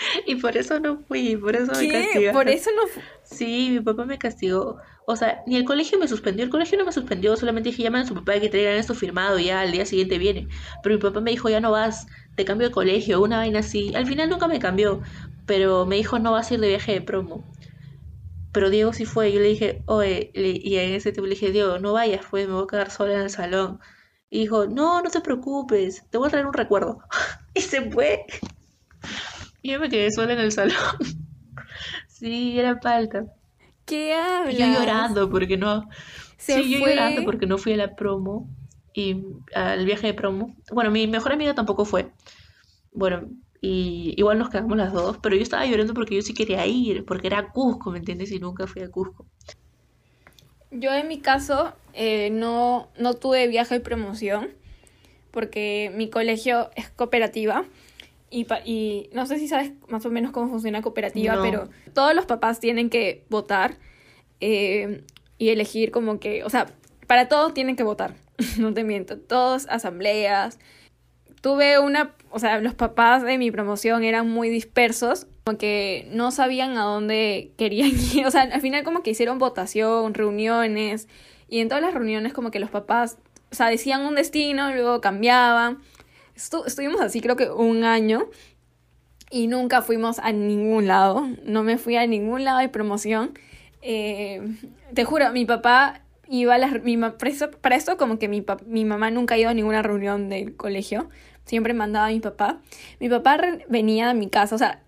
y 0.26 0.36
por 0.36 0.56
eso 0.56 0.80
no 0.80 1.02
fui, 1.06 1.36
por 1.36 1.56
eso 1.56 1.72
me 1.72 1.90
castigaron. 1.90 2.32
¿Por 2.32 2.48
eso 2.48 2.70
no 2.76 2.86
fui? 2.86 3.02
Sí, 3.22 3.68
mi 3.72 3.80
papá 3.80 4.04
me 4.04 4.18
castigó. 4.18 4.78
O 5.06 5.16
sea, 5.16 5.42
ni 5.46 5.56
el 5.56 5.64
colegio 5.64 5.98
me 5.98 6.08
suspendió, 6.08 6.44
el 6.44 6.50
colegio 6.50 6.78
no 6.78 6.84
me 6.84 6.92
suspendió, 6.92 7.36
solamente 7.36 7.70
dije, 7.70 7.82
llaman 7.82 8.02
a 8.02 8.06
su 8.06 8.14
papá 8.14 8.38
que 8.38 8.48
traigan 8.48 8.76
esto 8.76 8.94
firmado 8.94 9.38
y 9.38 9.46
ya 9.46 9.60
al 9.60 9.72
día 9.72 9.84
siguiente 9.84 10.18
viene. 10.18 10.48
Pero 10.82 10.94
mi 10.94 11.00
papá 11.00 11.20
me 11.20 11.30
dijo, 11.30 11.48
ya 11.48 11.60
no 11.60 11.70
vas, 11.70 12.06
te 12.36 12.44
cambio 12.44 12.68
de 12.68 12.74
colegio, 12.74 13.20
una 13.20 13.38
vaina 13.38 13.60
así. 13.60 13.92
Al 13.94 14.06
final 14.06 14.30
nunca 14.30 14.46
me 14.46 14.58
cambió, 14.58 15.00
pero 15.46 15.86
me 15.86 15.96
dijo, 15.96 16.18
no 16.18 16.32
vas 16.32 16.50
a 16.50 16.54
ir 16.54 16.60
de 16.60 16.68
viaje 16.68 16.92
de 16.92 17.00
promo. 17.02 17.44
Pero 18.52 18.70
Diego 18.70 18.92
sí 18.92 19.04
fue. 19.04 19.32
Yo 19.32 19.40
le 19.40 19.48
dije, 19.48 19.82
oye, 19.86 20.30
y 20.34 20.76
en 20.76 20.94
ese 20.94 21.12
tiempo 21.12 21.26
le 21.26 21.34
dije, 21.34 21.52
Diego, 21.52 21.78
no 21.78 21.92
vayas, 21.92 22.24
pues 22.30 22.48
me 22.48 22.54
voy 22.54 22.64
a 22.64 22.66
quedar 22.66 22.90
sola 22.90 23.14
en 23.14 23.20
el 23.20 23.30
salón. 23.30 23.80
Y 24.28 24.40
dijo, 24.40 24.66
no, 24.66 25.02
no 25.02 25.10
te 25.10 25.20
preocupes, 25.20 26.04
te 26.10 26.18
voy 26.18 26.28
a 26.28 26.30
traer 26.30 26.46
un 26.46 26.52
recuerdo. 26.52 27.00
y 27.54 27.60
se 27.60 27.90
fue. 27.90 28.24
Yo 29.62 29.78
me 29.80 29.88
quedé 29.88 30.10
sola 30.10 30.32
en 30.32 30.40
el 30.40 30.52
salón. 30.52 30.74
sí, 32.08 32.58
era 32.58 32.78
falta. 32.80 33.24
¿Qué 33.84 34.14
hablas? 34.14 34.54
Y 34.54 34.58
yo 34.58 34.66
llorando 34.66 35.30
porque 35.30 35.56
no. 35.56 35.88
sí, 36.36 36.70
yo 36.70 36.78
llorando 36.86 37.24
porque 37.24 37.46
no 37.46 37.58
fui 37.58 37.72
a 37.72 37.76
la 37.76 37.94
promo 37.96 38.48
y 38.94 39.24
al 39.54 39.84
viaje 39.84 40.08
de 40.08 40.14
promo. 40.14 40.54
Bueno, 40.72 40.90
mi 40.90 41.06
mejor 41.06 41.32
amiga 41.32 41.54
tampoco 41.54 41.84
fue. 41.84 42.10
Bueno, 42.92 43.28
y 43.60 44.14
igual 44.16 44.38
nos 44.38 44.48
quedamos 44.48 44.76
las 44.76 44.92
dos, 44.92 45.18
pero 45.18 45.36
yo 45.36 45.42
estaba 45.42 45.66
llorando 45.66 45.92
porque 45.94 46.14
yo 46.16 46.22
sí 46.22 46.34
quería 46.34 46.66
ir, 46.66 47.04
porque 47.04 47.26
era 47.26 47.50
Cusco, 47.50 47.90
¿me 47.90 47.98
entiendes? 47.98 48.32
Y 48.32 48.38
nunca 48.38 48.66
fui 48.66 48.82
a 48.82 48.90
Cusco. 48.90 49.26
Yo 50.70 50.92
en 50.92 51.08
mi 51.08 51.20
caso 51.20 51.72
eh, 51.92 52.30
no, 52.30 52.88
no 52.96 53.14
tuve 53.14 53.48
viaje 53.48 53.74
de 53.74 53.80
promoción, 53.80 54.50
porque 55.30 55.92
mi 55.94 56.08
colegio 56.08 56.70
es 56.76 56.88
cooperativa. 56.90 57.64
Y, 58.30 58.46
y, 58.64 59.10
no 59.12 59.26
sé 59.26 59.38
si 59.38 59.48
sabes 59.48 59.72
más 59.88 60.06
o 60.06 60.10
menos 60.10 60.30
cómo 60.30 60.48
funciona 60.48 60.82
cooperativa, 60.82 61.40
pero 61.42 61.68
todos 61.94 62.14
los 62.14 62.26
papás 62.26 62.60
tienen 62.60 62.88
que 62.88 63.24
votar 63.28 63.76
eh, 64.40 65.02
y 65.36 65.48
elegir 65.48 65.90
como 65.90 66.20
que, 66.20 66.44
o 66.44 66.50
sea, 66.50 66.66
para 67.08 67.28
todo 67.28 67.52
tienen 67.52 67.74
que 67.74 67.82
votar, 67.82 68.14
no 68.58 68.72
te 68.72 68.84
miento, 68.84 69.18
todos 69.18 69.66
asambleas, 69.68 70.58
tuve 71.40 71.78
una, 71.78 72.14
o 72.30 72.38
sea, 72.38 72.60
los 72.60 72.74
papás 72.74 73.22
de 73.22 73.36
mi 73.36 73.50
promoción 73.50 74.04
eran 74.04 74.28
muy 74.28 74.48
dispersos, 74.48 75.26
como 75.44 75.58
que 75.58 76.06
no 76.12 76.30
sabían 76.30 76.76
a 76.78 76.82
dónde 76.82 77.52
querían 77.56 77.90
ir, 78.14 78.26
o 78.26 78.30
sea, 78.30 78.42
al 78.42 78.60
final 78.60 78.84
como 78.84 79.02
que 79.02 79.10
hicieron 79.10 79.38
votación, 79.38 80.14
reuniones, 80.14 81.08
y 81.48 81.58
en 81.58 81.68
todas 81.68 81.82
las 81.82 81.94
reuniones 81.94 82.32
como 82.32 82.50
que 82.50 82.60
los 82.60 82.70
papás, 82.70 83.18
o 83.50 83.54
sea, 83.54 83.66
decían 83.66 84.02
un 84.02 84.14
destino, 84.14 84.72
luego 84.72 85.00
cambiaban. 85.00 85.78
Estuvimos 86.66 87.00
así 87.00 87.20
creo 87.20 87.36
que 87.36 87.50
un 87.50 87.84
año 87.84 88.28
y 89.30 89.46
nunca 89.46 89.82
fuimos 89.82 90.18
a 90.18 90.32
ningún 90.32 90.86
lado, 90.86 91.28
no 91.44 91.62
me 91.62 91.78
fui 91.78 91.96
a 91.96 92.06
ningún 92.06 92.44
lado 92.44 92.58
de 92.58 92.68
promoción. 92.68 93.38
Eh, 93.80 94.42
te 94.92 95.04
juro, 95.04 95.30
mi 95.32 95.44
papá 95.44 96.00
iba 96.28 96.54
a 96.54 96.58
las... 96.58 96.82
Mi, 96.82 96.96
para, 96.96 97.76
esto, 97.76 97.96
como 97.96 98.18
que 98.18 98.28
mi, 98.28 98.44
mi 98.66 98.84
mamá 98.84 99.10
nunca 99.10 99.36
ha 99.36 99.38
ido 99.38 99.50
a 99.50 99.54
ninguna 99.54 99.82
reunión 99.82 100.28
del 100.28 100.56
colegio 100.56 101.08
siempre 101.50 101.74
mandaba 101.74 102.06
a 102.06 102.10
mi 102.10 102.20
papá. 102.20 102.58
Mi 103.00 103.08
papá 103.08 103.38
venía 103.68 104.10
a 104.10 104.14
mi 104.14 104.28
casa, 104.28 104.54
o 104.54 104.58
sea, 104.58 104.80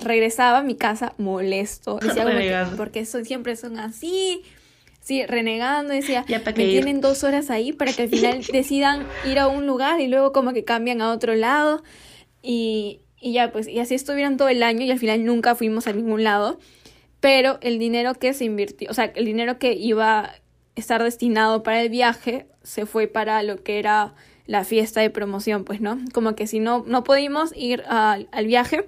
regresaba 0.00 0.58
a 0.58 0.62
mi 0.62 0.74
casa 0.74 1.14
molesto. 1.16 1.98
Decía, 2.00 2.70
porque 2.76 3.06
son, 3.06 3.24
siempre 3.24 3.54
son 3.56 3.78
así. 3.78 4.42
Sí, 5.08 5.24
renegando, 5.24 5.94
decía, 5.94 6.26
me 6.28 6.52
tienen 6.52 7.00
dos 7.00 7.24
horas 7.24 7.48
ahí 7.48 7.72
para 7.72 7.94
que 7.94 8.02
al 8.02 8.08
final 8.10 8.42
decidan 8.52 9.06
ir 9.24 9.38
a 9.38 9.48
un 9.48 9.66
lugar 9.66 10.02
y 10.02 10.06
luego 10.06 10.34
como 10.34 10.52
que 10.52 10.64
cambian 10.64 11.00
a 11.00 11.12
otro 11.12 11.34
lado. 11.34 11.82
Y, 12.42 13.00
y 13.18 13.32
ya, 13.32 13.50
pues, 13.50 13.68
y 13.68 13.78
así 13.78 13.94
estuvieron 13.94 14.36
todo 14.36 14.50
el 14.50 14.62
año 14.62 14.84
y 14.84 14.90
al 14.90 14.98
final 14.98 15.24
nunca 15.24 15.54
fuimos 15.54 15.86
a 15.86 15.94
ningún 15.94 16.24
lado. 16.24 16.58
Pero 17.20 17.58
el 17.62 17.78
dinero 17.78 18.16
que 18.16 18.34
se 18.34 18.44
invirtió, 18.44 18.90
o 18.90 18.92
sea, 18.92 19.06
el 19.06 19.24
dinero 19.24 19.58
que 19.58 19.72
iba 19.72 20.26
a 20.26 20.34
estar 20.76 21.02
destinado 21.02 21.62
para 21.62 21.80
el 21.80 21.88
viaje 21.88 22.46
se 22.62 22.84
fue 22.84 23.06
para 23.06 23.42
lo 23.42 23.62
que 23.62 23.78
era 23.78 24.14
la 24.44 24.62
fiesta 24.64 25.00
de 25.00 25.08
promoción, 25.08 25.64
pues, 25.64 25.80
¿no? 25.80 25.98
Como 26.12 26.34
que 26.34 26.46
si 26.46 26.60
no, 26.60 26.84
no 26.86 27.02
pudimos 27.02 27.52
ir 27.56 27.82
al 27.88 28.46
viaje, 28.46 28.86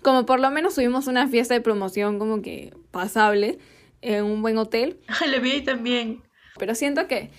como 0.00 0.24
por 0.24 0.40
lo 0.40 0.50
menos 0.50 0.76
tuvimos 0.76 1.08
una 1.08 1.28
fiesta 1.28 1.52
de 1.52 1.60
promoción 1.60 2.18
como 2.18 2.40
que 2.40 2.72
pasable 2.90 3.58
en 4.02 4.24
un 4.24 4.42
buen 4.42 4.58
hotel. 4.58 5.00
Ah, 5.08 5.26
la 5.26 5.38
vi 5.38 5.52
ahí 5.52 5.62
también. 5.62 6.22
Pero 6.58 6.74
siento 6.74 7.06
que 7.06 7.30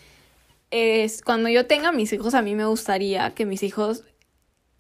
es, 0.72 1.22
cuando 1.22 1.50
yo 1.50 1.66
tenga 1.66 1.92
mis 1.92 2.14
hijos, 2.14 2.34
a 2.34 2.42
mí 2.42 2.56
me 2.56 2.66
gustaría 2.66 3.32
que 3.32 3.46
mis 3.46 3.64
hijos 3.64 4.04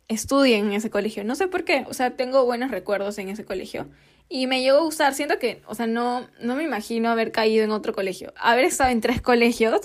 estudien 0.07 0.67
en 0.67 0.73
ese 0.73 0.89
colegio. 0.89 1.23
No 1.23 1.35
sé 1.35 1.47
por 1.47 1.63
qué, 1.63 1.85
o 1.87 1.93
sea, 1.93 2.15
tengo 2.15 2.45
buenos 2.45 2.71
recuerdos 2.71 3.17
en 3.17 3.29
ese 3.29 3.45
colegio. 3.45 3.87
Y 4.27 4.47
me 4.47 4.61
llegó 4.61 4.77
a 4.77 4.81
gustar, 4.81 5.13
siento 5.15 5.39
que, 5.39 5.61
o 5.65 5.75
sea, 5.75 5.87
no, 5.87 6.27
no 6.39 6.55
me 6.55 6.63
imagino 6.63 7.09
haber 7.09 7.31
caído 7.31 7.63
en 7.63 7.71
otro 7.71 7.93
colegio. 7.93 8.33
Haber 8.37 8.65
estado 8.65 8.91
en 8.91 9.01
tres 9.01 9.21
colegios, 9.23 9.81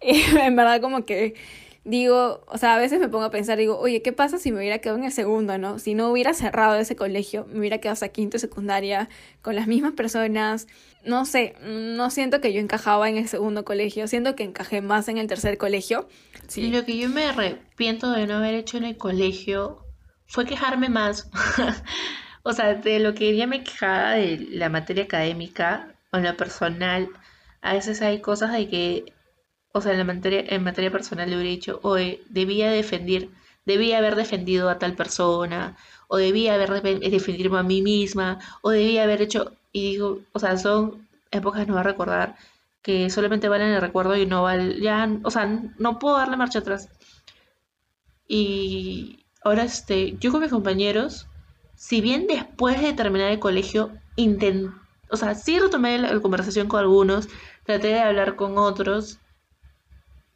en 0.00 0.56
verdad 0.56 0.80
como 0.80 1.04
que 1.04 1.34
digo, 1.88 2.44
o 2.46 2.58
sea, 2.58 2.74
a 2.74 2.78
veces 2.78 3.00
me 3.00 3.08
pongo 3.08 3.24
a 3.24 3.30
pensar, 3.30 3.56
digo, 3.56 3.78
oye, 3.78 4.02
¿qué 4.02 4.12
pasa 4.12 4.38
si 4.38 4.52
me 4.52 4.58
hubiera 4.58 4.78
quedado 4.78 4.98
en 4.98 5.04
el 5.04 5.12
segundo, 5.12 5.56
no? 5.56 5.78
Si 5.78 5.94
no 5.94 6.10
hubiera 6.10 6.34
cerrado 6.34 6.76
ese 6.76 6.96
colegio, 6.96 7.46
me 7.50 7.60
hubiera 7.60 7.78
quedado 7.78 7.94
hasta 7.94 8.08
quinto 8.10 8.36
y 8.36 8.40
secundaria 8.40 9.08
con 9.40 9.56
las 9.56 9.66
mismas 9.66 9.92
personas. 9.92 10.66
No 11.04 11.24
sé, 11.24 11.54
no 11.62 12.10
siento 12.10 12.40
que 12.40 12.52
yo 12.52 12.60
encajaba 12.60 13.08
en 13.08 13.16
el 13.16 13.28
segundo 13.28 13.64
colegio, 13.64 14.08
siento 14.08 14.34
que 14.36 14.44
encajé 14.44 14.80
más 14.82 15.08
en 15.08 15.18
el 15.18 15.26
tercer 15.26 15.58
colegio. 15.58 16.08
Sí. 16.48 16.70
Lo 16.70 16.84
que 16.84 16.98
yo 16.98 17.08
me 17.08 17.24
arrepiento 17.24 18.10
de 18.10 18.26
no 18.26 18.36
haber 18.36 18.54
hecho 18.54 18.76
en 18.76 18.84
el 18.84 18.96
colegio 18.96 19.84
fue 20.26 20.44
quejarme 20.44 20.88
más. 20.88 21.30
o 22.42 22.52
sea, 22.52 22.74
de 22.74 22.98
lo 22.98 23.14
que 23.14 23.36
ya 23.36 23.46
me 23.46 23.64
quejaba 23.64 24.12
de 24.12 24.38
la 24.50 24.68
materia 24.68 25.04
académica 25.04 25.94
o 26.12 26.18
en 26.18 26.24
lo 26.24 26.36
personal, 26.36 27.08
a 27.62 27.74
veces 27.74 28.02
hay 28.02 28.20
cosas 28.20 28.52
de 28.52 28.68
que 28.68 29.12
o 29.72 29.80
sea, 29.80 29.92
en, 29.92 29.98
la 29.98 30.04
materia, 30.04 30.44
en 30.48 30.64
materia 30.64 30.90
personal 30.90 31.28
le 31.30 31.36
hubiera 31.36 31.50
dicho, 31.50 31.80
oye, 31.82 32.22
debía 32.28 32.70
defender, 32.70 33.28
debía 33.66 33.98
haber 33.98 34.16
defendido 34.16 34.68
a 34.68 34.78
tal 34.78 34.94
persona, 34.94 35.76
o 36.08 36.16
debía 36.16 36.54
haber 36.54 36.82
defendido 36.82 37.56
a 37.56 37.62
mí 37.62 37.82
misma, 37.82 38.38
o 38.62 38.70
debía 38.70 39.04
haber 39.04 39.22
hecho, 39.22 39.52
y 39.72 39.92
digo, 39.92 40.20
o 40.32 40.38
sea, 40.38 40.56
son 40.56 41.08
épocas 41.30 41.66
no 41.66 41.74
va 41.74 41.80
a 41.80 41.84
recordar 41.84 42.36
que 42.82 43.10
solamente 43.10 43.48
valen 43.48 43.68
el 43.70 43.80
recuerdo 43.80 44.16
y 44.16 44.26
no 44.26 44.42
vale, 44.42 44.80
ya, 44.80 45.08
o 45.24 45.30
sea, 45.30 45.46
no 45.78 45.98
puedo 45.98 46.16
darle 46.16 46.36
marcha 46.36 46.60
atrás. 46.60 46.88
Y 48.26 49.24
ahora, 49.42 49.64
este, 49.64 50.16
yo 50.20 50.30
con 50.32 50.40
mis 50.40 50.50
compañeros, 50.50 51.26
si 51.74 52.00
bien 52.00 52.26
después 52.26 52.80
de 52.80 52.92
terminar 52.92 53.30
el 53.30 53.38
colegio, 53.38 53.92
intenté, 54.16 54.70
o 55.10 55.16
sea, 55.16 55.34
sí 55.34 55.58
retomé 55.58 55.98
la 55.98 56.18
conversación 56.20 56.68
con 56.68 56.80
algunos, 56.80 57.28
traté 57.64 57.88
de 57.88 58.00
hablar 58.00 58.36
con 58.36 58.58
otros, 58.58 59.18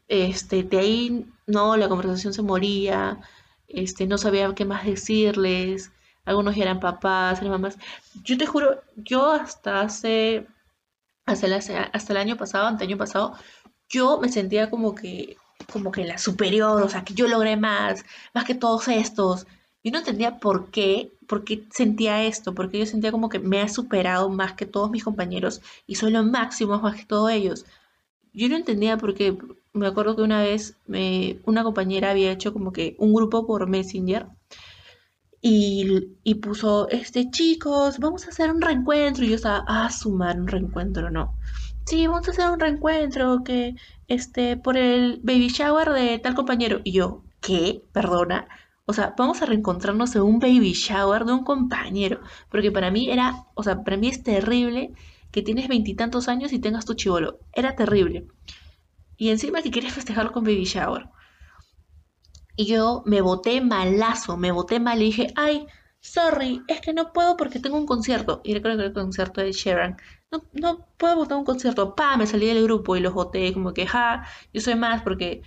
este, 0.08 0.62
de 0.62 0.78
ahí, 0.78 1.26
no, 1.46 1.76
la 1.76 1.88
conversación 1.88 2.34
se 2.34 2.42
moría, 2.42 3.20
este, 3.68 4.06
no 4.06 4.18
sabía 4.18 4.54
qué 4.54 4.64
más 4.64 4.84
decirles, 4.84 5.90
algunos 6.24 6.56
eran 6.56 6.80
papás, 6.80 7.38
eran 7.40 7.52
mamás. 7.52 7.78
Yo 8.22 8.36
te 8.38 8.46
juro, 8.46 8.82
yo 8.96 9.32
hasta 9.32 9.80
hace, 9.82 10.46
hasta 11.26 11.46
el, 11.46 11.52
hasta 11.54 12.12
el 12.12 12.16
año 12.16 12.36
pasado, 12.36 12.66
ante 12.66 12.84
año 12.84 12.98
pasado, 12.98 13.34
yo 13.88 14.18
me 14.20 14.28
sentía 14.28 14.70
como 14.70 14.94
que 14.94 15.36
como 15.72 15.92
que 15.92 16.04
la 16.04 16.18
superior, 16.18 16.82
o 16.82 16.88
sea, 16.88 17.04
que 17.04 17.14
yo 17.14 17.28
logré 17.28 17.56
más, 17.56 18.04
más 18.34 18.44
que 18.44 18.54
todos 18.54 18.88
estos. 18.88 19.46
Yo 19.84 19.90
no 19.92 19.98
entendía 19.98 20.38
por 20.38 20.70
qué, 20.70 21.12
por 21.26 21.44
qué 21.44 21.64
sentía 21.70 22.24
esto, 22.24 22.54
porque 22.54 22.78
yo 22.78 22.86
sentía 22.86 23.12
como 23.12 23.28
que 23.28 23.38
me 23.38 23.60
ha 23.60 23.68
superado 23.68 24.28
más 24.28 24.54
que 24.54 24.66
todos 24.66 24.90
mis 24.90 25.04
compañeros 25.04 25.60
y 25.86 25.96
soy 25.96 26.12
lo 26.12 26.22
máximo 26.24 26.78
más 26.80 26.96
que 26.96 27.04
todos 27.06 27.30
ellos. 27.30 27.64
Yo 28.32 28.48
no 28.48 28.56
entendía 28.56 28.96
por 28.96 29.14
qué, 29.14 29.36
me 29.72 29.86
acuerdo 29.86 30.16
que 30.16 30.22
una 30.22 30.42
vez 30.42 30.76
me, 30.86 31.38
una 31.44 31.64
compañera 31.64 32.10
había 32.10 32.32
hecho 32.32 32.52
como 32.52 32.72
que 32.72 32.96
un 32.98 33.12
grupo 33.12 33.46
por 33.46 33.68
Messenger 33.68 34.26
y, 35.44 36.34
puso, 36.36 36.88
este, 36.88 37.30
chicos, 37.30 37.98
vamos 37.98 38.26
a 38.26 38.30
hacer 38.30 38.52
un 38.52 38.62
reencuentro. 38.62 39.24
Y 39.24 39.30
yo 39.30 39.34
estaba, 39.36 39.64
ah, 39.66 39.90
sumar 39.90 40.38
un 40.40 40.46
reencuentro, 40.48 41.10
no. 41.10 41.34
Sí, 41.84 42.06
vamos 42.06 42.28
a 42.28 42.30
hacer 42.30 42.50
un 42.50 42.60
reencuentro 42.60 43.42
que, 43.44 43.74
este, 44.08 44.56
por 44.56 44.76
el 44.76 45.20
baby 45.22 45.48
shower 45.48 45.90
de 45.90 46.18
tal 46.20 46.34
compañero. 46.34 46.80
Y 46.84 46.92
yo, 46.92 47.24
¿qué? 47.40 47.82
Perdona. 47.92 48.46
O 48.86 48.92
sea, 48.92 49.14
vamos 49.18 49.42
a 49.42 49.46
reencontrarnos 49.46 50.14
en 50.14 50.22
un 50.22 50.38
baby 50.38 50.72
shower 50.74 51.24
de 51.24 51.32
un 51.32 51.44
compañero. 51.44 52.20
Porque 52.48 52.70
para 52.70 52.90
mí 52.92 53.10
era, 53.10 53.44
o 53.54 53.62
sea, 53.64 53.82
para 53.82 53.96
mí 53.96 54.08
es 54.08 54.22
terrible 54.22 54.92
que 55.32 55.42
tienes 55.42 55.68
veintitantos 55.68 56.28
años 56.28 56.52
y 56.52 56.60
tengas 56.60 56.84
tu 56.84 56.94
chivolo. 56.94 57.40
Era 57.52 57.74
terrible. 57.74 58.28
Y 59.16 59.30
encima 59.30 59.62
que 59.62 59.70
quieres 59.72 59.94
festejar 59.94 60.30
con 60.32 60.44
baby 60.44 60.64
shower. 60.64 61.08
Y 62.56 62.66
yo 62.66 63.02
me 63.06 63.20
boté 63.20 63.60
malazo, 63.60 64.36
me 64.36 64.52
boté 64.52 64.80
mal 64.80 65.00
y 65.00 65.06
dije, 65.06 65.32
ay, 65.36 65.66
sorry, 66.00 66.62
es 66.68 66.80
que 66.80 66.92
no 66.92 67.12
puedo 67.12 67.36
porque 67.36 67.60
tengo 67.60 67.76
un 67.76 67.86
concierto. 67.86 68.40
Y 68.44 68.54
recuerdo 68.54 68.78
que 68.78 68.86
el 68.86 68.92
concierto 68.92 69.40
de 69.40 69.52
Sharon. 69.52 69.96
No, 70.30 70.44
no 70.52 70.86
puedo 70.98 71.16
votar 71.16 71.38
un 71.38 71.44
concierto. 71.44 71.94
Pa, 71.94 72.16
me 72.16 72.26
salí 72.26 72.46
del 72.46 72.64
grupo 72.64 72.96
y 72.96 73.00
los 73.00 73.14
voté 73.14 73.52
como 73.52 73.72
que, 73.74 73.86
ja, 73.86 74.26
yo 74.52 74.60
soy 74.60 74.74
más 74.74 75.02
porque, 75.02 75.42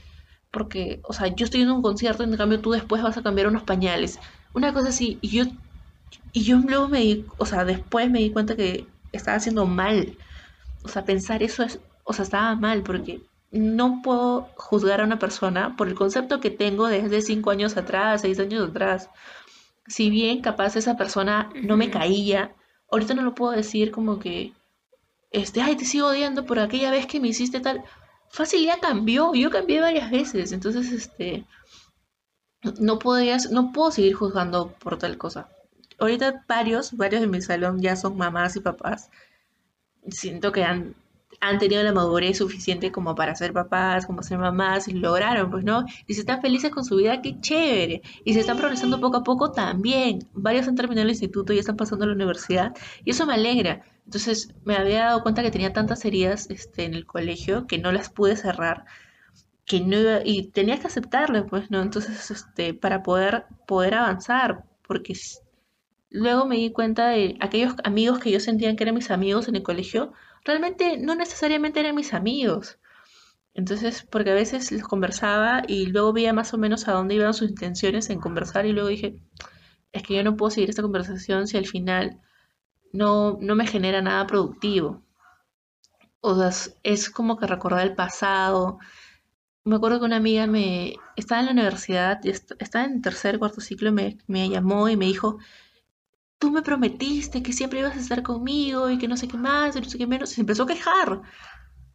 porque, 0.51 1.01
o 1.03 1.14
sea, 1.14 1.28
yo 1.28 1.45
estoy 1.45 1.62
en 1.62 1.72
un 1.72 1.82
concierto 1.82 2.24
y 2.24 2.28
en 2.28 2.38
cambio 2.38 2.62
tú 2.62 2.72
después 2.72 3.03
vas 3.03 3.18
a 3.18 3.24
cambiar 3.24 3.47
unos 3.47 3.64
pañales. 3.64 4.20
Una 4.53 4.74
cosa 4.74 4.89
así. 4.89 5.20
Y 5.22 5.30
yo, 5.30 5.45
y 6.34 6.43
yo 6.43 6.58
luego 6.60 6.88
me 6.89 6.99
di, 7.01 7.26
o 7.38 7.45
sea, 7.45 7.66
después 7.66 8.10
me 8.12 8.20
di 8.20 8.32
cuenta 8.32 8.56
que 8.56 8.88
estaba 9.12 9.38
haciendo 9.38 9.66
mal. 9.66 10.18
O 10.84 10.89
sea, 10.89 11.06
pensar 11.06 11.43
eso 11.43 11.64
es, 11.64 11.80
o 12.03 12.14
sea, 12.14 12.24
estaba 12.24 12.56
mal 12.56 12.84
porque 12.84 13.22
no 13.56 14.01
puedo 14.03 14.49
juzgar 14.56 15.01
a 15.01 15.06
una 15.06 15.20
persona 15.20 15.76
por 15.78 15.88
el 15.88 15.95
concepto 15.95 16.39
que 16.39 16.51
tengo 16.51 16.88
desde 16.88 17.22
cinco 17.22 17.51
años 17.51 17.78
atrás, 17.78 18.22
seis 18.22 18.39
años 18.39 18.70
atrás. 18.70 19.10
Si 19.88 20.10
bien 20.10 20.41
capaz 20.41 20.76
esa 20.76 20.97
persona 20.97 21.49
no 21.64 21.78
me 21.78 21.89
caía, 21.89 22.53
ahorita 22.91 23.14
no 23.14 23.22
lo 23.22 23.36
puedo 23.36 23.53
decir 23.53 23.91
como 23.91 24.20
que, 24.20 24.53
este, 25.32 25.62
ay, 25.62 25.76
te 25.76 25.86
sigo 25.86 26.08
odiando 26.08 26.45
por 26.45 26.60
aquella 26.60 26.91
vez 26.91 27.08
que 27.08 27.20
me 27.20 27.30
hiciste 27.30 27.60
tal. 27.62 27.84
Fácil 28.30 28.66
ya 28.66 28.80
cambió, 28.80 29.34
yo 29.34 29.49
cambié 29.49 29.80
varias 29.80 30.12
veces, 30.12 30.51
entonces, 30.51 30.91
este, 30.91 31.45
no 32.80 32.99
podías, 32.99 33.51
no 33.51 33.72
puedo 33.72 33.91
seguir 33.91 34.16
juzgando 34.16 34.74
por 34.80 34.97
tal 34.97 35.18
cosa. 35.18 35.49
Ahorita 35.99 36.43
varios, 36.47 36.97
varios 36.97 37.22
de 37.22 37.28
mi 37.28 37.41
salón 37.41 37.82
ya 37.82 37.95
son 37.95 38.18
mamás 38.18 38.56
y 38.58 38.60
papás. 38.60 39.10
Siento 40.10 40.51
que 40.51 40.64
han 40.64 40.95
han 41.41 41.59
tenido 41.59 41.83
la 41.83 41.91
madurez 41.93 42.38
suficiente 42.38 42.91
como 42.91 43.15
para 43.15 43.36
ser 43.36 43.53
papás, 43.53 44.05
como 44.05 44.23
ser 44.23 44.38
mamás, 44.38 44.91
lograron, 44.91 45.49
pues, 45.51 45.63
¿no? 45.63 45.86
Y 46.07 46.13
se 46.13 46.21
están 46.21 46.41
felices 46.41 46.71
con 46.71 46.86
su 46.86 46.97
vida, 46.97 47.21
qué 47.21 47.39
chévere. 47.39 48.01
Y 48.23 48.33
se 48.33 48.39
están 48.41 48.57
progresando 48.57 48.99
poco 48.99 49.17
a 49.17 49.23
poco 49.23 49.51
también. 49.51 50.27
Varios 50.33 50.67
han 50.67 50.75
terminado 50.75 51.03
el 51.03 51.11
instituto 51.11 51.53
y 51.53 51.59
están 51.59 51.77
pasando 51.77 52.05
a 52.05 52.07
la 52.07 52.13
universidad, 52.13 52.73
y 53.03 53.11
eso 53.11 53.25
me 53.25 53.33
alegra. 53.33 53.83
Entonces, 54.05 54.49
me 54.65 54.75
había 54.75 55.05
dado 55.05 55.23
cuenta 55.23 55.41
que 55.41 55.51
tenía 55.51 55.73
tantas 55.73 56.05
heridas 56.05 56.49
este, 56.49 56.86
en 56.86 56.93
el 56.93 57.05
colegio 57.05 57.65
que 57.67 57.79
no 57.79 57.91
las 57.91 58.09
pude 58.09 58.36
cerrar, 58.36 58.86
que 59.65 59.81
no 59.81 59.99
iba, 59.99 60.19
y 60.23 60.49
tenía 60.51 60.79
que 60.79 60.88
aceptarlo, 60.88 61.45
pues, 61.47 61.71
¿no? 61.71 61.81
Entonces, 61.81 62.31
este, 62.31 62.73
para 62.73 63.03
poder, 63.03 63.45
poder 63.67 63.95
avanzar, 63.95 64.65
porque 64.88 65.13
luego 66.09 66.45
me 66.45 66.55
di 66.57 66.71
cuenta 66.71 67.09
de 67.09 67.38
aquellos 67.41 67.73
amigos 67.83 68.19
que 68.19 68.31
yo 68.31 68.39
sentía 68.39 68.75
que 68.75 68.83
eran 68.83 68.95
mis 68.95 69.11
amigos 69.11 69.47
en 69.47 69.55
el 69.55 69.63
colegio, 69.63 70.13
realmente 70.46 70.98
no 70.98 71.16
necesariamente 71.16 71.80
eran 71.82 71.96
mis 71.96 72.14
amigos. 72.14 72.80
Entonces, 73.56 74.06
porque 74.10 74.32
a 74.32 74.36
veces 74.36 74.72
los 74.72 74.84
conversaba 74.84 75.64
y 75.68 75.88
luego 75.88 76.14
veía 76.14 76.34
más 76.34 76.54
o 76.54 76.58
menos 76.58 76.88
a 76.88 76.93
dónde 76.93 77.16
iban 77.16 77.34
sus 77.34 77.50
intenciones 77.50 78.10
en 78.10 78.20
conversar 78.20 78.66
y 78.66 78.74
luego 78.74 78.89
dije, 78.89 79.16
es 79.91 80.04
que 80.04 80.16
yo 80.16 80.24
no 80.24 80.36
puedo 80.38 80.52
seguir 80.52 80.70
esta 80.70 80.82
conversación 80.82 81.48
si 81.48 81.58
al 81.58 81.66
final 81.66 82.22
no, 82.93 83.38
no 83.41 83.56
me 83.56 83.68
genera 83.68 84.02
nada 84.02 84.28
productivo. 84.28 85.04
O 86.22 86.36
sea, 86.36 86.74
es 86.84 87.10
como 87.10 87.38
que 87.38 87.48
recordar 87.48 87.86
el 87.88 87.96
pasado. 87.96 88.80
Me 89.64 89.76
acuerdo 89.78 90.00
que 90.00 90.06
una 90.06 90.18
amiga 90.18 90.48
me 90.48 90.96
estaba 91.16 91.39
en 91.39 91.48
la 91.48 91.54
universidad, 91.54 92.20
estaba 92.26 92.86
en 92.86 93.02
tercer, 93.02 93.39
cuarto 93.39 93.62
ciclo, 93.62 93.91
me, 93.91 94.18
me 94.28 94.50
llamó 94.50 94.89
y 94.89 94.98
me 94.98 95.06
dijo, 95.06 95.38
tú 96.46 96.52
me 96.52 96.62
prometiste 96.62 97.41
que 97.41 97.54
siempre 97.54 97.80
ibas 97.80 97.96
a 97.96 98.00
estar 98.00 98.22
conmigo 98.22 98.91
y 98.91 99.00
que 99.00 99.08
no 99.08 99.18
sé 99.18 99.28
qué 99.28 99.36
más 99.36 99.76
y 99.76 99.82
no 99.82 99.89
sé 99.89 99.98
qué 99.98 100.06
menos. 100.06 100.30
se 100.30 100.41
empezó 100.41 100.64
a 100.64 100.68
quejar. 100.68 101.24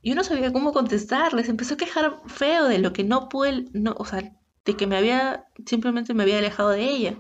Y 0.03 0.13
no 0.15 0.25
sabía 0.25 0.53
cómo 0.53 0.73
contestarle. 0.73 1.45
Se 1.45 1.53
empezó 1.53 1.75
a 1.75 1.77
quejar 1.77 2.21
feo 2.27 2.65
de 2.67 2.79
lo 2.79 2.93
que 2.93 3.05
no 3.05 3.29
pude, 3.29 3.67
no, 3.75 3.95
o 3.97 4.05
sea, 4.05 4.33
de 4.65 4.77
que 4.77 4.89
me 4.89 4.97
había, 4.97 5.47
simplemente 5.67 6.15
me 6.15 6.25
había 6.25 6.39
alejado 6.39 6.71
de 6.71 6.83
ella. 6.83 7.15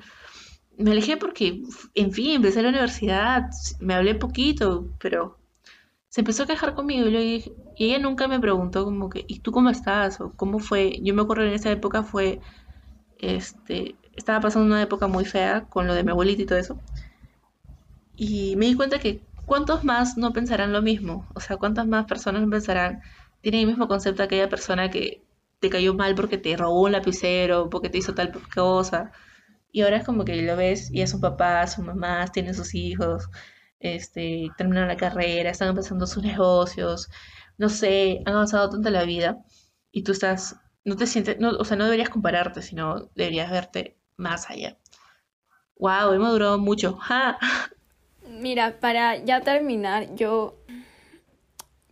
Me 0.76 0.90
alejé 0.90 1.16
porque, 1.18 1.62
en 1.94 2.10
fin, 2.12 2.32
empecé 2.32 2.62
la 2.62 2.70
universidad, 2.70 3.48
me 3.78 3.94
hablé 3.94 4.16
poquito, 4.16 4.88
pero 4.98 5.38
se 6.08 6.22
empezó 6.22 6.42
a 6.42 6.46
quejar 6.46 6.74
conmigo 6.74 7.08
y, 7.08 7.44
y 7.76 7.84
ella 7.84 8.00
nunca 8.00 8.26
me 8.26 8.40
preguntó 8.40 8.84
como 8.84 9.08
que, 9.08 9.24
¿y 9.28 9.38
tú 9.38 9.52
cómo 9.52 9.70
estás? 9.70 10.20
o 10.20 10.32
cómo 10.34 10.58
fue. 10.58 10.98
Yo 11.00 11.14
me 11.14 11.22
acuerdo 11.22 11.44
en 11.44 11.52
esa 11.52 11.70
época 11.70 12.02
fue, 12.02 12.40
este, 13.18 13.94
estaba 14.16 14.40
pasando 14.40 14.66
una 14.66 14.82
época 14.82 15.06
muy 15.06 15.24
fea 15.24 15.66
con 15.68 15.86
lo 15.86 15.94
de 15.94 16.02
mi 16.02 16.10
abuelita 16.10 16.42
y 16.42 16.46
todo 16.46 16.58
eso. 16.58 16.80
Y 18.22 18.54
me 18.56 18.66
di 18.66 18.74
cuenta 18.74 18.98
que 18.98 19.22
cuántos 19.46 19.82
más 19.82 20.18
no 20.18 20.34
pensarán 20.34 20.74
lo 20.74 20.82
mismo. 20.82 21.26
O 21.34 21.40
sea, 21.40 21.56
cuántas 21.56 21.86
más 21.86 22.04
personas 22.04 22.42
no 22.42 22.50
pensarán, 22.50 23.00
tienen 23.40 23.62
el 23.62 23.66
mismo 23.68 23.88
concepto 23.88 24.22
aquella 24.22 24.50
persona 24.50 24.90
que 24.90 25.24
te 25.58 25.70
cayó 25.70 25.94
mal 25.94 26.14
porque 26.14 26.36
te 26.36 26.54
robó 26.54 26.82
un 26.82 26.92
lapicero, 26.92 27.70
porque 27.70 27.88
te 27.88 27.96
hizo 27.96 28.14
tal 28.14 28.30
cosa. 28.54 29.10
Y 29.72 29.80
ahora 29.80 29.96
es 29.96 30.04
como 30.04 30.26
que 30.26 30.42
lo 30.42 30.54
ves 30.54 30.90
y 30.90 31.00
es 31.00 31.10
su 31.10 31.18
papá, 31.18 31.66
su 31.66 31.82
mamá, 31.82 32.26
tienen 32.26 32.54
sus 32.54 32.74
hijos, 32.74 33.30
este, 33.78 34.50
terminaron 34.58 34.88
la 34.88 34.98
carrera, 34.98 35.48
están 35.50 35.68
empezando 35.70 36.06
sus 36.06 36.22
negocios, 36.22 37.08
no 37.56 37.70
sé, 37.70 38.22
han 38.26 38.34
avanzado 38.34 38.68
tanto 38.68 38.90
la 38.90 39.04
vida 39.04 39.38
y 39.92 40.02
tú 40.02 40.12
estás, 40.12 40.56
no 40.84 40.94
te 40.96 41.06
sientes, 41.06 41.38
no, 41.40 41.52
o 41.52 41.64
sea, 41.64 41.78
no 41.78 41.84
deberías 41.84 42.10
compararte, 42.10 42.60
sino 42.60 43.10
deberías 43.14 43.50
verte 43.50 43.96
más 44.18 44.50
allá. 44.50 44.76
Wow, 45.78 46.12
hemos 46.12 46.32
durado 46.32 46.58
mucho. 46.58 46.96
¡Ja! 46.98 47.38
Mira, 48.40 48.80
para 48.80 49.16
ya 49.16 49.42
terminar, 49.42 50.14
yo, 50.14 50.56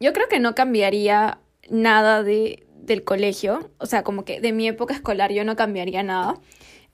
yo 0.01 0.13
creo 0.13 0.29
que 0.29 0.41
no 0.41 0.55
cambiaría 0.55 1.41
nada 1.69 2.23
de, 2.23 2.67
del 2.75 3.05
colegio, 3.05 3.71
o 3.79 3.87
sea, 3.87 4.03
como 4.03 4.25
que 4.25 4.41
de 4.41 4.53
mi 4.53 4.67
época 4.67 4.95
escolar 4.95 5.33
yo 5.33 5.45
no 5.45 5.57
cambiaría 5.57 6.03
nada. 6.03 6.41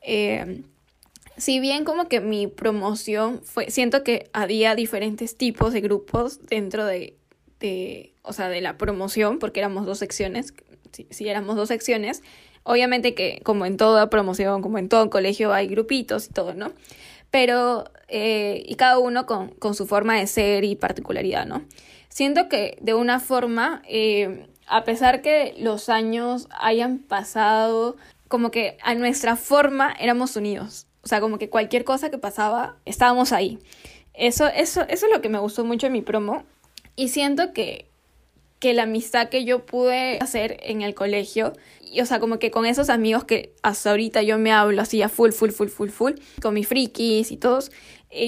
Eh, 0.01 0.63
si 1.37 1.61
bien 1.61 1.85
como 1.85 2.09
que 2.09 2.21
mi 2.21 2.47
promoción 2.47 3.41
fue, 3.45 3.71
siento 3.71 4.05
que 4.05 4.29
había 4.33 4.75
diferentes 4.75 5.37
tipos 5.37 5.73
de 5.73 5.81
grupos 5.81 6.45
dentro 6.47 6.85
de, 6.85 7.17
de 7.61 8.15
o 8.23 8.33
sea, 8.33 8.49
de 8.49 8.61
la 8.61 8.77
promoción, 8.77 9.39
porque 9.39 9.61
éramos 9.61 9.87
dos 9.87 9.99
secciones, 9.99 10.55
si, 10.93 11.07
si 11.11 11.29
éramos 11.29 11.57
dos 11.57 11.69
secciones, 11.69 12.23
obviamente 12.65 13.15
que 13.15 13.41
como 13.45 13.67
en 13.67 13.77
toda 13.77 14.11
promoción, 14.11 14.63
como 14.63 14.79
en 14.79 14.89
todo 14.89 15.11
colegio 15.11 15.53
hay 15.53 15.69
grupitos 15.69 16.27
y 16.27 16.33
todo, 16.33 16.55
¿no? 16.55 16.73
Pero 17.35 17.91
eh, 18.07 18.62
y 18.64 18.76
cada 18.76 19.01
uno 19.01 19.26
con, 19.26 19.49
con, 19.49 19.74
su 19.74 19.89
forma 19.89 20.16
de 20.16 20.28
ser 20.28 20.62
y 20.62 20.76
particularidad, 20.76 21.47
¿no? 21.47 21.64
Siento 22.09 22.49
que 22.49 22.78
de 22.80 22.95
una 22.95 23.18
forma, 23.18 23.82
eh, 23.89 24.47
a 24.68 24.85
pesar 24.85 25.20
que 25.20 25.53
los 25.59 25.89
años 25.89 26.47
hayan 26.61 27.01
pasado, 27.01 27.97
como 28.28 28.53
que 28.53 28.78
a 28.85 28.95
nuestra 28.95 29.35
forma 29.35 29.93
éramos 29.99 30.37
unidos, 30.37 30.87
o 31.03 31.09
sea, 31.09 31.20
como 31.20 31.39
que 31.39 31.51
cualquier 31.51 31.82
cosa 31.82 32.09
que 32.09 32.18
pasaba, 32.18 32.76
estábamos 32.85 33.32
ahí. 33.32 33.59
Eso, 34.12 34.47
eso, 34.47 34.82
eso 34.82 35.07
es 35.07 35.12
lo 35.12 35.20
que 35.20 35.28
me 35.28 35.41
gustó 35.41 35.64
mucho 35.64 35.89
en 35.89 35.93
mi 35.95 36.03
promo 36.03 36.45
y 36.95 37.09
siento 37.09 37.53
que 37.53 37.89
que 38.64 38.72
la 38.72 38.85
amistad 38.85 39.28
que 39.28 39.45
yo 39.45 39.66
pude 39.66 40.16
hacer 40.20 40.57
en 40.62 40.80
el 40.80 40.95
colegio, 40.95 41.53
y, 41.95 42.01
o 42.01 42.07
sea, 42.07 42.21
como 42.21 42.39
que 42.39 42.51
con 42.51 42.67
esos 42.67 42.91
amigos 42.91 43.25
que 43.25 43.55
hasta 43.63 43.91
ahorita 43.91 44.23
yo 44.23 44.39
me 44.39 44.53
hablo 44.53 44.83
así 44.83 45.01
a 45.03 45.09
full, 45.09 45.31
full, 45.31 45.51
full, 45.51 45.69
full, 45.69 45.91
full, 45.91 46.13
con 46.43 46.55
mis 46.55 46.67
frikis 46.67 47.31
y 47.31 47.37
todos, 47.37 47.71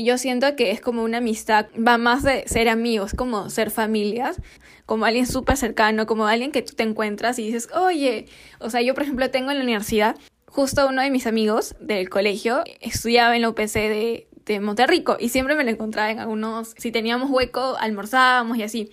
yo 0.05 0.19
siento 0.19 0.55
que 0.57 0.71
es 0.71 0.81
como 0.81 1.03
una 1.03 1.19
amistad, 1.19 1.67
va 1.77 1.99
más 1.99 2.23
de 2.23 2.47
ser 2.47 2.69
amigos, 2.69 3.13
como 3.15 3.51
ser 3.51 3.71
familias, 3.71 4.41
como 4.85 5.05
alguien 5.05 5.27
súper 5.27 5.57
cercano, 5.57 6.07
como 6.07 6.27
alguien 6.27 6.53
que 6.53 6.63
tú 6.63 6.75
te 6.75 6.83
encuentras 6.83 7.39
y 7.39 7.47
dices, 7.47 7.69
oye, 7.75 8.27
o 8.61 8.71
sea, 8.71 8.83
yo 8.83 8.95
por 8.95 9.03
ejemplo 9.03 9.31
tengo 9.31 9.51
en 9.51 9.59
la 9.59 9.65
universidad, 9.65 10.17
justo 10.47 10.87
uno 10.89 11.03
de 11.03 11.11
mis 11.11 11.27
amigos 11.27 11.75
del 11.81 12.09
colegio 12.09 12.63
estudiaba 12.81 13.37
en 13.37 13.43
la 13.43 13.51
UPC 13.51 13.75
de, 13.75 14.29
de 14.45 14.61
Monterrico 14.61 15.17
y 15.19 15.29
siempre 15.29 15.55
me 15.55 15.65
lo 15.65 15.71
encontraba 15.71 16.11
en 16.11 16.21
algunos, 16.21 16.75
si 16.79 16.93
teníamos 16.93 17.31
hueco, 17.31 17.77
almorzábamos 17.79 18.57
y 18.59 18.63
así. 18.63 18.91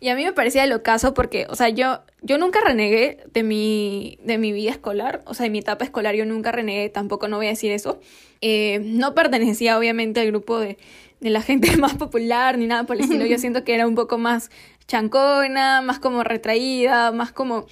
Y 0.00 0.10
a 0.10 0.14
mí 0.14 0.24
me 0.24 0.32
parecía 0.32 0.66
lo 0.66 0.82
caso 0.82 1.12
porque, 1.14 1.46
o 1.50 1.56
sea, 1.56 1.68
yo, 1.70 2.00
yo 2.22 2.38
nunca 2.38 2.60
renegué 2.64 3.24
de 3.32 3.42
mi, 3.42 4.18
de 4.22 4.38
mi 4.38 4.52
vida 4.52 4.70
escolar, 4.70 5.22
o 5.26 5.34
sea, 5.34 5.44
de 5.44 5.50
mi 5.50 5.58
etapa 5.58 5.84
escolar 5.84 6.14
yo 6.14 6.24
nunca 6.24 6.52
renegué, 6.52 6.88
tampoco 6.88 7.26
no 7.28 7.36
voy 7.36 7.46
a 7.46 7.50
decir 7.50 7.72
eso. 7.72 8.00
Eh, 8.40 8.80
no 8.84 9.14
pertenecía 9.14 9.76
obviamente 9.76 10.20
al 10.20 10.28
grupo 10.28 10.60
de, 10.60 10.78
de 11.20 11.30
la 11.30 11.42
gente 11.42 11.76
más 11.78 11.94
popular 11.94 12.58
ni 12.58 12.66
nada 12.66 12.84
por 12.84 12.96
el 12.96 13.02
estilo, 13.02 13.26
yo 13.26 13.38
siento 13.40 13.64
que 13.64 13.74
era 13.74 13.86
un 13.86 13.94
poco 13.94 14.18
más 14.18 14.50
chancona, 14.86 15.82
más 15.82 15.98
como 15.98 16.24
retraída, 16.24 17.12
más 17.12 17.32
como 17.32 17.66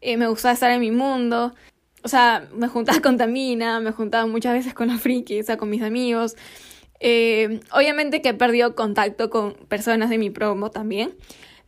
eh, 0.00 0.16
me 0.16 0.26
gustaba 0.26 0.54
estar 0.54 0.70
en 0.70 0.80
mi 0.80 0.90
mundo. 0.90 1.54
O 2.04 2.08
sea, 2.08 2.48
me 2.54 2.66
juntaba 2.66 3.00
con 3.00 3.16
Tamina, 3.16 3.78
me 3.80 3.92
juntaba 3.92 4.26
muchas 4.26 4.54
veces 4.54 4.74
con 4.74 4.88
los 4.88 5.00
frikis, 5.00 5.42
o 5.42 5.46
sea, 5.46 5.56
con 5.56 5.70
mis 5.70 5.82
amigos. 5.82 6.36
Eh, 6.98 7.60
obviamente 7.72 8.22
que 8.22 8.30
he 8.30 8.34
perdido 8.34 8.74
contacto 8.74 9.30
con 9.30 9.54
personas 9.68 10.10
de 10.10 10.18
mi 10.18 10.30
promo 10.30 10.70
también, 10.70 11.14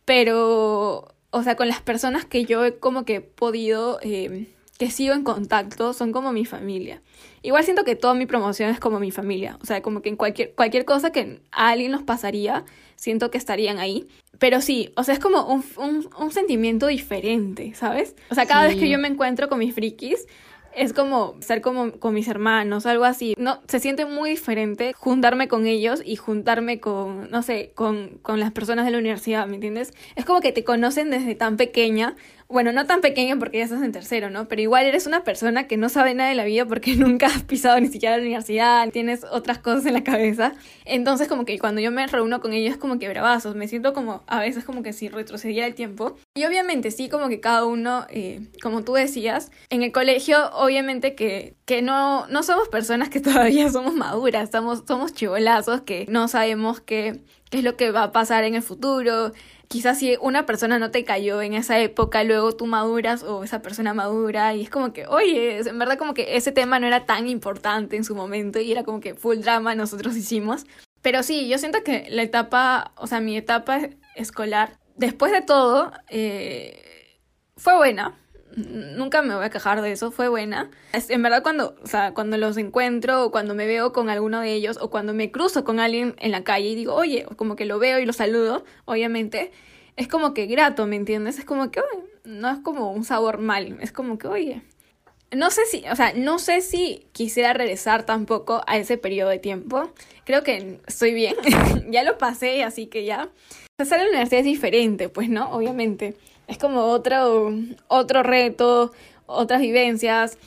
pero, 0.05 1.15
o 1.31 1.43
sea, 1.43 1.57
con 1.57 1.69
las 1.69 1.81
personas 1.81 2.25
que 2.25 2.45
yo 2.45 2.65
he 2.65 2.77
como 2.79 3.05
que 3.05 3.21
podido, 3.21 3.99
eh, 4.03 4.49
que 4.79 4.91
sigo 4.91 5.15
en 5.15 5.23
contacto, 5.23 5.93
son 5.93 6.13
como 6.13 6.33
mi 6.33 6.45
familia. 6.45 7.03
Igual 7.43 7.65
siento 7.65 7.85
que 7.85 7.97
toda 7.97 8.15
mi 8.15 8.27
promoción 8.27 8.71
es 8.71 8.81
como 8.81 8.99
mi 9.01 9.11
familia, 9.11 9.59
o 9.63 9.67
sea, 9.67 9.83
como 9.83 10.01
que 10.03 10.09
en 10.09 10.17
cualquier, 10.17 10.55
cualquier 10.55 10.85
cosa 10.85 11.11
que 11.11 11.41
a 11.53 11.69
alguien 11.69 11.93
nos 11.93 12.03
pasaría, 12.03 12.65
siento 12.97 13.31
que 13.31 13.39
estarían 13.39 13.79
ahí. 13.79 14.07
Pero 14.39 14.61
sí, 14.61 14.93
o 14.97 15.05
sea, 15.05 15.15
es 15.15 15.21
como 15.21 15.47
un, 15.47 15.65
un, 15.77 16.09
un 16.19 16.31
sentimiento 16.33 16.87
diferente, 16.89 17.75
¿sabes? 17.75 18.17
O 18.31 18.35
sea, 18.35 18.47
cada 18.47 18.67
vez 18.67 18.77
que 18.77 18.89
yo 18.89 18.99
me 18.99 19.09
encuentro 19.09 19.49
con 19.49 19.59
mis 19.59 19.75
frikis, 19.75 20.27
es 20.77 20.93
como 20.93 21.37
ser 21.41 21.61
como 21.61 21.93
con 21.93 22.15
mis 22.15 22.29
hermanos, 22.29 22.87
algo 22.87 23.05
así. 23.05 23.35
No, 23.39 23.61
se 23.69 23.81
siente 23.81 24.07
muy 24.07 24.31
diferente 24.31 24.93
juntarme 24.93 25.49
con 25.49 25.67
ellos 25.67 26.03
y 26.05 26.17
juntarme 26.17 26.81
con, 26.81 27.31
no 27.31 27.43
sé, 27.43 27.73
con, 27.75 28.19
con 28.23 28.41
las 28.41 28.53
personas 28.53 28.85
de 28.85 28.91
la 28.91 28.99
universidad, 28.99 29.47
¿me 29.47 29.57
entiendes? 29.57 29.93
Es 30.17 30.25
como 30.25 30.41
que 30.41 30.53
te 30.53 30.65
conocen 30.65 31.11
desde 31.11 31.35
tan 31.35 31.57
pequeña 31.57 32.17
bueno, 32.49 32.73
no 32.73 32.87
tan 32.87 33.01
pequeña 33.01 33.37
porque 33.39 33.59
ya 33.59 33.65
estás 33.65 33.83
en 33.83 33.93
tercero, 33.93 34.31
¿no? 34.31 34.49
Pero 34.49 34.63
igual 34.63 34.87
eres 34.87 35.07
una 35.07 35.25
persona 35.25 35.67
que 35.67 35.77
no 35.77 35.89
sabe 35.89 36.15
nada 36.15 36.29
de 36.29 36.35
la 36.35 36.45
vida 36.45 36.67
porque 36.67 36.95
nunca 36.97 37.27
has 37.27 37.43
pisado 37.43 37.81
ni 37.81 37.89
siquiera 37.89 38.17
la 38.17 38.23
universidad, 38.23 38.89
tienes 38.91 39.25
otras 39.31 39.59
cosas 39.59 39.87
en 39.87 39.95
la 39.95 40.05
cabeza. 40.05 40.53
Entonces 40.85 41.29
como 41.29 41.45
que 41.45 41.59
cuando 41.59 41.81
yo 41.81 41.91
me 41.91 42.07
reúno 42.07 42.41
con 42.41 42.53
ellos 42.53 42.77
como 42.77 42.99
que 42.99 43.09
bravazos, 43.09 43.57
me 43.57 43.69
siento 43.69 43.93
como 43.93 44.23
a 44.27 44.41
veces 44.41 44.65
como 44.65 44.83
que 44.83 44.93
si 44.93 45.09
retrocediera 45.09 45.67
el 45.67 45.75
tiempo. 45.75 46.17
Y 46.35 46.45
obviamente 46.45 46.91
sí, 46.91 47.09
como 47.09 47.29
que 47.29 47.41
cada 47.41 47.65
uno, 47.65 48.07
eh, 48.11 48.41
como 48.63 48.85
tú 48.85 48.95
decías, 48.95 49.51
en 49.71 49.83
el 49.83 49.93
colegio 49.93 50.51
obviamente 50.53 51.15
que, 51.15 51.55
que 51.65 51.83
no, 51.83 52.27
no 52.29 52.43
somos 52.43 52.69
personas 52.69 53.09
que 53.09 53.21
todavía 53.21 53.71
somos 53.71 53.95
maduras, 53.95 54.51
somos, 54.51 54.85
somos 54.87 55.15
chivolazos 55.15 55.83
que 55.83 56.07
no 56.09 56.29
sabemos 56.29 56.81
qué, 56.81 57.21
qué 57.51 57.59
es 57.59 57.65
lo 57.65 57.77
que 57.77 57.91
va 57.91 58.05
a 58.05 58.13
pasar 58.13 58.45
en 58.45 58.55
el 58.55 58.63
futuro 58.63 59.33
quizás 59.69 59.99
si 59.99 60.17
una 60.21 60.47
persona 60.47 60.79
no 60.79 60.91
te 60.91 61.05
cayó 61.05 61.43
en 61.43 61.55
esa 61.55 61.79
época, 61.79 62.25
luego 62.25 62.53
tú 62.53 62.67
maduras 62.67 63.23
o 63.23 63.45
esa 63.45 63.63
persona 63.63 63.95
madura 63.95 64.55
y 64.55 64.63
es 64.63 64.71
como 64.71 64.93
que, 64.93 65.07
oye, 65.07 65.59
en 65.59 65.79
verdad 65.79 65.99
como 65.99 66.15
que 66.15 66.37
ese 66.37 66.53
tema 66.53 66.79
no 66.79 66.87
era 66.87 67.07
tan 67.07 67.29
importante 67.29 67.97
en 67.97 68.05
su 68.05 68.15
momento 68.15 68.61
y 68.61 68.73
era 68.73 68.85
como 68.85 69.01
que 69.01 69.15
full 69.15 69.39
drama 69.39 69.75
nosotros 69.75 70.17
hicimos. 70.17 70.67
Pero 71.03 71.23
sí, 71.23 71.49
yo 71.49 71.59
siento 71.59 71.83
que 71.83 72.07
la 72.09 72.23
etapa, 72.23 72.93
o 72.97 73.07
sea, 73.07 73.21
mi 73.21 73.37
etapa 73.37 73.91
escolar, 74.17 74.79
después 74.97 75.33
de 75.33 75.43
todo, 75.43 75.93
eh, 76.09 77.21
fue 77.57 77.77
buena 77.77 78.17
nunca 78.57 79.23
me 79.23 79.35
voy 79.35 79.45
a 79.45 79.51
quejar 79.51 79.83
de 79.83 79.93
eso, 79.93 80.11
fue 80.11 80.29
buena. 80.29 80.71
en 80.93 81.23
verdad 81.23 81.43
cuando, 81.43 81.77
o 81.83 81.87
sea, 81.87 82.15
cuando 82.15 82.37
los 82.37 82.57
encuentro 82.57 83.25
o 83.25 83.31
cuando 83.31 83.55
me 83.55 83.67
veo 83.67 83.93
con 83.93 84.09
alguno 84.11 84.41
de 84.41 84.53
ellos 84.53 84.79
o 84.81 84.91
cuando 84.91 85.15
me 85.15 85.31
cruzo 85.31 85.65
con 85.65 85.81
alguien 85.81 86.15
en 86.19 86.31
la 86.31 86.45
calle 86.45 86.69
y 86.69 86.75
digo, 86.75 86.95
oye, 86.95 87.27
como 87.37 87.57
que 87.57 87.65
lo 87.65 87.79
veo 87.79 87.99
y 87.99 88.07
lo 88.07 88.13
saludo, 88.13 88.65
obviamente, 88.85 89.53
es 89.97 90.09
como 90.09 90.35
que 90.35 90.47
grato, 90.47 90.87
¿me 90.87 90.97
entiendes? 90.97 91.39
Es 91.39 91.45
como 91.45 91.71
que, 91.71 91.81
no 92.25 92.51
es 92.51 92.59
como 92.59 92.93
un 92.93 93.05
sabor 93.05 93.39
mal, 93.39 93.79
es 93.81 93.93
como 93.93 94.19
que, 94.19 94.29
oye, 94.29 94.63
no 95.33 95.51
sé 95.51 95.67
si, 95.67 95.85
o 95.91 95.97
sea, 95.97 96.13
no 96.15 96.39
sé 96.39 96.61
si 96.61 97.07
quisiera 97.13 97.53
regresar 97.53 98.07
tampoco 98.07 98.63
a 98.67 98.77
ese 98.77 98.99
periodo 98.99 99.31
de 99.31 99.39
tiempo. 99.39 99.91
Creo 100.25 100.45
que 100.45 100.79
estoy 100.87 101.13
bien, 101.13 101.35
ya 101.91 102.05
lo 102.05 102.19
pasé, 102.19 102.63
así 102.63 102.87
que 102.87 103.05
ya. 103.05 103.29
Hacer 103.79 103.99
la 103.99 104.09
universidad 104.09 104.41
es 104.41 104.47
diferente, 104.47 105.09
pues, 105.09 105.29
¿no? 105.29 105.51
Obviamente 105.51 106.15
es 106.47 106.59
como 106.59 106.85
otro, 106.85 107.53
otro 107.89 108.23
reto, 108.23 108.93
otras 109.27 109.61
vivencias. 109.61 110.39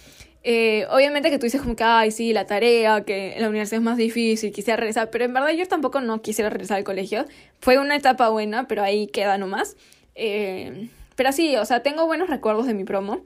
Eh, 0.43 0.85
obviamente 0.91 1.29
que 1.29 1.39
tú 1.39 1.45
dices 1.45 1.61
como 1.61 1.75
que, 1.75 1.83
ay, 1.83 2.11
sí, 2.11 2.31
la 2.31 2.45
tarea, 2.45 3.03
que 3.03 3.35
la 3.37 3.49
universidad 3.49 3.79
es 3.79 3.83
más 3.83 3.97
difícil, 3.97 4.53
quisiera 4.53 4.77
regresar, 4.77 5.09
pero 5.09 5.25
en 5.25 5.33
verdad 5.33 5.49
yo 5.49 5.67
tampoco 5.67 5.99
no 5.99 6.21
quisiera 6.21 6.49
regresar 6.49 6.77
al 6.77 6.83
colegio. 6.83 7.25
Fue 7.59 7.79
una 7.79 7.95
etapa 7.95 8.29
buena, 8.29 8.67
pero 8.67 8.83
ahí 8.83 9.07
queda 9.07 9.37
nomás. 9.37 9.75
Eh, 10.15 10.89
pero 11.15 11.31
sí, 11.31 11.55
o 11.57 11.65
sea, 11.65 11.81
tengo 11.83 12.05
buenos 12.05 12.29
recuerdos 12.29 12.67
de 12.67 12.73
mi 12.73 12.83
promo. 12.83 13.21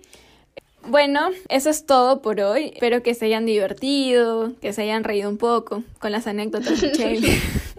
Bueno, 0.88 1.30
eso 1.50 1.70
es 1.70 1.86
todo 1.86 2.22
por 2.22 2.40
hoy. 2.42 2.72
Espero 2.74 3.04
que 3.04 3.14
se 3.14 3.26
hayan 3.26 3.46
divertido, 3.46 4.54
que 4.62 4.74
se 4.74 4.82
hayan 4.82 5.04
reído 5.04 5.30
un 5.30 5.38
poco 5.38 5.84
con 6.00 6.12
las 6.12 6.26
anécdotas 6.26 6.82
de. 6.82 7.38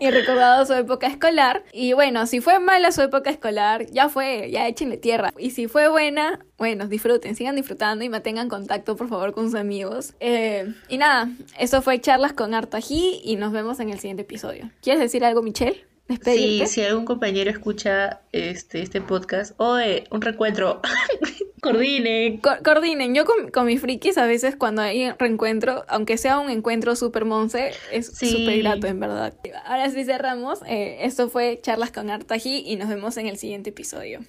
y 0.00 0.10
recordado 0.10 0.66
su 0.66 0.74
época 0.74 1.06
escolar. 1.06 1.64
Y 1.72 1.92
bueno, 1.92 2.26
si 2.26 2.40
fue 2.40 2.58
mala 2.58 2.92
su 2.92 3.02
época 3.02 3.30
escolar, 3.30 3.86
ya 3.90 4.08
fue, 4.08 4.50
ya 4.50 4.68
échenle 4.68 4.96
tierra. 4.96 5.32
Y 5.38 5.50
si 5.50 5.68
fue 5.68 5.88
buena, 5.88 6.40
bueno, 6.58 6.86
disfruten, 6.86 7.36
sigan 7.36 7.56
disfrutando 7.56 8.04
y 8.04 8.08
mantengan 8.08 8.48
contacto 8.48 8.96
por 8.96 9.08
favor 9.08 9.32
con 9.32 9.46
sus 9.46 9.54
amigos. 9.54 10.14
Eh, 10.20 10.72
y 10.88 10.98
nada, 10.98 11.30
eso 11.58 11.82
fue 11.82 12.00
charlas 12.00 12.32
con 12.32 12.54
Artají 12.54 13.20
y 13.24 13.36
nos 13.36 13.52
vemos 13.52 13.80
en 13.80 13.90
el 13.90 13.98
siguiente 13.98 14.22
episodio. 14.22 14.70
¿Quieres 14.82 15.00
decir 15.00 15.24
algo, 15.24 15.42
Michelle? 15.42 15.84
Sí, 16.24 16.62
si 16.66 16.82
algún 16.82 17.04
compañero 17.04 17.50
escucha 17.50 18.20
este, 18.32 18.82
este 18.82 19.00
podcast, 19.00 19.54
oye, 19.58 20.04
un 20.10 20.20
recuentro, 20.20 20.80
coordinen. 21.60 22.40
coordinen. 22.64 23.14
Yo 23.14 23.24
con, 23.24 23.50
con, 23.50 23.66
mis 23.66 23.80
frikis 23.80 24.18
a 24.18 24.26
veces 24.26 24.56
cuando 24.56 24.82
hay 24.82 25.10
reencuentro, 25.12 25.84
aunque 25.88 26.16
sea 26.16 26.38
un 26.38 26.50
encuentro 26.50 26.96
super 26.96 27.24
monce, 27.24 27.72
es 27.92 28.06
súper 28.06 28.58
grato 28.58 28.86
en 28.86 29.00
verdad. 29.00 29.34
Ahora 29.64 29.90
sí 29.90 30.04
cerramos. 30.04 30.60
Eh, 30.66 30.98
esto 31.02 31.28
fue 31.28 31.60
Charlas 31.62 31.92
con 31.92 32.10
Artaji 32.10 32.64
y 32.66 32.76
nos 32.76 32.88
vemos 32.88 33.16
en 33.16 33.26
el 33.26 33.36
siguiente 33.36 33.70
episodio. 33.70 34.20